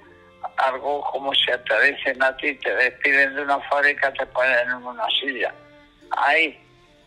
algo 0.59 1.01
como 1.11 1.33
si 1.33 1.47
te 1.47 2.23
a 2.23 2.37
ti, 2.37 2.55
te 2.57 2.75
despiden 2.75 3.35
de 3.35 3.43
una 3.43 3.59
fábrica, 3.61 4.13
te 4.13 4.27
ponen 4.27 4.69
en 4.69 4.75
una 4.75 5.07
silla. 5.19 5.55
Ahí. 6.19 6.61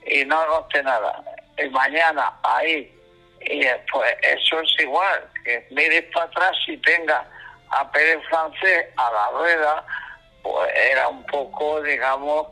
Y 0.08 0.26
no 0.26 0.40
hagoste 0.40 0.82
nada. 0.82 1.24
Y 1.64 1.70
mañana, 1.70 2.34
ahí. 2.42 2.97
Y 3.42 3.64
pues 3.92 4.16
eso 4.22 4.60
es 4.60 4.80
igual. 4.80 5.30
Que 5.44 5.66
mires 5.72 6.06
para 6.14 6.26
atrás 6.26 6.56
y 6.68 6.78
tenga 6.78 7.26
a 7.70 7.92
Pérez 7.92 8.20
Francés 8.30 8.86
a 8.96 9.12
la 9.12 9.40
rueda, 9.40 9.86
pues 10.42 10.72
era 10.92 11.08
un 11.08 11.26
poco, 11.26 11.82
digamos, 11.82 12.48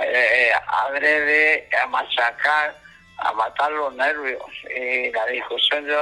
eh, 0.00 0.50
adrede 0.66 1.68
a 1.82 1.86
machacar 1.86 2.84
a 3.18 3.32
matar 3.32 3.70
los 3.72 3.94
nervios. 3.94 4.42
Y 4.74 5.10
la 5.12 5.26
discusión 5.26 5.86
yo 5.86 5.96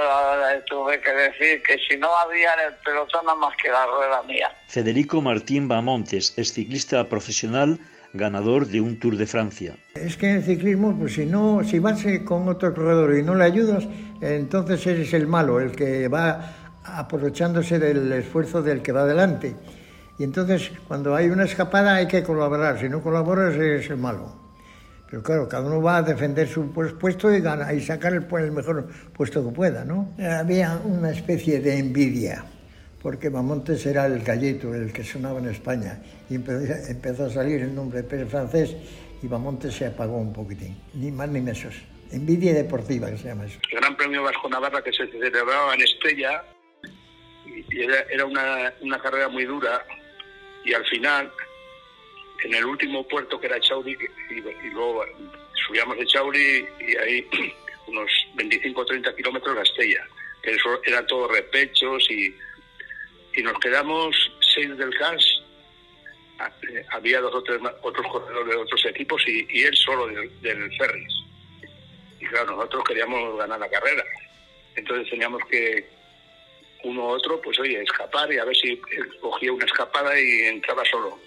tuve 0.66 1.00
que 1.00 1.12
decir 1.12 1.62
que 1.62 1.78
si 1.78 1.96
no 1.96 2.14
había 2.16 2.54
en 2.54 2.60
el 2.68 2.74
pelotón 2.76 3.26
nada 3.26 3.36
más 3.38 3.56
que 3.56 3.68
la 3.68 3.86
rueda 3.86 4.22
mía. 4.22 4.50
Federico 4.68 5.20
Martín 5.20 5.68
Bamontes 5.68 6.36
es 6.38 6.52
ciclista 6.52 7.08
profesional 7.08 7.78
ganador 8.12 8.66
de 8.66 8.80
un 8.80 8.98
Tour 8.98 9.16
de 9.16 9.26
Francia. 9.26 9.76
Es 9.94 10.16
que 10.16 10.30
en 10.30 10.36
el 10.36 10.42
ciclismo, 10.42 10.96
pues 10.98 11.14
si 11.14 11.26
no, 11.26 11.62
si 11.64 11.78
vas 11.78 12.04
con 12.24 12.48
otro 12.48 12.74
corredor 12.74 13.16
y 13.16 13.22
no 13.22 13.34
le 13.34 13.44
ayudas, 13.44 13.86
entonces 14.20 14.86
eres 14.86 15.12
el 15.14 15.26
malo, 15.26 15.60
el 15.60 15.72
que 15.72 16.08
va 16.08 16.80
aprovechándose 16.84 17.78
del 17.78 18.12
esfuerzo 18.12 18.62
del 18.62 18.82
que 18.82 18.92
va 18.92 19.02
adelante. 19.02 19.56
Y 20.18 20.24
entonces, 20.24 20.72
cuando 20.86 21.14
hay 21.14 21.30
una 21.30 21.44
escapada 21.44 21.94
hay 21.96 22.06
que 22.06 22.22
colaborar, 22.22 22.78
si 22.78 22.88
no 22.88 23.02
colaboras 23.02 23.54
eres 23.54 23.88
el 23.90 23.96
malo. 23.96 24.40
Pero 25.10 25.22
claro, 25.22 25.48
cada 25.48 25.66
uno 25.66 25.82
va 25.82 25.98
a 25.98 26.02
defender 26.02 26.48
su 26.48 26.72
puesto 26.72 27.34
y, 27.34 27.40
gana, 27.40 27.72
y 27.74 27.80
sacar 27.80 28.14
el, 28.14 28.26
el 28.38 28.52
mejor 28.52 28.88
puesto 29.12 29.44
que 29.44 29.54
pueda, 29.54 29.84
¿no? 29.84 30.08
Había 30.18 30.80
una 30.84 31.10
especie 31.10 31.60
de 31.60 31.78
envidia, 31.78 32.44
porque 33.02 33.28
Mamontes 33.28 33.84
era 33.84 34.06
el 34.06 34.22
gallito, 34.22 34.72
el 34.74 34.92
que 34.92 35.02
sonaba 35.02 35.40
en 35.40 35.48
España, 35.48 36.00
y 36.30 36.36
empezó 36.36 37.26
a 37.26 37.30
salir 37.30 37.60
el 37.60 37.74
nombre 37.74 38.02
de 38.02 38.26
Francés 38.26 38.76
y 39.22 39.26
Mamontes 39.26 39.74
se 39.74 39.86
apagó 39.86 40.18
un 40.18 40.32
poquitín, 40.32 40.80
ni 40.94 41.10
más 41.10 41.28
ni 41.28 41.40
menos. 41.40 41.64
Envidia 42.12 42.54
deportiva, 42.54 43.10
que 43.10 43.18
se 43.18 43.28
llama 43.28 43.46
eso. 43.46 43.58
El 43.70 43.80
Gran 43.80 43.96
Premio 43.96 44.22
Vasco 44.22 44.48
Navarra 44.48 44.82
que 44.82 44.92
se 44.92 45.06
celebraba 45.08 45.74
en 45.74 45.82
Estella, 45.82 46.44
y 47.44 47.80
era, 47.80 48.00
era 48.10 48.24
una, 48.24 48.72
una 48.80 49.00
carrera 49.00 49.28
muy 49.28 49.46
dura, 49.46 49.84
y 50.64 50.72
al 50.72 50.84
final 50.86 51.30
en 52.44 52.54
el 52.54 52.64
último 52.64 53.06
puerto 53.06 53.40
que 53.40 53.46
era 53.46 53.60
Chauri 53.60 53.96
y, 54.30 54.70
luego 54.70 55.04
subíamos 55.66 55.96
de 55.96 56.06
Chauri 56.06 56.66
y 56.80 56.96
ahí 56.96 57.26
unos 57.86 58.10
25 58.34 58.80
o 58.80 58.84
30 58.84 59.16
kilómetros 59.16 59.58
a 59.58 59.62
Estella, 59.62 60.06
que 60.42 60.52
eso 60.52 60.80
eran 60.84 61.06
todos 61.06 61.30
repechos 61.30 62.08
y, 62.10 62.34
y 63.34 63.42
nos 63.42 63.58
quedamos 63.58 64.16
seis 64.54 64.76
del 64.76 64.94
CAS, 64.98 65.42
había 66.90 67.20
dos 67.20 67.34
o 67.34 67.42
tres 67.42 67.60
otros 67.82 68.06
corredores 68.10 68.54
de 68.54 68.60
otros 68.60 68.84
equipos 68.86 69.22
y, 69.26 69.62
él 69.62 69.76
solo 69.76 70.06
del, 70.08 70.40
del 70.40 70.76
Ferris. 70.76 71.14
Y 72.20 72.26
claro, 72.26 72.56
nosotros 72.56 72.84
queríamos 72.84 73.38
ganar 73.38 73.60
la 73.60 73.68
carrera. 73.68 74.04
Entonces 74.74 75.10
teníamos 75.10 75.42
que 75.50 75.88
uno 76.84 77.02
u 77.02 77.08
otro, 77.08 77.40
pues 77.40 77.58
oye, 77.60 77.80
escapar 77.82 78.32
y 78.32 78.38
a 78.38 78.44
ver 78.44 78.56
si 78.56 78.76
cogía 79.20 79.52
una 79.52 79.64
escapada 79.64 80.18
y 80.18 80.46
entraba 80.46 80.84
solo 80.84 81.18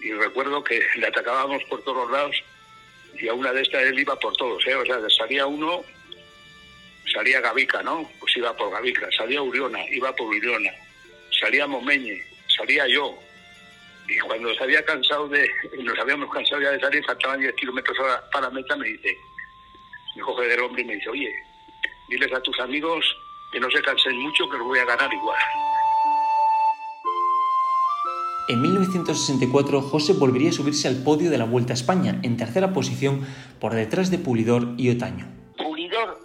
y 0.00 0.12
recuerdo 0.12 0.62
que 0.62 0.80
le 0.96 1.06
atacábamos 1.06 1.62
por 1.64 1.82
todos 1.82 1.98
los 1.98 2.10
lados 2.10 2.36
y 3.18 3.28
a 3.28 3.34
una 3.34 3.52
de 3.52 3.62
estas 3.62 3.82
él 3.82 3.98
iba 3.98 4.18
por 4.18 4.36
todos, 4.36 4.66
¿eh? 4.66 4.74
o 4.74 4.84
sea, 4.84 4.98
salía 5.08 5.46
uno, 5.46 5.82
salía 7.10 7.40
Gavica, 7.40 7.82
¿no? 7.82 8.10
Pues 8.20 8.36
iba 8.36 8.54
por 8.54 8.70
Gavica, 8.70 9.08
salía 9.16 9.40
Uriona, 9.40 9.78
iba 9.90 10.14
por 10.14 10.26
Uriona, 10.26 10.70
salía 11.40 11.66
Momeñe, 11.66 12.22
salía 12.56 12.86
yo. 12.88 13.14
Y 14.08 14.18
cuando 14.20 14.54
se 14.54 14.62
había 14.62 14.84
cansado 14.84 15.28
de, 15.28 15.50
nos 15.82 15.98
habíamos 15.98 16.32
cansado 16.32 16.62
ya 16.62 16.70
de 16.70 16.80
salir, 16.80 17.04
faltaban 17.04 17.40
10 17.40 17.54
kilómetros 17.56 17.96
para 18.32 18.50
meta, 18.50 18.76
me 18.76 18.88
dice, 18.88 19.16
me 20.14 20.22
coge 20.22 20.46
del 20.46 20.60
hombre 20.60 20.82
y 20.82 20.84
me 20.84 20.94
dice, 20.94 21.10
oye, 21.10 21.32
diles 22.08 22.32
a 22.32 22.40
tus 22.40 22.58
amigos 22.60 23.04
que 23.52 23.60
no 23.60 23.70
se 23.70 23.82
cansen 23.82 24.16
mucho, 24.16 24.48
que 24.48 24.58
los 24.58 24.66
voy 24.66 24.78
a 24.78 24.84
ganar 24.84 25.12
igual. 25.12 25.38
En 28.48 28.62
1964, 28.62 29.82
José 29.82 30.12
volvería 30.12 30.50
a 30.50 30.52
subirse 30.52 30.86
al 30.86 31.02
podio 31.02 31.30
de 31.30 31.38
la 31.38 31.44
Vuelta 31.44 31.72
a 31.72 31.74
España, 31.74 32.20
en 32.22 32.36
tercera 32.36 32.72
posición, 32.72 33.26
por 33.60 33.74
detrás 33.74 34.12
de 34.12 34.18
Pulidor 34.18 34.68
y 34.76 34.90
Otaño. 34.90 35.26
Pulidor 35.56 36.20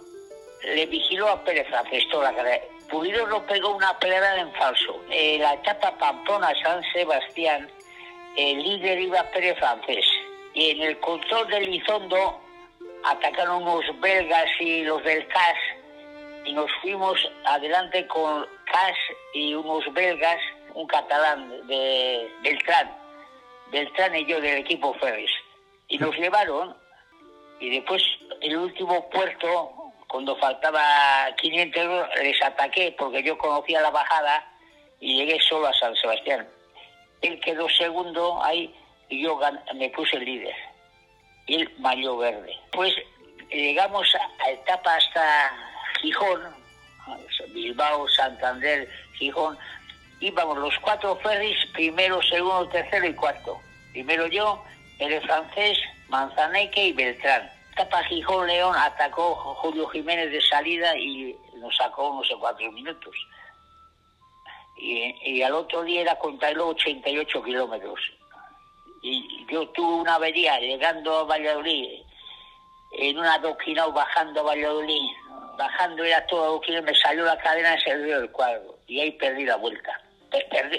le 0.72 0.86
vigiló 0.86 1.28
a 1.28 1.42
Pérez 1.42 1.66
Francés 1.66 2.04
toda 2.12 2.30
la 2.30 2.38
Pulidor 2.92 3.28
lo 3.30 3.46
pegó 3.46 3.74
una 3.74 3.98
pelea 3.98 4.36
en 4.36 4.52
falso. 4.52 5.00
En 5.10 5.40
la 5.40 5.54
etapa 5.54 5.96
Pamplona-San 5.96 6.82
Sebastián, 6.92 7.68
el 8.36 8.62
líder 8.62 9.00
iba 9.00 9.22
Pérez 9.30 9.58
Francés. 9.58 10.04
Y 10.52 10.72
en 10.72 10.82
el 10.82 11.00
control 11.00 11.48
del 11.48 11.70
Lizondo 11.70 12.38
atacaron 13.04 13.62
unos 13.62 13.84
belgas 14.00 14.46
y 14.60 14.84
los 14.84 15.02
del 15.04 15.26
CAS 15.28 15.58
y 16.44 16.52
nos 16.52 16.70
fuimos 16.82 17.18
adelante 17.46 18.06
con 18.08 18.46
CAS 18.66 18.96
y 19.32 19.54
unos 19.54 19.90
belgas 19.94 20.38
un 20.74 20.86
catalán 20.86 21.66
de 21.66 22.30
Beltrán, 22.42 22.90
Beltrán 23.70 24.16
y 24.16 24.26
yo 24.26 24.40
del 24.40 24.58
equipo 24.58 24.94
Ferris. 24.94 25.30
Y 25.88 25.98
nos 25.98 26.14
llevaron 26.16 26.76
y 27.58 27.70
después 27.70 28.02
el 28.40 28.56
último 28.56 29.08
puerto, 29.10 29.81
cuando 30.12 30.36
faltaba 30.36 31.34
500 31.40 31.82
euros, 31.82 32.08
les 32.22 32.42
ataqué 32.42 32.94
porque 32.98 33.22
yo 33.22 33.38
conocía 33.38 33.80
la 33.80 33.90
bajada 33.90 34.46
y 35.00 35.16
llegué 35.16 35.40
solo 35.40 35.68
a 35.68 35.72
San 35.72 35.96
Sebastián. 35.96 36.46
Él 37.22 37.40
quedó 37.40 37.66
segundo 37.70 38.44
ahí 38.44 38.72
y 39.08 39.22
yo 39.22 39.40
me 39.74 39.88
puse 39.88 40.20
líder. 40.20 40.54
Y 41.46 41.54
él 41.54 41.74
mayo 41.78 42.18
verde. 42.18 42.54
Pues 42.72 42.94
llegamos 43.50 44.06
a 44.40 44.50
etapa 44.50 44.96
hasta 44.96 45.50
Gijón, 46.02 46.42
Bilbao, 47.54 48.06
Santander, 48.10 48.86
Gijón, 49.18 49.58
íbamos 50.20 50.58
los 50.58 50.78
cuatro 50.80 51.16
ferries, 51.16 51.56
primero, 51.72 52.20
segundo, 52.20 52.68
tercero 52.68 53.06
y 53.06 53.14
cuarto. 53.14 53.58
Primero 53.92 54.26
yo, 54.26 54.62
el 54.98 55.22
francés, 55.22 55.78
Manzaneque 56.08 56.88
y 56.88 56.92
Beltrán. 56.92 57.61
Tapa 57.76 58.02
León 58.46 58.74
atacó 58.76 59.34
Julio 59.34 59.88
Jiménez 59.88 60.30
de 60.30 60.40
salida 60.42 60.96
y 60.96 61.36
nos 61.56 61.74
sacó 61.76 62.10
unos 62.10 62.28
cuatro 62.38 62.70
minutos. 62.72 63.14
Y, 64.76 65.42
al 65.42 65.54
otro 65.54 65.82
día 65.82 66.02
era 66.02 66.16
contra 66.16 66.50
el 66.50 66.60
88 66.60 67.42
kilómetros. 67.42 68.00
Y 69.02 69.46
yo 69.50 69.68
tuve 69.68 70.02
una 70.02 70.16
avería 70.16 70.58
llegando 70.58 71.18
a 71.18 71.24
Valladolid, 71.24 72.00
en 72.98 73.18
una 73.18 73.34
adoquinado 73.34 73.92
bajando 73.92 74.40
a 74.40 74.44
Valladolid, 74.44 75.10
bajando 75.56 76.04
era 76.04 76.26
todo 76.26 76.60
que 76.60 76.80
me 76.82 76.94
salió 76.94 77.24
la 77.24 77.38
cadena 77.38 77.76
y 77.76 77.80
se 77.80 77.96
dio 78.02 78.18
el 78.18 78.30
cuadro. 78.30 78.78
Y 78.86 79.00
ahí 79.00 79.12
perdí 79.12 79.44
la 79.44 79.56
vuelta. 79.56 80.00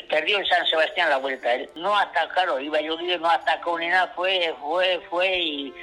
perdió 0.10 0.38
en 0.38 0.46
San 0.46 0.66
Sebastián 0.68 1.10
la 1.10 1.18
vuelta. 1.18 1.50
No 1.76 1.98
atacaron, 1.98 2.64
iba 2.64 2.82
lloviendo, 2.82 3.20
no 3.20 3.30
atacó 3.30 3.80
ni 3.80 3.88
nada, 3.88 4.08
fue, 4.16 4.54
fue, 4.62 5.02
fue 5.10 5.40
y 5.40 5.74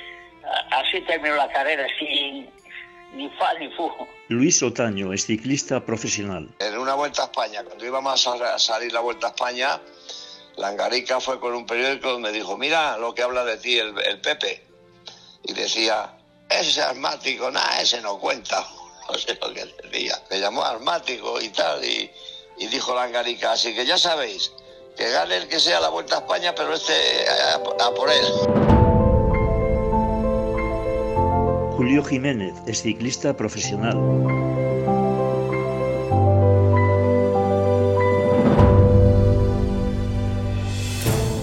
así 0.71 1.01
terminó 1.07 1.37
la 1.37 1.51
carrera, 1.53 1.87
sin 1.99 2.49
ni 3.15 3.29
fa 3.31 3.55
ni 3.55 3.69
fu. 3.75 3.91
Luis 4.29 4.63
Otaño 4.63 5.13
es 5.13 5.27
ciclista 5.27 5.85
profesional. 5.85 6.49
En 6.61 6.79
una 6.79 6.95
vuelta 6.95 7.23
a 7.23 7.25
España, 7.27 7.65
cuando 7.65 7.85
íbamos 7.85 8.27
a 8.27 8.59
salir 8.59 8.93
la 8.93 9.01
vuelta 9.01 9.29
a 9.29 9.31
España, 9.31 9.81
Langarica 10.57 11.21
fue 11.21 11.41
con 11.41 11.55
un 11.55 11.67
periódico 11.67 12.15
y 12.15 12.19
me 12.19 12.33
dijo, 12.33 12.57
mira 12.57 12.99
lo 12.99 13.15
que 13.15 13.23
habla 13.23 13.45
de 13.45 13.57
ti 13.57 13.79
el, 13.79 13.99
el 13.99 14.21
Pepe. 14.21 14.65
Y 15.43 15.55
decía, 15.55 16.13
ese 16.49 16.83
asmático, 16.83 17.51
nada, 17.51 17.81
ese 17.81 18.01
no 18.01 18.19
cuenta. 18.19 18.65
No 19.11 19.19
sé 19.19 19.37
lo 19.41 19.53
que 19.53 19.65
decía. 19.83 20.23
Me 20.31 20.39
llamó 20.39 20.63
asmático 20.63 21.41
y 21.41 21.49
tal, 21.49 21.85
y, 21.85 22.09
y 22.59 22.67
dijo 22.69 22.95
Langarica, 22.95 23.51
así 23.51 23.75
que 23.75 23.85
ya 23.85 23.99
sabéis, 23.99 24.53
que 24.97 25.11
gane 25.11 25.37
el 25.37 25.49
que 25.49 25.59
sea 25.59 25.81
la 25.81 25.89
Vuelta 25.89 26.17
a 26.17 26.19
España, 26.21 26.55
pero 26.55 26.73
este 26.75 26.95
a, 27.29 27.55
a 27.55 27.93
por 27.93 28.09
él. 28.09 28.80
Julio 31.91 32.05
Jiménez 32.05 32.55
es 32.69 32.83
ciclista 32.83 33.37
profesional. 33.37 33.99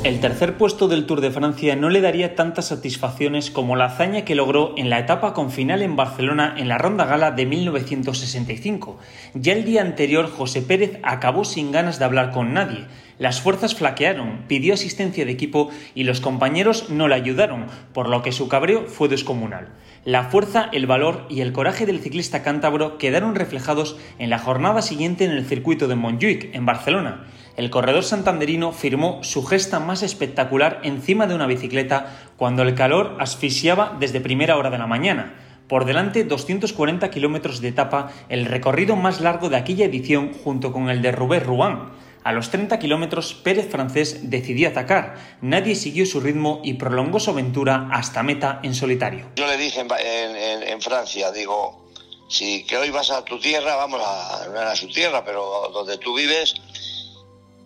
El 0.06 0.22
tercer 0.22 0.58
puesto 0.58 0.88
del 0.88 1.06
Tour 1.06 1.20
de 1.20 1.32
Francia 1.32 1.76
no 1.76 1.90
le 1.90 2.00
daría 2.00 2.36
tantas 2.36 2.68
satisfacciones 2.70 3.52
como 3.52 3.76
la 3.76 3.88
hazaña 3.88 4.24
que 4.24 4.36
logró 4.36 4.74
en 4.78 4.90
la 4.90 5.00
etapa 5.00 5.34
con 5.34 5.52
final 5.52 5.82
en 5.82 5.98
Barcelona 5.98 6.56
en 6.58 6.70
la 6.70 6.78
Ronda 6.78 7.04
Gala 7.04 7.32
de 7.32 7.46
1965. 7.46 8.98
Ya 9.34 9.52
el 9.52 9.66
día 9.66 9.82
anterior 9.82 10.32
José 10.32 10.62
Pérez 10.62 10.98
acabó 11.04 11.44
sin 11.44 11.74
ganas 11.74 12.00
de 12.00 12.06
hablar 12.06 12.32
con 12.32 12.54
nadie. 12.54 12.86
Las 13.20 13.42
fuerzas 13.42 13.76
flaquearon, 13.76 14.46
pidió 14.48 14.76
asistencia 14.76 15.26
de 15.26 15.32
equipo 15.34 15.72
y 15.94 16.06
los 16.06 16.22
compañeros 16.22 16.90
no 16.90 17.10
le 17.10 17.16
ayudaron, 17.16 17.66
por 17.92 18.08
lo 18.08 18.22
que 18.22 18.32
su 18.32 18.48
cabreo 18.48 18.86
fue 18.86 19.10
descomunal. 19.10 19.74
La 20.08 20.24
fuerza, 20.24 20.70
el 20.72 20.88
valor 20.88 21.26
y 21.28 21.42
el 21.42 21.52
coraje 21.52 21.86
del 21.86 22.00
ciclista 22.00 22.42
cántabro 22.42 22.98
quedaron 22.98 23.36
reflejados 23.36 23.98
en 24.20 24.30
la 24.30 24.40
jornada 24.40 24.82
siguiente 24.82 25.26
en 25.26 25.32
el 25.32 25.46
circuito 25.46 25.90
de 25.90 25.98
Montjuic, 25.98 26.56
en 26.56 26.66
Barcelona 26.66 27.26
el 27.58 27.72
corredor 27.72 28.04
santanderino 28.04 28.72
firmó 28.72 29.24
su 29.24 29.44
gesta 29.44 29.80
más 29.80 30.04
espectacular 30.04 30.80
encima 30.84 31.26
de 31.26 31.34
una 31.34 31.48
bicicleta 31.48 32.16
cuando 32.38 32.62
el 32.62 32.76
calor 32.76 33.18
asfixiaba 33.20 33.98
desde 34.00 34.22
primera 34.22 34.58
hora 34.58 34.70
de 34.70 34.78
la 34.78 34.86
mañana. 34.86 35.34
Por 35.68 35.86
delante 35.86 36.24
240 36.24 37.10
kilómetros 37.10 37.60
de 37.60 37.70
etapa, 37.70 38.12
el 38.30 38.46
recorrido 38.46 38.96
más 38.96 39.22
largo 39.22 39.50
de 39.50 39.58
aquella 39.58 39.86
edición 39.86 40.34
junto 40.34 40.72
con 40.72 40.90
el 40.90 41.02
de 41.02 41.12
Roubaix-Rouen. 41.12 41.80
A 42.28 42.34
los 42.34 42.50
30 42.50 42.78
kilómetros, 42.78 43.34
Pérez 43.34 43.72
Francés 43.72 44.30
decidió 44.30 44.68
atacar. 44.68 45.16
Nadie 45.40 45.76
siguió 45.76 46.06
su 46.06 46.20
ritmo 46.20 46.60
y 46.62 46.74
prolongó 46.74 47.22
su 47.22 47.30
aventura 47.30 47.88
hasta 47.90 48.22
meta 48.22 48.60
en 48.64 48.76
solitario. 48.76 49.32
Yo 49.38 49.48
le 49.48 49.56
dije 49.56 49.80
en, 49.80 50.82
Francia, 50.82 51.32
digo, 51.32 51.90
si 52.28 52.66
que 52.66 52.76
hoy 52.76 52.90
vas 52.90 53.12
a 53.12 53.24
tu 53.24 53.40
tierra, 53.40 53.78
vamos 53.78 54.02
a, 54.06 54.46
no 54.54 54.60
a 54.60 54.76
su 54.76 54.90
tierra, 54.90 55.24
pero 55.24 55.72
donde 55.74 55.98
tú 56.00 56.16
vives, 56.16 56.56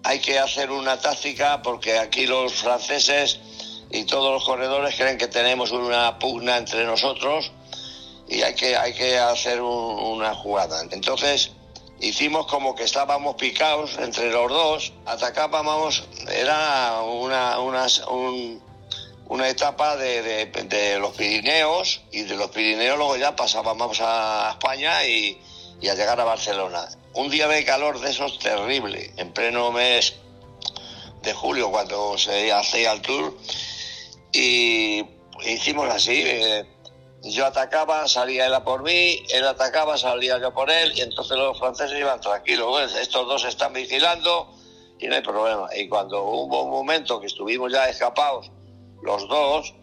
hay 0.04 0.20
que 0.20 0.38
hacer 0.38 0.70
una 0.70 0.96
táctica 1.00 1.64
porque 1.64 1.98
aquí 1.98 2.28
los 2.28 2.54
franceses 2.54 3.40
y 3.90 4.04
todos 4.04 4.32
los 4.32 4.46
corredores 4.46 4.94
creen 4.96 5.18
que 5.18 5.28
tenemos 5.28 5.72
una 5.72 6.20
pugna 6.20 6.58
entre 6.58 6.86
nosotros 6.86 7.52
y 8.30 8.44
hay 8.44 8.54
que, 8.54 8.76
hay 8.76 8.94
que 8.94 9.18
hacer 9.18 9.60
una 9.60 10.36
jugada. 10.36 10.84
Entonces 10.92 11.50
hicimos 12.02 12.48
como 12.48 12.76
que 12.76 12.84
estábamos 12.84 13.36
picados 13.36 13.98
entre 14.00 14.32
los 14.32 14.50
dos, 14.50 14.94
atacábamos, 15.06 16.04
era 16.30 17.02
una, 17.04 17.60
una 17.60 19.48
etapa 19.48 19.96
de, 19.96 20.48
de, 20.48 21.00
los 21.00 21.16
Pirineos 21.16 22.02
y 22.12 22.24
de 22.24 22.36
los 22.36 22.50
Pirineos 22.50 22.98
luego 22.98 23.16
ya 23.18 23.36
pasábamos 23.36 24.00
a 24.02 24.50
España 24.52 25.06
y, 25.06 25.40
y 25.80 25.88
a 25.88 25.96
llegar 25.96 26.20
a 26.20 26.26
Barcelona 26.26 26.88
un 27.14 27.30
día 27.30 27.48
de 27.48 27.64
calor 27.66 28.00
de 28.00 28.10
esos 28.10 28.40
terrible, 28.40 29.12
en 29.18 29.32
pleno 29.34 29.72
mes 29.72 30.16
de 31.24 31.34
julio, 31.34 31.70
cuando 31.70 32.18
se 32.18 32.52
hacía 32.52 32.94
el 32.94 33.02
tour, 33.02 33.38
y 34.32 35.04
hicimos 35.46 35.90
así. 35.90 36.24
Eh, 36.26 36.66
yo 37.24 37.46
atacaba, 37.46 38.08
salía 38.08 38.48
él 38.48 38.54
a 38.54 38.64
por 38.64 38.84
mí, 38.84 39.24
él 39.30 39.46
atacaba, 39.46 39.98
salía 39.98 40.40
yo 40.40 40.54
por 40.54 40.72
él, 40.72 40.92
y 40.96 41.02
entonces 41.02 41.38
los 41.38 41.58
franceses 41.58 41.98
iban 41.98 42.20
tranquilos. 42.20 42.96
estos 42.96 43.28
dos 43.28 43.46
están 43.46 43.74
vigilando 43.74 44.52
y 45.00 45.08
no 45.08 45.16
hay 45.16 45.22
problema. 45.22 45.68
Y 45.76 45.88
cuando 45.88 46.24
hubo 46.24 46.64
un 46.64 46.72
momento 46.72 47.20
que 47.20 47.28
estuvimos 47.28 47.72
ya 47.72 47.88
escapados, 47.90 48.52
los 49.04 49.28
dos, 49.28 49.74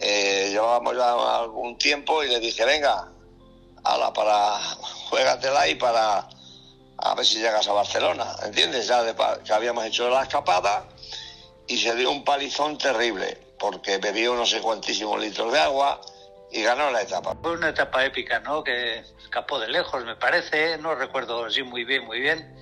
eh, 0.00 0.48
llevábamos 0.50 0.94
ya 0.96 1.38
algún 1.38 1.78
tiempo 1.78 2.22
y 2.22 2.28
le 2.28 2.38
dije, 2.38 2.64
venga, 2.64 3.12
ala, 3.84 4.12
para, 4.12 4.58
juégatela 5.08 5.68
y 5.68 5.74
para 5.74 6.28
a 7.00 7.14
ver 7.14 7.24
si 7.24 7.38
llegas 7.38 7.66
a 7.68 7.72
Barcelona, 7.72 8.34
¿entiendes? 8.44 8.88
Ya 8.88 9.04
que 9.44 9.52
habíamos 9.52 9.84
hecho 9.86 10.10
la 10.10 10.24
escapada 10.24 10.84
y 11.66 11.78
se 11.78 11.94
dio 11.94 12.10
un 12.10 12.24
palizón 12.24 12.76
terrible, 12.76 13.38
porque 13.58 13.98
bebió 13.98 14.34
no 14.34 14.44
sé 14.44 14.60
cuantísimos 14.60 15.20
litros 15.20 15.52
de 15.52 15.60
agua 15.60 16.00
y 16.50 16.62
ganó 16.62 16.90
la 16.90 17.02
etapa. 17.02 17.36
Fue 17.42 17.52
una 17.52 17.70
etapa 17.70 18.04
épica, 18.04 18.40
¿no? 18.40 18.64
Que 18.64 19.00
escapó 19.18 19.58
de 19.58 19.68
lejos, 19.68 20.04
me 20.04 20.16
parece, 20.16 20.78
no 20.78 20.94
recuerdo 20.94 21.44
así 21.44 21.62
muy 21.62 21.84
bien, 21.84 22.04
muy 22.04 22.20
bien, 22.20 22.54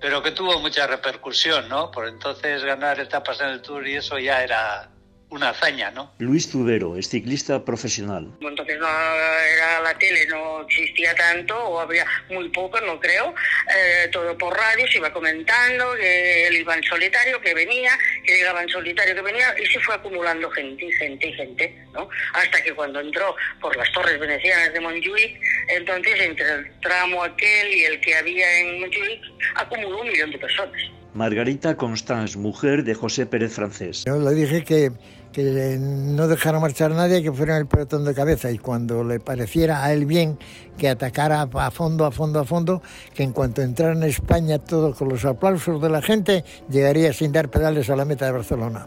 pero 0.00 0.22
que 0.22 0.32
tuvo 0.32 0.58
mucha 0.58 0.86
repercusión, 0.86 1.68
¿no? 1.68 1.90
Por 1.90 2.08
entonces 2.08 2.64
ganar 2.64 3.00
etapas 3.00 3.40
en 3.40 3.48
el 3.48 3.62
Tour 3.62 3.86
y 3.86 3.96
eso 3.96 4.18
ya 4.18 4.42
era 4.42 4.91
una 5.32 5.48
hazaña, 5.48 5.90
¿no? 5.90 6.12
Luis 6.18 6.50
Tudero 6.50 6.96
es 6.96 7.08
ciclista 7.08 7.64
profesional. 7.64 8.28
Entonces 8.40 8.78
no 8.78 8.86
era 8.86 9.80
la 9.80 9.96
tele, 9.98 10.26
no 10.26 10.60
existía 10.62 11.14
tanto, 11.14 11.58
o 11.58 11.80
había 11.80 12.06
muy 12.28 12.50
poco, 12.50 12.78
no 12.82 13.00
creo. 13.00 13.34
Eh, 13.74 14.08
todo 14.12 14.36
por 14.36 14.54
radio 14.54 14.86
se 14.88 14.98
iba 14.98 15.10
comentando 15.10 15.94
que 15.94 16.48
él 16.48 16.56
iba 16.56 16.76
en 16.76 16.82
solitario, 16.82 17.40
que 17.40 17.54
venía, 17.54 17.98
que 18.24 18.36
llegaba 18.36 18.62
en 18.62 18.68
solitario, 18.68 19.14
que 19.14 19.22
venía, 19.22 19.54
y 19.58 19.66
se 19.66 19.80
fue 19.80 19.94
acumulando 19.94 20.50
gente, 20.50 20.92
gente, 20.92 21.32
gente, 21.32 21.82
¿no? 21.94 22.08
Hasta 22.34 22.62
que 22.62 22.74
cuando 22.74 23.00
entró 23.00 23.34
por 23.60 23.74
las 23.74 23.90
torres 23.92 24.20
venecianas 24.20 24.72
de 24.74 24.80
Montjuic, 24.80 25.40
entonces 25.68 26.20
entre 26.20 26.46
el 26.52 26.80
tramo 26.80 27.24
aquel 27.24 27.72
y 27.72 27.84
el 27.84 28.00
que 28.02 28.14
había 28.14 28.60
en 28.60 28.80
Montjuic, 28.80 29.22
acumuló 29.54 30.02
un 30.02 30.08
millón 30.08 30.30
de 30.30 30.38
personas. 30.38 30.82
Margarita 31.14 31.76
Constance, 31.76 32.38
mujer 32.38 32.84
de 32.84 32.94
José 32.94 33.26
Pérez 33.26 33.54
Francés. 33.54 34.04
Yo 34.06 34.18
le 34.18 34.34
dije 34.34 34.64
que 34.64 34.92
que 35.32 35.78
no 35.80 36.28
dejara 36.28 36.60
marchar 36.60 36.92
a 36.92 36.94
nadie, 36.94 37.22
que 37.22 37.32
fuera 37.32 37.56
el 37.56 37.66
pelotón 37.66 38.04
de 38.04 38.14
cabeza 38.14 38.50
y 38.50 38.58
cuando 38.58 39.02
le 39.02 39.18
pareciera 39.18 39.84
a 39.84 39.92
él 39.92 40.06
bien 40.06 40.38
que 40.78 40.88
atacara 40.88 41.48
a 41.52 41.70
fondo, 41.70 42.04
a 42.04 42.12
fondo, 42.12 42.38
a 42.38 42.44
fondo, 42.44 42.82
que 43.14 43.22
en 43.22 43.32
cuanto 43.32 43.62
entrara 43.62 43.92
en 43.92 44.02
España 44.02 44.58
todo 44.58 44.94
con 44.94 45.08
los 45.08 45.24
aplausos 45.24 45.80
de 45.80 45.88
la 45.88 46.02
gente, 46.02 46.44
llegaría 46.68 47.12
sin 47.12 47.32
dar 47.32 47.48
pedales 47.48 47.88
a 47.90 47.96
la 47.96 48.04
meta 48.04 48.26
de 48.26 48.32
Barcelona. 48.32 48.86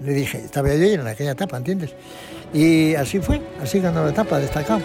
Le 0.00 0.14
dije, 0.14 0.38
estaba 0.38 0.68
yo 0.74 0.84
en 0.84 1.06
aquella 1.06 1.32
etapa, 1.32 1.56
¿entiendes? 1.56 1.94
Y 2.52 2.94
así 2.94 3.20
fue, 3.20 3.40
así 3.62 3.80
ganó 3.80 4.04
la 4.04 4.10
etapa, 4.10 4.38
destacado. 4.38 4.80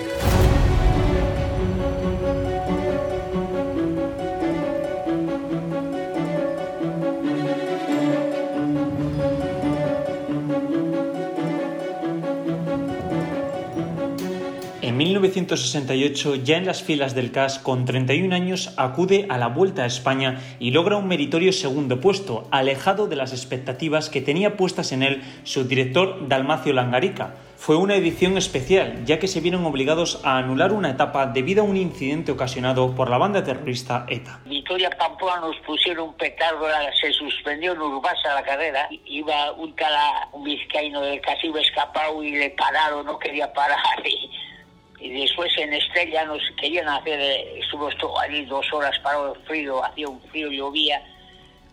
En 14.95 14.99
1968, 14.99 16.35
ya 16.35 16.55
en 16.55 16.65
las 16.65 16.81
filas 16.81 17.13
del 17.13 17.33
CAS, 17.33 17.59
con 17.59 17.83
31 17.83 18.33
años, 18.33 18.73
acude 18.77 19.25
a 19.27 19.37
la 19.37 19.47
Vuelta 19.47 19.83
a 19.83 19.87
España 19.87 20.39
y 20.57 20.71
logra 20.71 20.95
un 20.95 21.09
meritorio 21.09 21.51
segundo 21.51 21.99
puesto, 21.99 22.47
alejado 22.49 23.07
de 23.07 23.17
las 23.17 23.33
expectativas 23.33 24.09
que 24.09 24.21
tenía 24.21 24.55
puestas 24.55 24.93
en 24.93 25.03
él 25.03 25.21
su 25.43 25.65
director 25.65 26.29
Dalmacio 26.29 26.71
Langarica. 26.71 27.35
Fue 27.57 27.75
una 27.75 27.95
edición 27.95 28.37
especial, 28.37 29.03
ya 29.03 29.19
que 29.19 29.27
se 29.27 29.41
vieron 29.41 29.65
obligados 29.65 30.21
a 30.23 30.37
anular 30.37 30.71
una 30.71 30.91
etapa 30.91 31.25
debido 31.25 31.63
a 31.63 31.65
un 31.65 31.75
incidente 31.75 32.31
ocasionado 32.31 32.95
por 32.95 33.09
la 33.09 33.17
banda 33.17 33.43
terrorista 33.43 34.05
ETA. 34.07 34.39
Victoria 34.45 34.89
Pamplona 34.91 35.41
nos 35.41 35.57
pusieron 35.65 36.07
un 36.07 36.13
petardo, 36.13 36.67
se 37.01 37.11
suspendió 37.11 37.73
en 37.73 37.81
Urbasa 37.81 38.33
la 38.33 38.43
carrera, 38.43 38.87
iba 39.07 39.51
un 39.51 39.73
cala, 39.73 40.29
un 40.31 40.45
vizcaíno 40.45 41.01
del 41.01 41.19
casillo 41.19 41.57
escapado 41.57 42.23
y 42.23 42.31
le 42.31 42.51
pararon, 42.51 43.05
no 43.05 43.19
quería 43.19 43.51
parar. 43.51 43.75
después 44.99 45.51
en 45.57 45.73
Estrella 45.73 46.25
nos 46.25 46.41
querían 46.59 46.87
hacer, 46.87 47.19
eh, 47.19 47.59
estuvo 47.59 48.19
allí 48.19 48.45
dos 48.45 48.65
horas 48.73 48.97
parado 48.99 49.33
el 49.33 49.41
frío, 49.41 49.83
hacía 49.83 50.07
un 50.07 50.21
frío, 50.29 50.49
llovía, 50.49 51.01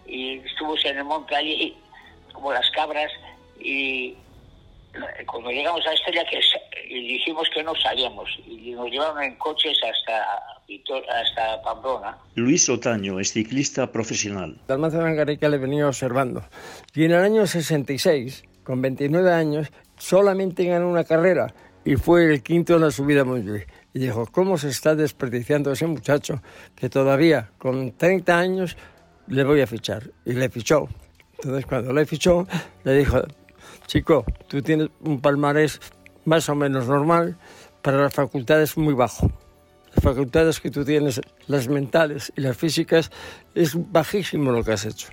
y 0.06 0.38
estuvo 0.38 0.76
en 0.84 0.98
el 0.98 1.04
monte 1.04 1.34
allí 1.34 1.76
como 2.32 2.52
las 2.52 2.68
cabras, 2.70 3.10
y 3.58 4.16
cuando 5.26 5.50
llegamos 5.50 5.86
a 5.86 5.92
Estrella, 5.92 6.24
que 6.30 6.40
y 6.88 7.08
dijimos 7.08 7.48
que 7.54 7.62
no 7.62 7.74
salíamos 7.76 8.28
y 8.46 8.72
nos 8.72 8.90
llevaron 8.90 9.22
en 9.22 9.34
coches 9.36 9.78
hasta, 9.82 11.20
hasta 11.20 11.62
Pamplona. 11.62 12.18
Luis 12.34 12.68
Otaño 12.68 13.18
es 13.18 13.32
ciclista 13.32 13.90
profesional. 13.90 14.58
Dalmacio 14.68 15.00
Langarica 15.00 15.48
le 15.48 15.58
venía 15.58 15.88
observando 15.88 16.44
y 16.94 17.04
en 17.04 17.12
el 17.12 17.22
año 17.22 17.46
66, 17.46 18.44
con 18.64 18.82
29 18.82 19.32
años, 19.32 19.72
solamente 19.96 20.64
ganó 20.64 20.88
una 20.88 21.04
carrera 21.04 21.54
y 21.84 21.96
fue 21.96 22.32
el 22.32 22.42
quinto 22.42 22.74
en 22.74 22.82
la 22.82 22.90
subida 22.90 23.24
bien. 23.24 23.66
Y 23.94 23.98
dijo, 23.98 24.26
¿cómo 24.26 24.56
se 24.56 24.68
está 24.68 24.94
desperdiciando 24.94 25.72
ese 25.72 25.86
muchacho 25.86 26.42
que 26.74 26.88
todavía 26.88 27.50
con 27.58 27.92
30 27.92 28.38
años 28.38 28.76
le 29.26 29.44
voy 29.44 29.60
a 29.60 29.66
fichar? 29.66 30.10
Y 30.24 30.32
le 30.32 30.48
fichó. 30.48 30.88
Entonces 31.34 31.66
cuando 31.66 31.92
le 31.92 32.06
fichó, 32.06 32.46
le 32.84 32.94
dijo, 32.94 33.22
chico, 33.86 34.24
tú 34.48 34.62
tienes 34.62 34.88
un 35.00 35.20
palmarés 35.20 35.80
más 36.24 36.48
o 36.48 36.54
menos 36.54 36.86
normal, 36.86 37.36
para 37.82 37.98
las 37.98 38.14
facultades 38.14 38.76
muy 38.76 38.94
bajo. 38.94 39.30
Las 39.94 40.04
facultades 40.04 40.60
que 40.60 40.70
tú 40.70 40.84
tienes, 40.84 41.20
las 41.48 41.68
mentales 41.68 42.32
y 42.36 42.40
las 42.40 42.56
físicas, 42.56 43.10
es 43.54 43.74
bajísimo 43.92 44.52
lo 44.52 44.64
que 44.64 44.72
has 44.72 44.86
hecho. 44.86 45.08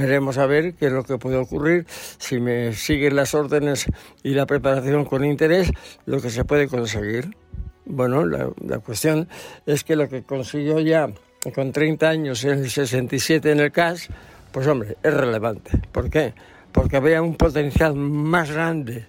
Veremos 0.00 0.38
a 0.38 0.46
ver 0.46 0.72
qué 0.76 0.86
es 0.86 0.92
lo 0.92 1.04
que 1.04 1.18
puede 1.18 1.36
ocurrir 1.36 1.84
si 1.88 2.40
me 2.40 2.72
siguen 2.72 3.16
las 3.16 3.34
órdenes 3.34 3.84
y 4.22 4.30
la 4.30 4.46
preparación 4.46 5.04
con 5.04 5.26
interés, 5.26 5.70
lo 6.06 6.22
que 6.22 6.30
se 6.30 6.46
puede 6.46 6.68
conseguir. 6.68 7.36
Bueno, 7.84 8.24
la, 8.24 8.48
la 8.66 8.78
cuestión 8.78 9.28
es 9.66 9.84
que 9.84 9.96
lo 9.96 10.08
que 10.08 10.22
consiguió 10.22 10.80
ya 10.80 11.10
con 11.54 11.72
30 11.72 12.08
años 12.08 12.42
en 12.44 12.60
el 12.60 12.70
67 12.70 13.52
en 13.52 13.60
el 13.60 13.72
CAS, 13.72 14.08
pues 14.52 14.66
hombre, 14.68 14.96
es 15.02 15.12
relevante. 15.12 15.70
¿Por 15.92 16.08
qué? 16.08 16.32
Porque 16.72 16.96
había 16.96 17.20
un 17.20 17.36
potencial 17.36 17.94
más 17.94 18.50
grande 18.50 19.04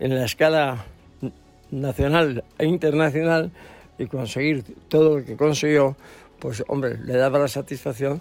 en 0.00 0.16
la 0.16 0.24
escala 0.24 0.84
nacional 1.70 2.42
e 2.58 2.66
internacional 2.66 3.52
y 3.98 4.06
conseguir 4.06 4.64
todo 4.88 5.18
lo 5.18 5.24
que 5.24 5.36
consiguió, 5.36 5.96
pues 6.40 6.64
hombre, 6.66 6.98
le 6.98 7.16
daba 7.16 7.38
la 7.38 7.46
satisfacción 7.46 8.20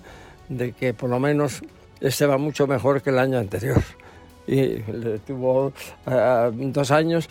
de 0.51 0.73
que 0.73 0.93
por 0.93 1.09
lo 1.09 1.19
menos 1.19 1.61
este 1.99 2.25
va 2.25 2.37
mucho 2.37 2.67
mejor 2.67 3.01
que 3.01 3.09
el 3.09 3.19
año 3.19 3.39
anterior. 3.39 3.81
Y 4.47 4.79
le 4.91 5.19
tuvo 5.19 5.67
uh, 5.67 6.51
dos 6.51 6.91
años. 6.91 7.29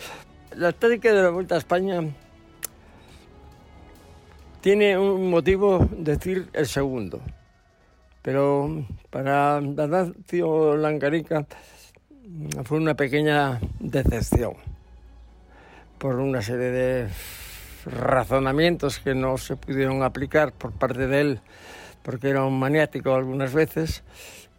La 0.55 0.71
técnica 0.71 1.13
de 1.13 1.21
la 1.21 1.29
Vuelta 1.29 1.55
a 1.55 1.57
España 1.59 2.01
tiene 4.61 4.97
un 4.97 5.29
motivo 5.29 5.87
decir 5.91 6.49
el 6.53 6.67
segundo, 6.67 7.21
pero 8.21 8.85
para 9.09 9.59
Danacio 9.61 10.77
Langarica 10.77 11.45
fue 12.63 12.77
una 12.77 12.95
pequeña 12.95 13.59
decepción 13.79 14.53
por 15.97 16.15
una 16.15 16.41
serie 16.41 16.71
de 16.71 17.09
razonamientos 17.85 18.99
que 18.99 19.15
no 19.15 19.37
se 19.37 19.55
pudieron 19.55 20.03
aplicar 20.03 20.53
por 20.53 20.71
parte 20.71 21.07
de 21.07 21.21
él 21.21 21.41
porque 22.03 22.29
era 22.29 22.43
un 22.43 22.59
maniático 22.59 23.13
algunas 23.13 23.53
veces 23.53 24.03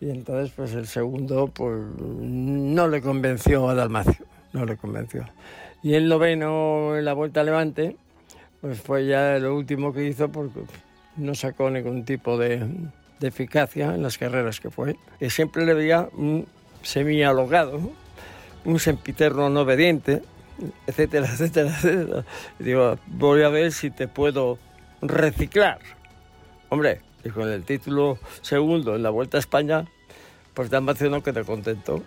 y 0.01 0.11
entonces 0.11 0.53
pues 0.57 0.75
el 0.75 0.87
segundo 0.87 1.49
pues 1.49 1.79
no 1.99 2.89
le 2.89 3.01
convenció 3.01 3.69
a 3.69 3.75
Dalmacio, 3.75 4.25
no 4.53 4.65
le 4.65 4.77
convenció. 4.77 5.25
Y 5.83 5.95
el 5.95 6.09
noveno 6.09 6.97
en 6.97 7.05
la 7.05 7.13
Vuelta 7.13 7.41
a 7.41 7.45
Levante 7.45 7.97
pues 8.61 8.81
fue 8.81 9.07
ya 9.07 9.39
lo 9.39 9.57
último 9.57 9.93
que 9.93 10.05
hizo 10.05 10.31
porque 10.31 10.61
no 11.17 11.35
sacó 11.35 11.71
ningún 11.71 12.05
tipo 12.05 12.39
de, 12.39 12.67
de 13.21 13.29
eficacia 13.29 13.95
en 13.95 14.03
las 14.03 14.19
carreras 14.19 14.61
que 14.61 14.71
fue. 14.71 14.97
Y 15.21 15.31
siempre 15.31 15.65
le 15.65 15.75
veía 15.75 16.09
un 16.13 16.47
semi-alogado, 16.83 17.81
un 18.65 18.79
sempiterno 18.79 19.49
no 19.49 19.61
obediente, 19.63 20.23
etcétera, 20.87 21.27
etcétera, 21.27 21.71
etcétera. 21.71 22.25
Y 22.59 22.65
digo, 22.65 22.99
voy 23.07 23.43
a 23.43 23.49
ver 23.49 23.73
si 23.73 23.91
te 23.91 24.09
puedo 24.09 24.59
reciclar. 25.01 25.79
Hombre, 26.69 27.01
y 27.25 27.31
con 27.31 27.49
el 27.49 27.65
título 27.65 28.19
segundo 28.41 28.97
en 28.97 29.03
la 29.03 29.11
Vuelta 29.11 29.37
a 29.37 29.41
España, 29.41 29.87
pues 30.55 30.71
te 30.71 31.09
no 31.09 31.23
que 31.23 31.33
te 31.33 31.45
contento. 31.45 32.03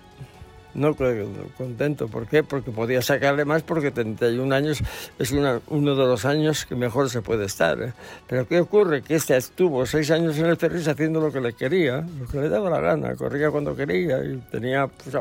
No 0.74 0.94
creo 0.94 1.26
que 1.34 1.54
contento. 1.58 2.10
¿Por 2.10 2.28
qué? 2.28 2.44
Porque 2.44 2.70
podía 2.70 3.02
sacarle 3.02 3.46
más 3.46 3.64
porque 3.64 3.92
31 3.92 4.54
años 4.54 4.84
es 5.18 5.32
una, 5.32 5.62
uno 5.68 5.96
de 5.96 6.06
los 6.06 6.26
años 6.26 6.66
que 6.66 6.76
mejor 6.76 7.10
se 7.10 7.22
puede 7.22 7.46
estar. 7.46 7.82
¿eh? 7.82 7.94
Pero 8.28 8.46
¿qué 8.46 8.60
ocurre? 8.60 9.02
Que 9.02 9.16
este 9.16 9.38
estuvo 9.38 9.86
seis 9.86 10.12
años 10.12 10.38
en 10.38 10.48
el 10.48 10.58
Ferris 10.58 10.88
haciendo 10.90 11.22
lo 11.22 11.32
que 11.32 11.40
le 11.40 11.54
quería, 11.54 12.06
lo 12.20 12.28
que 12.28 12.42
le 12.42 12.50
daba 12.50 12.70
la 12.70 12.82
gana, 12.82 13.16
corría 13.16 13.50
cuando 13.52 13.74
quería 13.74 14.22
y 14.24 14.38
tenía, 14.52 14.88
pues 14.88 15.16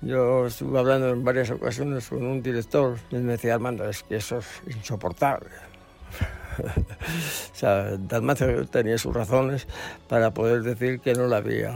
yo 0.00 0.46
estuve 0.46 0.78
hablando 0.78 1.10
en 1.10 1.24
varias 1.24 1.50
ocasiones 1.50 2.08
con 2.08 2.24
un 2.24 2.42
director 2.42 2.96
y 3.10 3.16
me 3.16 3.32
decía, 3.32 3.54
Armando, 3.54 3.88
es 3.88 4.02
que 4.02 4.16
eso 4.16 4.38
es 4.38 4.76
insoportable. 4.76 5.48
o 7.52 7.54
sea, 7.54 7.96
Dalmacio 7.98 8.66
tenía 8.66 8.98
sus 8.98 9.14
razones 9.14 9.66
para 10.08 10.32
poder 10.32 10.62
decir 10.62 11.00
que 11.00 11.14
no 11.14 11.26
le 11.26 11.36
había 11.36 11.74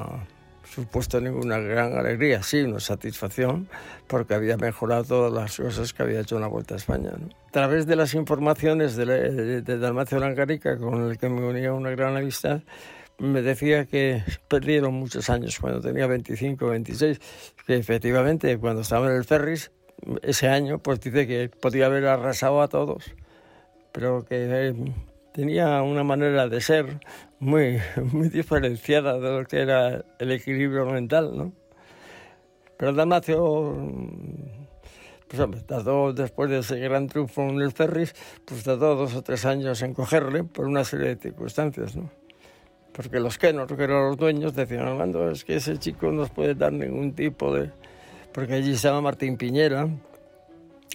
supuesto 0.74 1.20
ninguna 1.20 1.58
gran 1.58 1.98
alegría, 1.98 2.42
sí, 2.42 2.62
una 2.62 2.80
satisfacción, 2.80 3.68
porque 4.06 4.34
había 4.34 4.56
mejorado 4.56 5.04
todas 5.04 5.32
las 5.32 5.56
cosas 5.56 5.92
que 5.92 6.02
había 6.02 6.20
hecho 6.20 6.36
en 6.36 6.42
la 6.42 6.48
Vuelta 6.48 6.74
a 6.74 6.76
España. 6.76 7.10
A 7.10 7.50
través 7.50 7.86
de 7.86 7.96
las 7.96 8.14
informaciones 8.14 8.94
de, 8.96 9.62
de, 9.62 9.78
Dalmacio 9.78 10.18
Lancarica, 10.18 10.76
con 10.78 11.10
el 11.10 11.18
que 11.18 11.28
me 11.28 11.44
unía 11.44 11.72
una 11.72 11.90
gran 11.90 12.16
amistad, 12.16 12.60
me 13.18 13.42
decía 13.42 13.86
que 13.86 14.22
perdieron 14.46 14.94
muchos 14.94 15.28
años, 15.30 15.58
cuando 15.58 15.80
tenía 15.80 16.06
25, 16.06 16.68
26, 16.68 17.20
que 17.66 17.76
efectivamente 17.76 18.56
cuando 18.58 18.82
estaba 18.82 19.10
en 19.10 19.16
el 19.16 19.24
Ferris, 19.24 19.72
ese 20.22 20.48
año, 20.48 20.78
pues 20.78 21.00
dice 21.00 21.26
que 21.26 21.48
podía 21.48 21.86
haber 21.86 22.06
arrasado 22.06 22.62
a 22.62 22.68
todos, 22.68 23.04
pero 23.98 24.24
que 24.24 24.46
eh, 24.48 24.74
tenía 25.32 25.82
una 25.82 26.04
manera 26.04 26.46
de 26.46 26.60
ser 26.60 27.00
muy, 27.40 27.80
muy 28.12 28.28
diferenciada 28.28 29.18
de 29.18 29.40
lo 29.40 29.44
que 29.44 29.60
era 29.60 30.04
el 30.20 30.30
equilibrio 30.30 30.86
mental, 30.86 31.36
¿no? 31.36 31.52
Pero 32.76 32.92
Damacio, 32.92 33.76
pues 35.26 35.42
hombre, 35.42 35.62
tardó 35.62 36.12
después 36.12 36.48
de 36.48 36.58
ese 36.58 36.78
gran 36.78 37.08
triunfo 37.08 37.42
en 37.42 37.60
el 37.60 37.72
Ferris, 37.72 38.14
pues 38.44 38.62
tardó 38.62 38.94
dos 38.94 39.16
o 39.16 39.22
tres 39.22 39.44
años 39.44 39.82
en 39.82 39.94
cogerle 39.94 40.44
por 40.44 40.66
una 40.66 40.84
serie 40.84 41.16
de 41.16 41.16
circunstancias, 41.16 41.96
¿no? 41.96 42.08
Porque 42.92 43.18
los 43.18 43.36
que 43.36 43.52
no, 43.52 43.66
que 43.66 43.82
eran 43.82 44.10
los 44.10 44.16
dueños, 44.16 44.54
decían, 44.54 44.86
Armando, 44.86 45.28
es 45.28 45.44
que 45.44 45.56
ese 45.56 45.76
chico 45.78 46.06
no 46.06 46.12
nos 46.12 46.30
puede 46.30 46.54
dar 46.54 46.72
ningún 46.72 47.14
tipo 47.14 47.52
de... 47.52 47.72
Porque 48.32 48.54
allí 48.54 48.74
estaba 48.74 49.00
Martín 49.00 49.36
Piñera, 49.36 49.88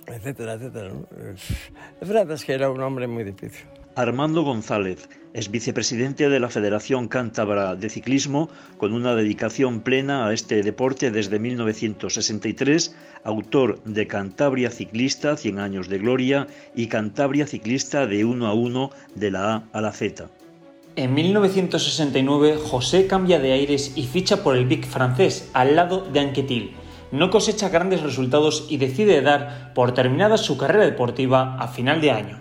etcétera, 0.08 0.53
etcétera. 0.53 0.89
¿no? 0.89 1.08
Es 2.01 2.08
verdad 2.08 2.32
es 2.32 2.45
que 2.45 2.53
era 2.53 2.69
un 2.69 2.82
hombre 2.82 3.08
muy 3.08 3.23
difícil. 3.23 3.65
Armando 3.95 4.41
González 4.41 5.08
es 5.34 5.51
vicepresidente 5.51 6.27
de 6.27 6.39
la 6.39 6.49
Federación 6.49 7.08
Cántabra 7.08 7.75
de 7.75 7.89
Ciclismo, 7.89 8.49
con 8.77 8.91
una 8.91 9.13
dedicación 9.13 9.82
plena 9.82 10.27
a 10.27 10.34
este 10.34 10.63
deporte 10.63 11.12
desde 11.12 11.38
1963, 11.38 12.95
autor 13.23 13.84
de 13.84 14.08
Cantabria 14.08 14.71
Ciclista, 14.71 15.38
100 15.38 15.60
años 15.60 15.89
de 15.89 15.99
gloria, 15.99 16.47
y 16.75 16.88
Cantabria 16.88 17.45
Ciclista 17.45 18.08
de 18.08 18.25
1 18.25 18.47
a 18.47 18.53
1 18.53 18.89
de 19.13 19.32
la 19.32 19.53
A 19.53 19.63
a 19.73 19.82
la 19.82 19.91
Z. 19.91 20.27
En 20.95 21.13
1969, 21.13 22.58
José 22.58 23.08
cambia 23.08 23.39
de 23.39 23.53
aires 23.53 23.93
y 23.95 24.03
ficha 24.03 24.43
por 24.43 24.56
el 24.56 24.65
Big 24.65 24.86
francés, 24.86 25.49
al 25.53 25.75
lado 25.75 26.01
de 26.01 26.19
Anquetil. 26.19 26.75
No 27.13 27.30
cosecha 27.30 27.69
grandes 27.69 28.02
resultados 28.02 28.65
y 28.69 28.78
decide 28.78 29.21
dar 29.21 29.71
por 29.76 29.93
terminada 29.93 30.36
su 30.38 30.58
carrera 30.58 30.84
deportiva 30.84 31.58
a 31.60 31.67
final 31.67 32.02
de 32.02 32.12
año 32.12 32.39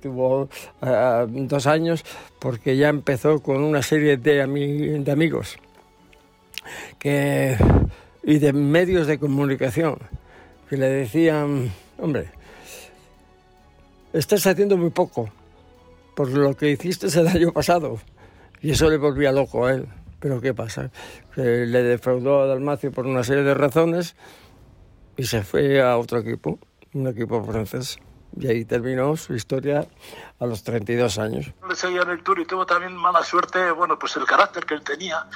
tuvo 0.00 0.42
uh, 0.82 1.26
dos 1.26 1.66
años 1.66 2.04
porque 2.38 2.76
ya 2.76 2.88
empezó 2.90 3.40
con 3.40 3.62
una 3.62 3.82
serie 3.82 4.18
de, 4.18 4.42
ami 4.42 4.66
de 4.66 5.10
amigos 5.10 5.56
y 7.02 8.38
de 8.38 8.52
medios 8.52 9.06
de 9.06 9.18
comunicación 9.18 9.98
que 10.68 10.76
le 10.76 10.88
decían, 10.88 11.72
hombre, 11.98 12.30
estás 14.12 14.46
haciendo 14.46 14.76
muy 14.76 14.90
poco 14.90 15.30
por 16.14 16.30
lo 16.30 16.56
que 16.56 16.70
hiciste 16.70 17.08
el 17.18 17.28
año 17.28 17.52
pasado. 17.52 17.98
Y 18.60 18.70
eso 18.70 18.88
le 18.88 18.96
volvía 18.96 19.32
loco 19.32 19.66
a 19.66 19.72
él. 19.72 19.86
Pero 20.22 20.40
¿qué 20.40 20.54
pasa? 20.54 20.92
Le 21.34 21.82
defraudó 21.82 22.42
a 22.42 22.46
Dalmacio 22.46 22.92
por 22.92 23.06
una 23.08 23.24
serie 23.24 23.42
de 23.42 23.54
razones 23.54 24.14
y 25.16 25.24
se 25.24 25.42
fue 25.42 25.82
a 25.82 25.98
otro 25.98 26.20
equipo, 26.20 26.60
un 26.94 27.08
equipo 27.08 27.42
francés. 27.42 27.98
Y 28.36 28.46
ahí 28.46 28.64
terminó 28.64 29.16
su 29.16 29.34
historia 29.34 29.86
a 30.38 30.46
los 30.46 30.62
32 30.62 31.18
años. 31.18 31.52
Seguía 31.74 32.02
en 32.02 32.10
el 32.10 32.22
Tour 32.22 32.40
y 32.40 32.44
tuvo 32.44 32.66
también 32.66 32.96
mala 32.96 33.22
suerte, 33.22 33.70
bueno, 33.70 33.98
pues 33.98 34.16
el 34.16 34.24
carácter 34.24 34.64
que 34.64 34.74
él 34.74 34.82
tenía. 34.82 35.26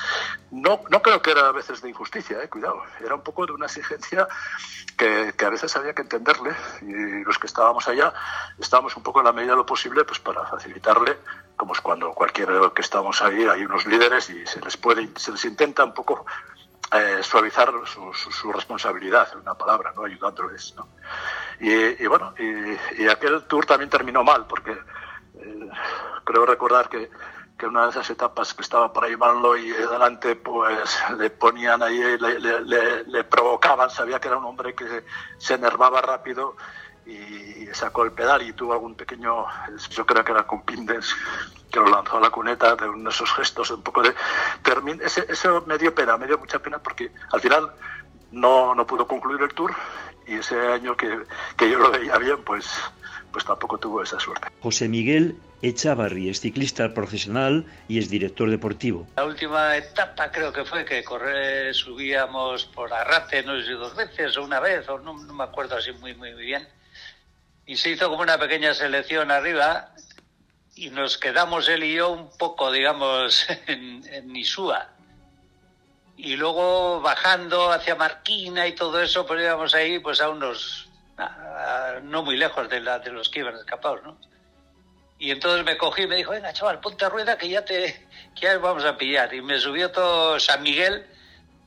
No, 0.51 0.81
no 0.91 1.03
creo 1.03 1.21
que 1.23 1.31
era 1.31 1.49
a 1.49 1.53
veces 1.53 1.83
de 1.83 1.91
injusticia, 1.91 2.43
eh, 2.43 2.49
cuidado. 2.49 2.83
Era 3.05 3.15
un 3.15 3.23
poco 3.23 3.47
de 3.47 3.53
una 3.53 3.67
exigencia 3.67 4.27
que, 4.97 5.35
que, 5.37 5.45
a 5.45 5.51
veces 5.51 5.77
había 5.77 5.95
que 5.95 6.03
entenderle 6.03 6.51
y 6.83 7.25
los 7.25 7.39
que 7.39 7.47
estábamos 7.47 7.87
allá 7.89 8.13
estábamos 8.59 8.97
un 8.97 9.03
poco 9.03 9.21
en 9.21 9.27
la 9.27 9.33
medida 9.33 9.53
de 9.53 9.59
lo 9.59 9.67
posible 9.67 10.05
pues 10.05 10.19
para 10.19 10.45
facilitarle, 10.47 11.19
como 11.57 11.75
es 11.75 11.81
cuando 11.81 12.13
cualquiera 12.13 12.73
que 12.75 12.83
estamos 12.83 13.21
ahí 13.23 13.45
hay 13.45 13.65
unos 13.65 13.87
líderes 13.87 14.31
y 14.31 14.47
se 14.47 14.61
les 14.61 14.77
puede, 14.77 15.09
se 15.17 15.33
les 15.33 15.45
intenta 15.45 15.85
un 15.85 15.95
poco 15.95 16.25
eh, 16.93 17.19
suavizar 17.23 17.73
su, 17.85 18.13
su, 18.13 18.53
responsabilidad, 18.53 19.29
en 19.33 19.41
una 19.41 19.55
palabra, 19.55 19.93
¿no? 19.97 20.05
ayudándoles. 20.05 20.75
¿no? 20.77 20.89
Y, 21.59 22.07
bueno, 22.07 22.33
y, 22.39 23.09
aquel 23.09 23.43
tour 23.45 23.67
también 23.67 23.91
terminó 23.91 24.23
mal, 24.23 24.47
porque 24.47 24.71
eh, 24.71 25.71
creo 26.25 26.47
recordar 26.47 26.89
que, 26.89 27.11
que 27.59 27.67
una 27.67 27.85
de 27.85 27.91
esas 27.91 28.09
etapas 28.11 28.55
que 28.55 28.63
estaba 28.63 28.93
por 28.93 29.05
ahí 29.05 29.17
Manlo 29.17 29.57
y 29.57 29.71
delante, 29.71 30.37
pues 30.37 30.97
le 31.19 31.31
ponían 31.31 31.83
ahí, 31.83 31.99
le, 32.19 33.05
le, 33.05 33.25
provocaban, 33.25 33.91
sabía 33.91 34.21
que 34.21 34.29
era 34.29 34.37
un 34.37 34.45
hombre 34.45 34.75
que 34.75 35.05
se 35.39 35.55
enervaba 35.55 36.01
rápido 36.01 36.57
y 37.05 37.67
sacó 37.73 38.05
el 38.05 38.13
pedal 38.13 38.43
y 38.43 38.53
tuvo 38.53 38.73
algún 38.73 38.95
pequeño, 38.95 39.47
yo 39.91 40.07
creo 40.07 40.25
que 40.25 40.33
era 40.33 40.47
con 40.47 40.63
Pindens, 40.63 41.15
que 41.77 41.91
lo 41.91 41.95
lanzó 41.95 42.17
a 42.17 42.21
la 42.21 42.31
cuneta 42.31 42.75
de 42.75 42.89
uno 42.89 43.05
de 43.05 43.11
esos 43.11 43.31
gestos, 43.35 43.71
un 43.71 43.83
poco 43.83 44.03
de... 44.03 44.15
Ese, 45.05 45.27
eso 45.29 45.63
me 45.67 45.77
dio 45.77 45.95
pena, 45.95 46.17
me 46.17 46.27
dio 46.27 46.39
mucha 46.39 46.59
pena 46.59 46.79
porque 46.79 47.11
al 47.33 47.41
final 47.41 47.71
no, 48.33 48.75
no 48.75 48.87
pudo 48.87 49.07
concluir 49.07 49.43
el 49.43 49.53
tour 49.53 49.75
y 50.27 50.37
ese 50.37 50.59
año 50.59 50.97
que, 50.97 51.21
que 51.57 51.71
yo 51.71 51.79
lo 51.79 51.91
veía 51.91 52.17
bien, 52.17 52.43
pues, 52.45 52.67
pues 53.31 53.45
tampoco 53.45 53.77
tuvo 53.77 54.03
esa 54.03 54.19
suerte. 54.19 54.49
José 54.61 54.89
Miguel 54.89 55.37
Echavarri 55.61 56.31
es 56.31 56.41
ciclista 56.41 56.95
profesional 56.95 57.67
y 57.89 57.99
es 57.99 58.09
director 58.09 58.49
deportivo. 58.49 59.07
La 59.17 59.27
última 59.27 59.77
etapa 59.77 60.33
creo 60.33 60.53
que 60.53 60.65
fue 60.65 60.85
que 60.87 61.05
correr, 61.05 61.75
subíamos 61.75 62.65
por 62.65 62.93
Arrate, 62.93 63.43
no 63.43 63.55
sé 63.61 63.67
si 63.67 63.73
dos 63.73 63.95
veces 63.95 64.35
o 64.39 64.45
una 64.45 64.61
vez, 64.61 64.89
o 64.89 64.99
no, 64.99 65.13
no 65.13 65.35
me 65.35 65.45
acuerdo 65.45 65.77
así 65.77 65.93
muy, 65.93 66.15
muy 66.15 66.33
bien 66.33 66.67
y 67.67 67.77
se 67.77 67.91
hizo 67.91 68.09
como 68.09 68.23
una 68.23 68.39
pequeña 68.39 68.73
selección 68.73 69.31
arriba 69.33 69.91
y 70.77 70.91
nos 70.91 71.17
quedamos 71.17 71.69
él 71.69 71.83
y 71.83 71.95
yo 71.95 72.11
un 72.11 72.31
poco, 72.37 72.71
digamos, 72.71 73.47
en, 73.67 74.05
en. 74.13 74.37
Y 76.19 76.37
luego 76.37 77.01
bajando 77.01 77.73
hacia 77.73 77.95
Marquina 77.95 78.67
y 78.67 78.75
todo 78.75 79.03
eso, 79.03 79.27
pues 79.27 79.43
íbamos 79.43 79.75
ahí 79.75 79.99
pues 79.99 80.21
a 80.21 80.29
unos, 80.29 80.89
no 82.05 82.23
muy 82.23 82.37
lejos 82.37 82.69
de, 82.69 82.81
la, 82.81 82.99
de 82.99 83.11
los 83.11 83.29
que 83.29 83.41
iban 83.41 83.57
escapados, 83.57 84.03
¿no? 84.05 84.17
Y 85.19 85.31
entonces 85.31 85.65
me 85.65 85.79
cogí 85.79 86.03
y 86.03 86.07
me 86.07 86.17
dijo, 86.17 86.33
venga, 86.33 86.53
chaval, 86.53 86.79
ponte 86.81 87.05
a 87.07 87.09
rueda 87.09 87.39
que 87.39 87.49
ya 87.49 87.65
te 87.65 88.07
que 88.35 88.43
ya 88.43 88.59
vamos 88.59 88.85
a 88.85 88.99
pillar. 88.99 89.33
Y 89.33 89.41
me 89.41 89.59
subió 89.59 89.91
todo 89.91 90.39
San 90.39 90.63
Miguel 90.63 91.07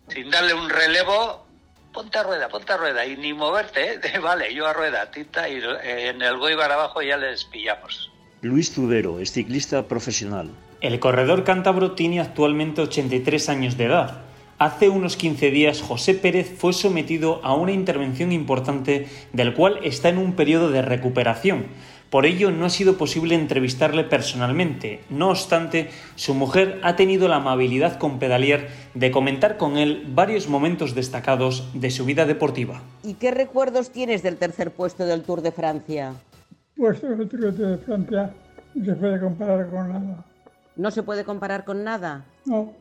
sin 0.07 0.29
darle 0.29 0.53
un 0.53 0.69
relevo 0.69 1.47
ponte 1.91 2.19
a 2.19 2.23
rueda, 2.23 2.47
ponte 2.47 2.71
a 2.71 2.77
rueda, 2.77 3.05
y 3.05 3.17
ni 3.17 3.33
moverte, 3.33 3.93
¿eh? 3.93 4.19
vale, 4.21 4.53
yo 4.53 4.67
a 4.67 4.73
rueda, 4.73 5.09
tita, 5.09 5.49
y 5.49 5.57
eh, 5.57 6.09
en 6.09 6.21
el 6.21 6.37
Goibar 6.37 6.71
abajo 6.71 7.01
ya 7.01 7.17
les 7.17 7.45
pillamos. 7.45 8.11
Luis 8.41 8.71
Zubero 8.71 9.19
es 9.19 9.33
ciclista 9.33 9.89
profesional. 9.89 10.51
El 10.79 11.01
corredor 11.01 11.43
cántabro 11.43 11.91
tiene 11.91 12.21
actualmente 12.21 12.79
83 12.79 13.49
años 13.49 13.75
de 13.75 13.83
edad. 13.83 14.21
Hace 14.57 14.87
unos 14.87 15.17
15 15.17 15.51
días 15.51 15.81
José 15.81 16.13
Pérez 16.13 16.49
fue 16.57 16.71
sometido 16.71 17.41
a 17.43 17.53
una 17.53 17.73
intervención 17.73 18.31
importante 18.31 19.07
del 19.33 19.53
cual 19.53 19.81
está 19.83 20.07
en 20.07 20.19
un 20.19 20.33
periodo 20.33 20.71
de 20.71 20.81
recuperación. 20.81 21.65
Por 22.09 22.25
ello 22.25 22.49
no 22.49 22.65
ha 22.65 22.69
sido 22.69 22.97
posible 22.97 23.35
entrevistarle 23.35 24.05
personalmente. 24.05 25.01
No 25.09 25.31
obstante, 25.31 25.89
su 26.15 26.33
mujer 26.33 26.79
ha 26.81 26.95
tenido 26.95 27.27
la 27.27 27.35
amabilidad 27.35 27.97
con 27.97 28.19
Pedalier 28.19 28.69
de 28.93 29.11
comentar 29.11 29.57
con 29.57 29.77
él 29.77 30.05
varios 30.15 30.47
momentos 30.47 30.95
destacados 30.95 31.67
de 31.73 31.91
su 31.91 32.05
vida 32.05 32.25
deportiva. 32.25 32.81
¿Y 33.03 33.15
qué 33.15 33.31
recuerdos 33.31 33.91
tienes 33.91 34.23
del 34.23 34.37
tercer 34.37 34.71
puesto 34.71 35.05
del 35.05 35.23
Tour 35.23 35.41
de 35.41 35.51
Francia? 35.51 36.13
Puesto 36.79 37.07
Tour 37.27 37.53
de 37.53 37.77
Francia 37.79 38.33
no 38.73 38.85
se 38.85 38.95
puede 38.95 39.19
comparar 39.19 39.69
con 39.69 39.89
nada. 39.89 40.25
¿No 40.77 40.91
se 40.91 41.03
puede 41.03 41.25
comparar 41.25 41.65
con 41.65 41.83
nada? 41.83 42.23
No, 42.45 42.71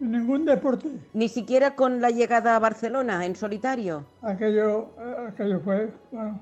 en 0.00 0.12
ningún 0.12 0.44
deporte. 0.44 0.88
¿Ni 1.14 1.28
siquiera 1.28 1.74
con 1.74 2.00
la 2.00 2.10
llegada 2.10 2.54
a 2.54 2.60
Barcelona 2.60 3.26
en 3.26 3.34
solitario? 3.34 4.06
Aquello, 4.22 4.90
aquello 5.26 5.58
fue, 5.64 5.92
bueno, 6.12 6.40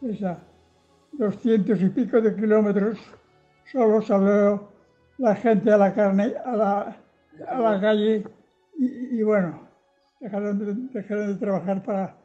esa 0.00 0.38
200 1.12 1.78
y 1.78 1.88
pico 1.90 2.22
de 2.22 2.34
kilómetros, 2.34 2.98
solo 3.70 4.00
salió 4.00 4.72
la 5.18 5.34
gente 5.34 5.70
a 5.70 5.76
la 5.76 5.92
carne, 5.92 6.32
a 6.42 6.56
la, 6.56 6.96
a 7.50 7.60
la 7.60 7.80
calle 7.82 8.24
y, 8.78 9.22
bueno, 9.22 9.60
dejaron 10.20 10.58
de, 10.58 11.00
de 11.02 11.34
trabajar 11.34 11.82
para, 11.82 12.16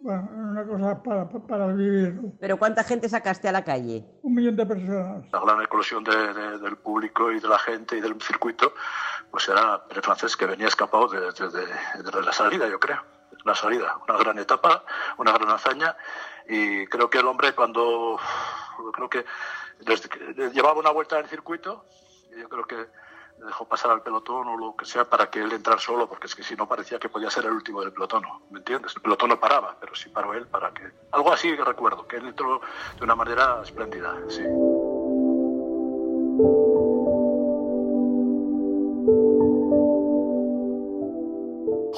bueno, 0.00 0.28
una 0.32 0.64
cosa 0.64 1.02
para, 1.02 1.28
para, 1.28 1.66
vivir. 1.68 2.20
¿Pero 2.40 2.58
cuánta 2.58 2.84
gente 2.84 3.08
sacaste 3.08 3.48
a 3.48 3.52
la 3.52 3.64
calle? 3.64 4.04
Un 4.22 4.34
millón 4.34 4.56
de 4.56 4.66
personas. 4.66 5.24
La 5.32 5.40
gran 5.40 5.62
eclosión 5.62 6.04
de, 6.04 6.58
del 6.58 6.76
público 6.76 7.32
y 7.32 7.40
de 7.40 7.48
la 7.48 7.58
gente 7.58 7.96
y 7.96 8.00
del 8.00 8.20
circuito, 8.20 8.72
pues 9.30 9.48
era 9.48 9.82
el 9.90 10.02
francés 10.02 10.36
que 10.36 10.46
venía 10.46 10.68
escapado 10.68 11.08
desde 11.08 11.48
de, 11.48 12.22
la 12.24 12.32
salida, 12.32 12.68
yo 12.68 12.78
creo. 12.78 13.02
La 13.44 13.54
salida, 13.54 13.96
una 14.08 14.18
gran 14.18 14.38
etapa, 14.38 14.84
una 15.18 15.32
gran 15.32 15.50
hazaña 15.50 15.96
y 16.48 16.86
creo 16.86 17.08
que 17.08 17.18
el 17.18 17.26
hombre 17.26 17.54
cuando 17.54 18.18
creo 18.92 19.08
que 19.08 19.24
llevaba 20.52 20.80
una 20.80 20.90
vuelta 20.90 21.18
en 21.18 21.24
el 21.24 21.30
circuito 21.30 21.84
yo 22.36 22.48
creo 22.48 22.64
que 22.66 22.86
dejó 23.44 23.66
pasar 23.66 23.90
al 23.90 24.02
pelotón 24.02 24.48
o 24.48 24.56
lo 24.56 24.76
que 24.76 24.84
sea 24.84 25.04
para 25.04 25.30
que 25.30 25.40
él 25.42 25.52
entrara 25.52 25.78
solo 25.78 26.08
porque 26.08 26.26
es 26.26 26.34
que 26.34 26.42
si 26.42 26.56
no 26.56 26.66
parecía 26.68 26.98
que 26.98 27.08
podía 27.08 27.30
ser 27.30 27.44
el 27.44 27.52
último 27.52 27.80
del 27.80 27.92
pelotón 27.92 28.22
¿me 28.50 28.58
entiendes? 28.58 28.94
el 28.96 29.02
pelotón 29.02 29.30
no 29.30 29.40
paraba 29.40 29.76
pero 29.80 29.94
sí 29.94 30.08
paró 30.08 30.34
él 30.34 30.46
para 30.46 30.72
que 30.72 30.82
algo 31.12 31.32
así 31.32 31.54
que 31.56 31.64
recuerdo 31.64 32.06
que 32.06 32.16
él 32.16 32.28
entró 32.28 32.60
de 32.98 33.04
una 33.04 33.14
manera 33.14 33.60
espléndida 33.62 34.14
sí 34.28 34.42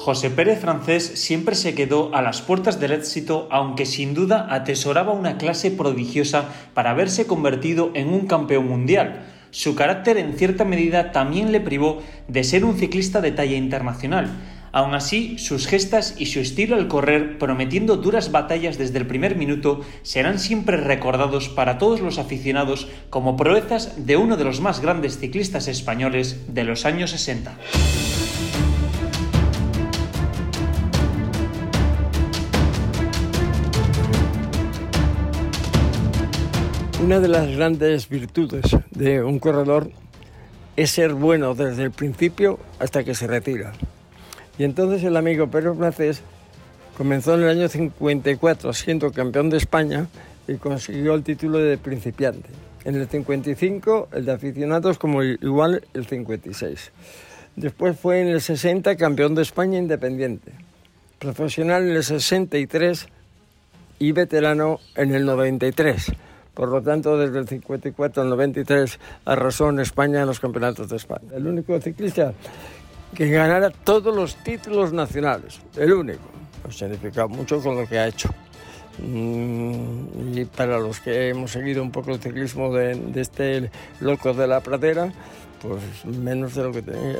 José 0.09 0.29
Pérez 0.29 0.61
Francés 0.61 1.05
siempre 1.05 1.55
se 1.55 1.75
quedó 1.75 2.15
a 2.15 2.21
las 2.21 2.41
puertas 2.41 2.79
del 2.79 2.93
éxito, 2.93 3.49
aunque 3.51 3.85
sin 3.85 4.13
duda 4.13 4.47
atesoraba 4.49 5.11
una 5.11 5.37
clase 5.37 5.71
prodigiosa 5.71 6.45
para 6.73 6.91
haberse 6.91 7.27
convertido 7.27 7.91
en 7.93 8.07
un 8.13 8.25
campeón 8.25 8.65
mundial. 8.65 9.38
Su 9.51 9.75
carácter 9.75 10.17
en 10.17 10.33
cierta 10.33 10.65
medida 10.65 11.11
también 11.11 11.51
le 11.51 11.59
privó 11.59 12.01
de 12.27 12.43
ser 12.43 12.65
un 12.65 12.77
ciclista 12.77 13.21
de 13.21 13.31
talla 13.31 13.57
internacional. 13.57 14.29
Aún 14.71 14.93
así, 14.93 15.37
sus 15.39 15.65
gestas 15.65 16.15
y 16.19 16.27
su 16.27 16.39
estilo 16.39 16.75
al 16.75 16.87
correr, 16.87 17.39
prometiendo 17.39 17.97
duras 17.97 18.31
batallas 18.31 18.77
desde 18.77 18.99
el 18.99 19.07
primer 19.07 19.35
minuto, 19.35 19.81
serán 20.03 20.37
siempre 20.37 20.77
recordados 20.77 21.49
para 21.49 21.79
todos 21.79 22.01
los 22.01 22.19
aficionados 22.19 22.87
como 23.09 23.35
proezas 23.35 24.05
de 24.05 24.17
uno 24.17 24.37
de 24.37 24.43
los 24.43 24.61
más 24.61 24.81
grandes 24.81 25.17
ciclistas 25.17 25.67
españoles 25.67 26.53
de 26.53 26.63
los 26.63 26.85
años 26.85 27.09
60. 27.11 27.57
Una 37.01 37.21
de 37.21 37.29
las 37.29 37.55
grandes 37.55 38.09
virtudes 38.09 38.75
de 38.91 39.23
un 39.23 39.39
corredor 39.39 39.89
es 40.75 40.91
ser 40.91 41.13
bueno 41.13 41.55
desde 41.55 41.83
el 41.83 41.91
principio 41.91 42.59
hasta 42.77 43.05
que 43.05 43.15
se 43.15 43.25
retira. 43.25 43.71
Y 44.57 44.65
entonces 44.65 45.01
el 45.05 45.15
amigo 45.15 45.47
Pedro 45.47 45.75
Francés 45.75 46.21
comenzó 46.97 47.35
en 47.35 47.43
el 47.43 47.49
año 47.51 47.69
54 47.69 48.73
siendo 48.73 49.13
campeón 49.13 49.49
de 49.49 49.55
España 49.55 50.07
y 50.45 50.55
consiguió 50.55 51.15
el 51.15 51.23
título 51.23 51.59
de 51.59 51.77
principiante. 51.77 52.49
En 52.83 52.95
el 52.95 53.07
55 53.07 54.09
el 54.11 54.25
de 54.25 54.33
aficionados 54.33 54.99
como 54.99 55.23
igual 55.23 55.87
el 55.93 56.05
56. 56.05 56.91
Después 57.55 57.97
fue 57.97 58.19
en 58.19 58.27
el 58.27 58.41
60 58.41 58.97
campeón 58.97 59.35
de 59.35 59.43
España 59.43 59.79
independiente. 59.79 60.51
Profesional 61.17 61.83
en 61.83 61.95
el 61.95 62.03
63 62.03 63.07
y 63.99 64.11
veterano 64.11 64.81
en 64.95 65.15
el 65.15 65.25
93 65.25 66.11
por 66.59 66.67
lo 66.67 66.81
tanto, 66.81 67.17
desde 67.17 67.39
el 67.39 67.47
54 67.47 68.21
al 68.21 68.29
93 68.31 68.99
arrasó 69.23 69.69
en 69.69 69.79
España 69.79 70.19
en 70.19 70.25
los 70.25 70.41
campeonatos 70.41 70.89
de 70.89 70.97
España. 70.97 71.29
El 71.33 71.47
único 71.47 71.79
ciclista 71.79 72.33
que 73.15 73.29
ganara 73.29 73.69
todos 73.69 74.13
los 74.13 74.35
títulos 74.43 74.91
nacionales. 74.91 75.61
El 75.77 75.93
único. 75.93 76.19
Ha 76.67 76.71
significado 76.73 77.29
mucho 77.29 77.61
con 77.61 77.77
lo 77.77 77.87
que 77.87 77.97
ha 77.97 78.07
hecho. 78.07 78.27
Mm, 78.97 80.37
y 80.37 80.43
para 80.43 80.79
los 80.79 80.99
que 80.99 81.29
hemos 81.29 81.49
seguido 81.49 81.81
un 81.81 81.91
poco 81.91 82.11
el 82.11 82.19
ciclismo 82.19 82.73
de, 82.73 83.09
este 83.15 83.71
loco 84.01 84.33
de 84.33 84.45
la 84.45 84.59
pradera, 84.59 85.13
pues 85.61 85.81
menos 86.03 86.55
de 86.55 86.63
lo 86.63 86.73
que 86.73 86.81
tenía. 86.81 87.19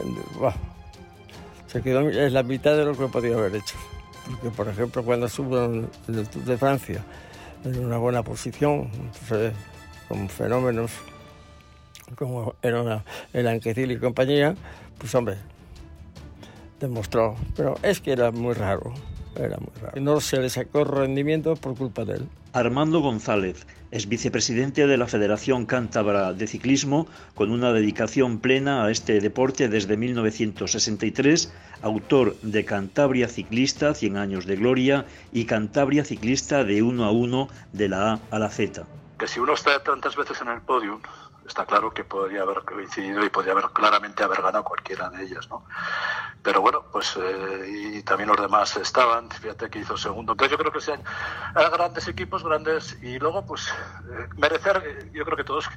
Se 1.68 1.82
quedó 1.82 2.02
en 2.10 2.34
la 2.34 2.44
mitad 2.44 2.76
de 2.76 2.84
lo 2.84 2.98
que 2.98 3.08
podía 3.08 3.38
haber 3.38 3.56
hecho. 3.56 3.78
Porque, 4.26 4.50
por 4.50 4.68
ejemplo, 4.68 5.02
cuando 5.02 5.28
estuvo 5.28 5.64
en 5.64 5.90
el 6.10 6.28
Tour 6.28 6.44
de 6.44 6.58
Francia, 6.58 7.06
en 7.64 7.86
una 7.86 7.98
buena 7.98 8.24
posición, 8.24 8.90
con 10.08 10.30
fenómenos 10.30 10.92
como 12.16 12.56
era 12.62 13.04
el 13.34 13.48
Anquecil 13.48 13.92
y 13.92 14.00
compañía, 14.00 14.56
pues 14.98 15.14
hombre, 15.16 15.38
demostró. 16.80 17.36
Pero 17.56 17.76
es 17.84 18.02
que 18.02 18.12
era 18.12 18.32
muy 18.32 18.54
raro. 18.54 18.94
Era 19.40 19.58
muy 19.58 19.72
raro. 19.82 20.02
No 20.02 20.20
se 20.20 20.38
le 20.38 20.50
sacó 20.50 20.84
rendimiento 20.84 21.56
por 21.56 21.78
culpa 21.78 22.04
de 22.04 22.16
él. 22.16 22.28
Armando 22.52 23.00
González 23.00 23.66
es 23.92 24.10
vicepresidente 24.10 24.86
de 24.86 24.98
la 24.98 25.08
Federación 25.08 25.66
Cántabra 25.66 26.34
de 26.34 26.46
Ciclismo 26.46 27.08
con 27.36 27.52
una 27.52 27.72
dedicación 27.72 28.40
plena 28.40 28.84
a 28.84 28.92
este 28.92 29.22
deporte 29.22 29.70
desde 29.70 29.98
1963, 29.98 31.54
autor 31.82 32.36
de 32.42 32.66
Cantabria 32.66 33.28
Ciclista, 33.28 33.94
100 33.94 34.18
años 34.18 34.46
de 34.46 34.58
gloria, 34.58 35.06
y 35.32 35.46
Cantabria 35.46 36.04
Ciclista 36.04 36.64
de 36.64 36.84
1 36.84 37.06
a 37.06 37.12
1 37.12 37.48
de 37.74 37.90
la 37.90 38.14
A 38.14 38.20
a 38.32 38.40
la 38.40 38.50
Z. 38.50 38.84
Que 39.18 39.28
si 39.28 39.40
uno 39.40 39.54
está 39.54 39.82
tantas 39.84 40.16
veces 40.16 40.42
en 40.42 40.50
el 40.50 40.62
podio, 40.62 41.00
está 41.50 41.66
claro 41.66 41.92
que 41.92 42.04
podría 42.04 42.44
haber 42.44 42.62
coincidido 42.64 43.26
y 43.26 43.30
podría 43.30 43.54
haber 43.54 43.70
claramente 43.72 44.24
haber 44.24 44.42
ganado 44.42 44.64
cualquiera 44.64 45.10
de 45.10 45.24
ellas, 45.24 45.50
¿no? 45.50 45.66
Pero 46.42 46.62
bueno, 46.62 46.86
pues 46.92 47.18
eh, 47.18 47.96
y 47.96 48.04
también 48.04 48.30
los 48.30 48.40
demás 48.40 48.78
estaban, 48.78 49.30
fíjate 49.30 49.70
que 49.70 49.80
hizo 49.80 49.98
segundo. 49.98 50.32
Entonces 50.32 50.52
yo 50.52 50.58
creo 50.58 50.72
que 50.72 50.80
sean 50.80 51.04
grandes 51.54 52.08
equipos, 52.08 52.44
grandes, 52.44 52.98
y 53.02 53.20
luego 53.20 53.46
pues 53.46 53.68
eh, 53.68 54.30
merecer, 54.38 54.82
eh, 54.86 55.12
yo 55.14 55.26
creo 55.26 55.36
que 55.36 55.44
todos 55.44 55.70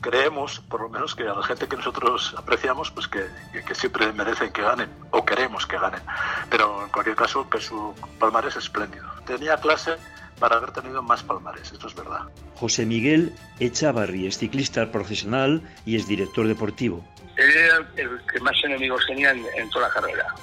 creemos, 0.00 0.60
por 0.68 0.82
lo 0.82 0.88
menos 0.90 1.14
que 1.14 1.26
a 1.26 1.34
la 1.34 1.42
gente 1.42 1.68
que 1.68 1.76
nosotros 1.76 2.34
apreciamos, 2.36 2.90
pues 2.90 3.08
que, 3.08 3.26
siempre 3.74 4.12
merecen 4.12 4.52
que 4.52 4.62
ganen, 4.62 4.90
o 5.10 5.24
queremos 5.24 5.66
que 5.66 5.78
ganen. 5.78 6.02
Pero 6.50 6.84
en 6.84 6.90
cualquier 6.90 7.16
caso, 7.16 7.48
que 7.48 7.60
su 7.60 7.94
palmarés 8.18 8.56
es 8.56 8.64
espléndido. 8.64 9.08
Tenía 9.24 9.56
clase 9.56 9.96
para 10.40 10.56
haber 10.56 10.72
tenido 10.72 11.02
más 11.02 11.22
palmares, 11.22 11.70
esto 11.70 11.86
es 11.86 11.94
verdad. 11.94 12.22
José 12.56 12.86
Miguel 12.86 13.32
Echavarri 13.60 14.26
es 14.26 14.38
ciclista 14.38 14.90
profesional 14.90 15.62
y 15.84 15.96
es 15.96 16.08
director 16.08 16.48
deportivo. 16.48 17.04
Él 17.36 17.50
era 17.50 17.76
el 17.96 18.20
que 18.26 18.40
más 18.40 18.56
enemigos 18.64 19.04
tenía 19.06 19.30
en, 19.30 19.70
toda 19.70 19.88
la 19.88 19.94
carrera, 19.94 20.34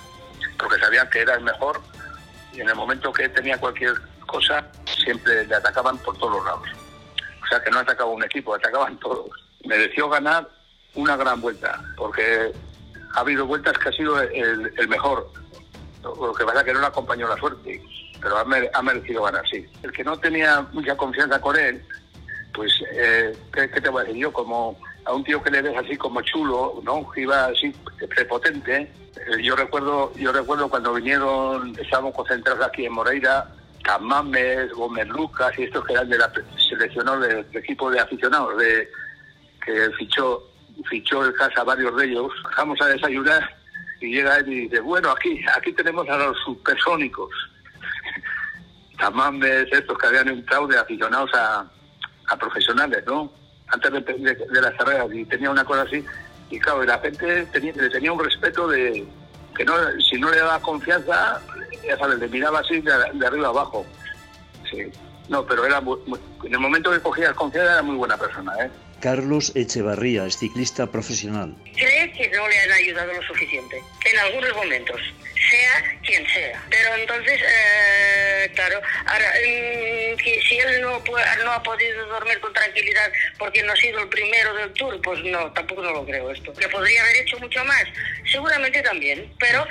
porque 0.58 0.80
sabían 0.80 1.10
que 1.10 1.22
era 1.22 1.36
el 1.36 1.44
mejor 1.44 1.82
y 2.54 2.62
en 2.62 2.70
el 2.70 2.76
momento 2.76 3.12
que 3.12 3.28
tenía 3.30 3.58
cualquier 3.60 3.96
cosa 4.26 4.66
siempre 5.04 5.46
le 5.46 5.56
atacaban 5.56 5.98
por 5.98 6.18
todos 6.18 6.38
los 6.38 6.46
lados. 6.46 6.70
O 7.44 7.48
sea 7.48 7.62
que 7.62 7.72
no 7.72 7.80
atacaba 7.80 8.12
un 8.12 8.24
equipo, 8.24 8.54
atacaban 8.54 8.98
todos. 9.00 9.30
Mereció 9.66 10.10
ganar 10.10 10.48
una 10.94 11.18
gran 11.18 11.42
vuelta, 11.42 11.82
porque 11.98 12.52
ha 13.16 13.20
habido 13.20 13.46
vueltas 13.46 13.78
que 13.78 13.90
ha 13.90 13.92
sido 13.92 14.22
el, 14.22 14.72
el 14.78 14.88
mejor. 14.88 15.32
Lo 16.04 16.34
que 16.34 16.46
pasa 16.46 16.60
es 16.60 16.66
que 16.66 16.74
no 16.74 16.82
le 16.82 16.88
acompañó 16.88 17.28
la 17.28 17.38
suerte 17.38 17.82
pero 18.22 18.38
ha, 18.38 18.82
merecido 18.82 19.24
ganar, 19.24 19.48
sí. 19.48 19.66
El 19.84 19.92
que 19.92 20.04
no 20.04 20.18
tenía 20.18 20.66
mucha 20.72 20.96
confianza 20.96 21.40
con 21.40 21.56
él, 21.56 21.82
pues, 22.54 22.72
eh, 22.94 23.36
¿qué, 23.54 23.68
te 23.68 23.90
voy 23.90 24.02
a 24.02 24.06
decir 24.06 24.22
yo? 24.22 24.34
Como 24.34 24.78
a 25.06 25.14
un 25.14 25.24
tío 25.24 25.42
que 25.42 25.52
le 25.52 25.62
ves 25.62 25.78
así 25.78 25.96
como 25.96 26.22
chulo, 26.22 26.82
¿no? 26.84 27.08
Iba 27.16 27.46
así 27.46 27.74
prepotente. 28.10 28.92
Eh, 29.16 29.44
yo 29.44 29.56
recuerdo, 29.56 30.14
yo 30.16 30.32
recuerdo 30.32 30.70
cuando 30.70 30.94
vinieron, 30.94 31.78
estábamos 31.80 32.14
concentrados 32.14 32.66
aquí 32.66 32.86
en 32.86 32.94
Moreira, 32.94 33.50
Camames, 33.84 34.72
Gómez 34.74 35.08
Lucas 35.08 35.58
y 35.58 35.64
estos 35.64 35.86
que 35.86 35.94
eran 35.94 36.10
de 36.10 36.18
la 36.18 36.32
selección 36.70 37.22
del, 37.22 37.46
equipo 37.54 37.90
de 37.90 38.00
aficionados 38.00 38.58
de 38.58 38.90
que 39.64 39.90
fichó 39.98 40.44
fichó 40.90 41.26
el 41.26 41.34
casa 41.34 41.62
a 41.62 41.64
varios 41.64 41.96
de 41.96 42.06
ellos. 42.06 42.32
Bajamos 42.44 42.80
a 42.82 42.88
desayunar 42.88 43.56
y 44.02 44.14
llega 44.14 44.38
él 44.38 44.52
y 44.52 44.60
dice, 44.62 44.80
bueno, 44.82 45.12
aquí 45.12 45.40
aquí 45.56 45.72
tenemos 45.74 46.08
a 46.10 46.18
los 46.18 46.38
supersónicos 46.44 47.30
tamambes, 48.98 49.68
estos 49.72 49.98
que 49.98 50.08
habían 50.08 50.28
entrado 50.30 50.68
de 50.68 50.78
aficionados 50.78 51.32
a, 51.34 51.66
profesionales, 52.40 53.04
¿no? 53.08 53.32
Antes 53.68 53.92
de, 53.92 54.62
las 54.62 54.74
carreras 54.74 55.08
y 55.14 55.26
tenía 55.26 55.50
una 55.50 55.64
cosa 55.64 55.84
así. 55.84 56.04
Y 56.50 56.60
claro, 56.60 56.84
la 56.84 57.00
gente 57.00 57.46
tenía, 57.48 57.74
le 57.74 57.90
tenía 57.90 58.12
un 58.12 58.24
respeto 58.24 58.68
de 58.68 59.08
que 59.56 59.66
no 59.66 59.74
si 60.00 60.20
no 60.20 60.30
le 60.30 60.38
daba 60.38 60.60
confianza, 60.60 61.42
ya 61.86 61.98
sabes, 61.98 62.20
le 62.20 62.28
miraba 62.28 62.60
así 62.60 62.82
de, 62.82 63.26
arriba 63.26 63.48
abajo. 63.48 63.86
Sí. 64.70 64.92
No, 65.30 65.46
pero 65.46 65.66
era 65.66 65.80
en 65.80 66.54
el 66.54 66.60
momento 66.60 66.92
que 66.92 67.02
cogías 67.02 67.34
confianza 67.34 67.74
era 67.74 67.82
muy 67.82 67.96
buena 67.96 68.18
persona, 68.18 68.54
¿eh? 68.62 68.70
Carlos 69.00 69.52
Echevarría 69.56 70.26
es 70.26 70.38
ciclista 70.38 70.88
profesional. 70.88 71.56
Cree 71.76 72.12
que 72.14 72.30
no 72.30 72.48
le 72.48 72.60
han 72.60 72.72
ayudado 72.72 73.14
lo 73.14 73.22
suficiente, 73.24 73.82
en 74.06 74.20
algunos 74.20 74.54
momentos, 74.56 75.00
sea 75.50 76.00
quien 76.04 76.28
sea. 76.28 76.64
Pero 76.70 76.96
entonces, 76.96 77.40
eh, 77.42 78.52
claro, 78.56 78.82
ahora, 79.06 79.34
mm, 79.40 80.18
si 80.20 80.58
él 80.58 80.82
no, 80.82 81.02
no 81.44 81.52
ha 81.52 81.64
podido 81.64 82.06
dormir 82.08 82.40
con 82.40 82.54
tranquilidad 82.54 83.12
porque 83.38 83.62
no 83.64 83.74
ha 83.74 83.76
sido 83.76 84.00
el 84.02 84.10
primero 84.10 84.54
del 84.56 84.74
tour, 84.74 85.00
pues 85.02 85.24
no, 85.24 85.52
tampoco 85.54 85.84
no 85.84 85.92
lo 85.92 86.06
creo 86.06 86.32
esto. 86.32 86.54
Que 86.54 86.68
podría 86.68 87.02
haber 87.04 87.18
hecho 87.18 87.38
mucho 87.40 87.64
más, 87.66 87.84
seguramente 88.32 88.82
también, 88.82 89.32
pero 89.40 89.68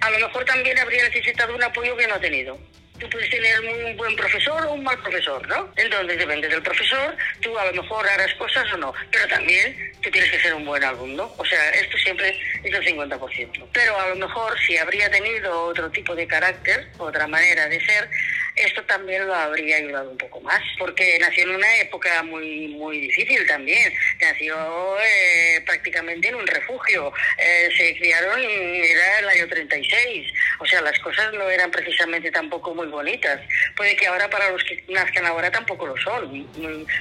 a 0.00 0.10
lo 0.10 0.18
mejor 0.18 0.44
también 0.44 0.78
habría 0.78 1.04
necesitado 1.04 1.54
un 1.54 1.62
apoyo 1.62 1.96
que 1.96 2.06
no 2.06 2.14
ha 2.14 2.20
tenido. 2.20 2.58
Tú 2.98 3.08
puedes 3.10 3.28
tener 3.30 3.60
un 3.60 3.96
buen 3.96 4.16
profesor 4.16 4.66
o 4.66 4.72
un 4.72 4.82
mal 4.82 4.98
profesor, 5.02 5.46
¿no? 5.48 5.70
Entonces 5.76 6.18
depende 6.18 6.48
del 6.48 6.62
profesor, 6.62 7.16
tú 7.40 7.58
a 7.58 7.66
lo 7.66 7.82
mejor 7.82 8.08
harás 8.08 8.32
cosas 8.34 8.72
o 8.72 8.76
no, 8.76 8.92
pero 9.10 9.26
también 9.28 9.92
tú 10.00 10.10
tienes 10.10 10.30
que 10.30 10.40
ser 10.40 10.54
un 10.54 10.64
buen 10.64 10.82
alumno. 10.82 11.32
O 11.36 11.44
sea, 11.44 11.70
esto 11.70 11.98
siempre 11.98 12.38
es 12.62 12.72
el 12.72 12.84
50%. 12.84 13.68
Pero 13.72 13.98
a 13.98 14.08
lo 14.08 14.16
mejor 14.16 14.58
si 14.66 14.76
habría 14.76 15.10
tenido 15.10 15.64
otro 15.64 15.90
tipo 15.90 16.14
de 16.14 16.26
carácter, 16.26 16.88
otra 16.98 17.26
manera 17.26 17.68
de 17.68 17.84
ser, 17.84 18.08
esto 18.54 18.82
también 18.84 19.26
lo 19.26 19.34
habría 19.34 19.76
ayudado 19.76 20.10
un 20.10 20.16
poco 20.16 20.40
más, 20.40 20.62
porque 20.78 21.18
nació 21.18 21.44
en 21.44 21.56
una 21.56 21.76
época 21.78 22.22
muy 22.22 22.68
muy 22.68 23.00
difícil 23.00 23.46
también. 23.46 23.92
Nació 24.20 24.56
eh, 25.00 25.60
prácticamente 25.66 26.28
en 26.28 26.36
un 26.36 26.46
refugio. 26.46 27.12
Eh, 27.38 27.68
se 27.76 27.96
criaron, 27.96 28.40
era 28.40 29.18
el 29.18 29.28
año 29.28 29.48
36. 29.48 30.32
O 30.60 30.66
sea, 30.66 30.80
las 30.80 30.98
cosas 31.00 31.32
no 31.34 31.48
eran 31.50 31.70
precisamente 31.70 32.30
tampoco 32.30 32.74
muy 32.74 32.85
bonitas. 32.90 33.40
Puede 33.76 33.96
que 33.96 34.06
ahora 34.06 34.28
para 34.28 34.50
los 34.50 34.62
que 34.64 34.84
nazcan 34.88 35.26
ahora 35.26 35.50
tampoco 35.50 35.86
lo 35.86 35.96
son, 35.98 36.46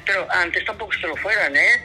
pero 0.06 0.28
antes 0.32 0.64
tampoco 0.66 0.94
se 0.94 1.08
lo 1.08 1.16
fueran, 1.18 1.56
¿eh? 1.56 1.84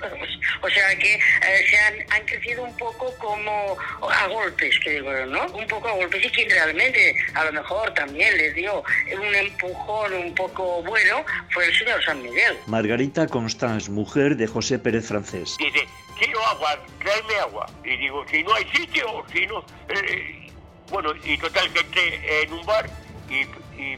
O 0.63 0.69
sea 0.69 0.97
que 0.97 1.15
eh, 1.15 1.65
se 1.69 1.79
han, 1.79 1.95
han 2.11 2.27
crecido 2.27 2.65
un 2.65 2.77
poco 2.77 3.15
como 3.19 3.77
a 4.11 4.27
golpes, 4.27 4.79
que 4.81 4.91
digo, 4.91 5.13
¿no? 5.27 5.47
Un 5.47 5.67
poco 5.67 5.89
a 5.89 5.93
golpes 5.93 6.25
y 6.25 6.31
quien 6.31 6.51
realmente 6.51 7.15
a 7.35 7.45
lo 7.45 7.53
mejor 7.53 7.93
también 7.95 8.37
les 8.37 8.55
dio 8.55 8.83
un 9.13 9.35
empujón 9.35 10.13
un 10.13 10.35
poco 10.35 10.83
bueno 10.83 11.25
fue 11.51 11.67
el 11.67 11.75
señor 11.77 12.03
San 12.05 12.23
Miguel. 12.23 12.57
Margarita 12.67 13.27
Constance, 13.27 13.91
mujer 13.91 14.37
de 14.37 14.47
José 14.47 14.79
Pérez 14.79 15.07
Francés. 15.07 15.57
Dice, 15.59 15.87
quiero 16.19 16.45
agua, 16.47 16.79
tráeme 17.01 17.35
agua. 17.41 17.67
Y 17.85 17.97
digo, 17.97 18.25
si 18.31 18.43
no 18.43 18.55
hay 18.55 18.65
sitio, 18.71 19.25
si 19.33 19.47
no... 19.47 19.65
Eh, 19.89 20.51
bueno, 20.91 21.13
y 21.25 21.39
total 21.39 21.73
que 21.73 21.81
entré 21.81 22.43
en 22.43 22.53
un 22.53 22.67
bar 22.67 22.91
y, 23.29 23.47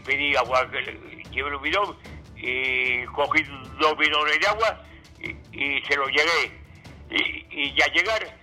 pedí 0.05 0.37
agua, 0.37 0.69
llevé 1.31 1.57
un 1.57 1.63
bidón 1.63 1.97
y 2.37 3.05
cogí 3.07 3.43
dos 3.79 3.97
bidones 3.97 4.41
de 4.41 4.47
agua 4.47 4.85
y, 5.53 5.81
se 5.83 5.97
los 5.97 6.09
llegué. 6.09 6.63
Y, 7.51 7.75
ya 7.75 7.87
llegar, 7.93 8.37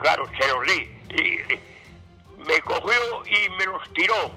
claro, 0.00 0.28
se 0.38 0.48
los 0.48 0.66
di. 0.66 0.88
me 2.46 2.60
cogió 2.60 3.24
y 3.26 3.48
me 3.50 3.66
los 3.66 3.92
tiró. 3.94 4.30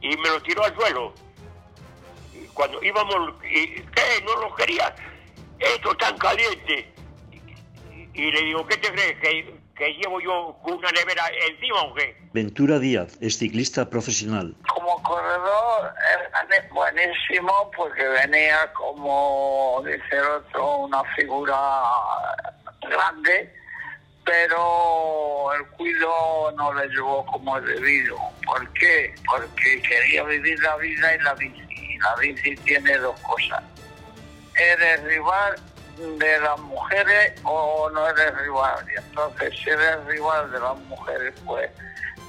Y 0.00 0.16
me 0.18 0.28
los 0.28 0.42
tiró 0.42 0.64
al 0.64 0.74
suelo. 0.74 1.14
Cuando 2.52 2.82
íbamos, 2.82 3.34
¿qué? 3.42 4.24
¿No 4.24 4.36
los 4.42 4.54
quería? 4.54 4.94
Esto 5.58 5.96
tan 5.96 6.16
caliente. 6.18 6.92
Y, 8.12 8.30
le 8.30 8.42
digo, 8.44 8.66
¿qué 8.66 8.76
te 8.76 8.92
crees? 8.92 9.18
¿Que, 9.20 9.54
que 9.76 9.92
llevo 9.94 10.20
yo 10.20 10.56
con 10.62 10.74
una 10.74 10.90
nevera 10.92 11.24
encima 11.48 11.82
o 11.82 11.94
qué? 11.94 12.16
Ventura 12.32 12.78
Díaz 12.78 13.16
es 13.20 13.38
ciclista 13.38 13.88
profesional. 13.90 14.54
Como 14.68 15.02
corredor 15.02 15.92
es 16.56 16.70
buenísimo 16.70 17.70
porque 17.76 18.06
venía 18.06 18.72
como, 18.74 19.82
dice 19.84 20.02
el 20.12 20.24
otro, 20.24 20.76
una 20.78 21.02
figura 21.16 21.56
grande, 22.82 23.52
pero 24.24 25.52
el 25.54 25.66
cuido 25.70 26.52
no 26.56 26.72
le 26.74 26.88
llevó 26.88 27.26
como 27.26 27.58
es 27.58 27.64
debido. 27.64 28.16
¿Por 28.46 28.72
qué? 28.74 29.14
Porque 29.26 29.82
quería 29.82 30.22
vivir 30.24 30.58
la 30.60 30.76
vida 30.76 31.14
y 31.14 31.18
la 31.20 31.34
bici. 31.34 31.64
Y 31.68 31.98
la 31.98 32.16
bici 32.16 32.54
tiene 32.56 32.96
dos 32.98 33.18
cosas. 33.20 33.62
Eres 34.56 35.02
rival 35.02 35.56
de 35.96 36.40
las 36.40 36.58
mujeres 36.60 37.32
o 37.44 37.90
no 37.90 38.08
eres 38.08 38.36
rival. 38.38 38.84
Y 38.92 38.98
entonces, 38.98 39.54
si 39.62 39.70
eres 39.70 40.04
rival 40.06 40.50
de 40.50 40.60
las 40.60 40.78
mujeres, 40.88 41.34
pues 41.44 41.70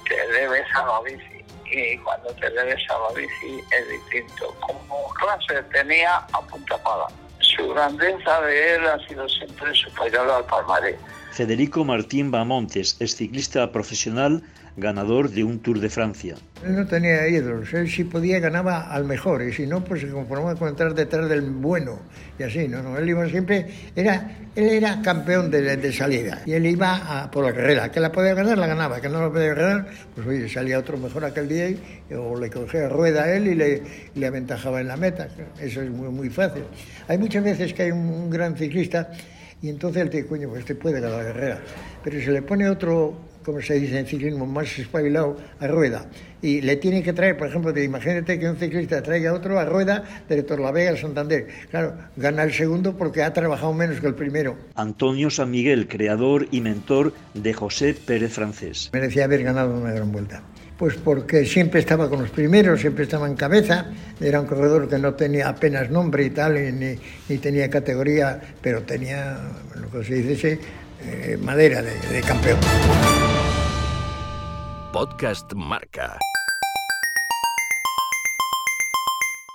te 0.08 0.32
debes 0.32 0.66
a 0.74 0.86
la 0.86 1.00
bici. 1.02 1.44
Y 1.70 1.98
cuando 1.98 2.28
te 2.34 2.48
debes 2.50 2.82
a 2.90 2.98
la 2.98 3.20
bici 3.20 3.60
es 3.72 3.88
distinto. 3.88 4.54
Como 4.60 5.08
clase 5.14 5.62
tenía 5.72 6.16
a 6.32 6.40
punta 6.42 6.78
pala. 6.82 7.06
Su 7.40 7.68
grandeza 7.70 8.40
de 8.42 8.74
él 8.74 8.86
ha 8.86 8.98
sido 9.06 9.28
siempre 9.28 9.74
superior 9.74 10.30
al 10.30 10.44
palmarés. 10.44 10.96
Federico 11.32 11.84
Martín 11.84 12.30
Bamontes 12.30 12.96
es 12.98 13.16
ciclista 13.16 13.70
profesional, 13.70 14.42
ganador 14.76 15.30
de 15.30 15.42
un 15.42 15.58
Tour 15.60 15.80
de 15.80 15.88
Francia. 15.88 16.36
Él 16.64 16.76
no 16.76 16.86
tenía 16.86 17.26
ídolos, 17.28 17.72
él 17.72 17.88
si 17.88 18.04
podía 18.04 18.40
ganaba 18.40 18.90
al 18.90 19.04
mejor 19.04 19.42
y 19.42 19.52
si 19.52 19.66
no, 19.66 19.82
pues 19.82 20.02
se 20.02 20.08
conformaba 20.08 20.54
con 20.54 20.68
entrar 20.68 20.94
detrás 20.94 21.28
del 21.28 21.50
bueno 21.50 21.98
y 22.38 22.42
así, 22.42 22.68
¿no? 22.68 22.82
no 22.82 22.98
él 22.98 23.08
iba 23.08 23.26
siempre, 23.28 23.66
era, 23.94 24.36
él 24.54 24.68
era 24.68 25.00
campeón 25.00 25.50
de, 25.50 25.76
de 25.76 25.92
salida 25.92 26.42
y 26.44 26.52
él 26.52 26.66
iba 26.66 27.22
a, 27.22 27.30
por 27.30 27.44
la 27.44 27.54
carrera, 27.54 27.90
que 27.90 28.00
la 28.00 28.12
podía 28.12 28.34
ganar, 28.34 28.58
la 28.58 28.66
ganaba, 28.66 29.00
que 29.00 29.08
no 29.08 29.20
la 29.20 29.30
podía 29.30 29.54
ganar, 29.54 29.86
pues 30.14 30.26
oye, 30.26 30.48
salía 30.48 30.78
otro 30.78 30.98
mejor 30.98 31.24
aquel 31.24 31.48
día 31.48 31.70
y, 31.70 31.80
o 32.14 32.38
le 32.38 32.50
cogía 32.50 32.88
rueda 32.88 33.24
a 33.24 33.32
él 33.32 33.48
y 33.48 33.54
le, 33.54 33.82
le 34.14 34.26
aventajaba 34.26 34.80
en 34.80 34.88
la 34.88 34.96
meta, 34.96 35.28
eso 35.58 35.80
es 35.80 35.90
muy, 35.90 36.08
muy 36.08 36.28
fácil. 36.28 36.64
Hay 37.08 37.16
muchas 37.16 37.42
veces 37.42 37.72
que 37.72 37.84
hay 37.84 37.90
un, 37.92 38.08
un 38.08 38.30
gran 38.30 38.56
ciclista 38.56 39.10
y 39.62 39.70
entonces 39.70 40.02
él 40.02 40.10
te 40.10 40.18
dice, 40.18 40.28
coño, 40.28 40.48
pues 40.48 40.60
este 40.60 40.74
puede 40.74 41.00
ganar 41.00 41.24
la 41.24 41.32
carrera, 41.32 41.58
pero 42.04 42.20
se 42.20 42.30
le 42.30 42.42
pone 42.42 42.68
otro 42.68 43.35
como 43.46 43.62
se 43.62 43.74
dice 43.74 44.00
en 44.00 44.06
ciclismo, 44.06 44.44
más 44.44 44.76
espabilado 44.76 45.36
a 45.60 45.68
rueda. 45.68 46.06
Y 46.42 46.60
le 46.62 46.76
tiene 46.76 47.00
que 47.00 47.12
traer, 47.12 47.36
por 47.36 47.46
ejemplo, 47.46 47.80
imagínate 47.80 48.40
que 48.40 48.50
un 48.50 48.56
ciclista 48.56 49.00
traiga 49.02 49.32
otro 49.32 49.60
a 49.60 49.64
rueda 49.64 50.02
de 50.28 50.42
Torlavega 50.42 50.90
a 50.90 50.96
Santander. 50.96 51.46
Claro, 51.70 51.94
gana 52.16 52.42
el 52.42 52.52
segundo 52.52 52.96
porque 52.96 53.22
ha 53.22 53.32
trabajado 53.32 53.72
menos 53.72 54.00
que 54.00 54.08
el 54.08 54.16
primero. 54.16 54.56
Antonio 54.74 55.30
San 55.30 55.52
Miguel, 55.52 55.86
creador 55.86 56.48
y 56.50 56.60
mentor 56.60 57.14
de 57.34 57.54
José 57.54 57.94
Pérez 57.94 58.32
Francés. 58.32 58.90
Merecía 58.92 59.24
haber 59.24 59.44
ganado 59.44 59.78
una 59.78 59.92
gran 59.92 60.10
vuelta. 60.10 60.42
Pues 60.76 60.96
porque 60.96 61.46
siempre 61.46 61.80
estaba 61.80 62.10
con 62.10 62.20
los 62.20 62.30
primeros, 62.30 62.80
siempre 62.80 63.04
estaba 63.04 63.28
en 63.28 63.36
cabeza, 63.36 63.86
era 64.20 64.40
un 64.40 64.46
corredor 64.46 64.88
que 64.88 64.98
no 64.98 65.14
tenía 65.14 65.48
apenas 65.48 65.88
nombre 65.88 66.24
y 66.24 66.30
tal, 66.30 66.54
ni, 66.54 66.96
ni 67.28 67.38
tenía 67.38 67.70
categoría, 67.70 68.40
pero 68.60 68.82
tenía, 68.82 69.38
lo 69.80 69.88
que 69.88 70.04
se 70.04 70.14
dice, 70.16 70.58
eh, 71.02 71.38
madera 71.40 71.82
de, 71.82 71.92
de 72.12 72.20
campeón. 72.22 72.58
Podcast 74.96 75.52
Marca. 75.52 76.16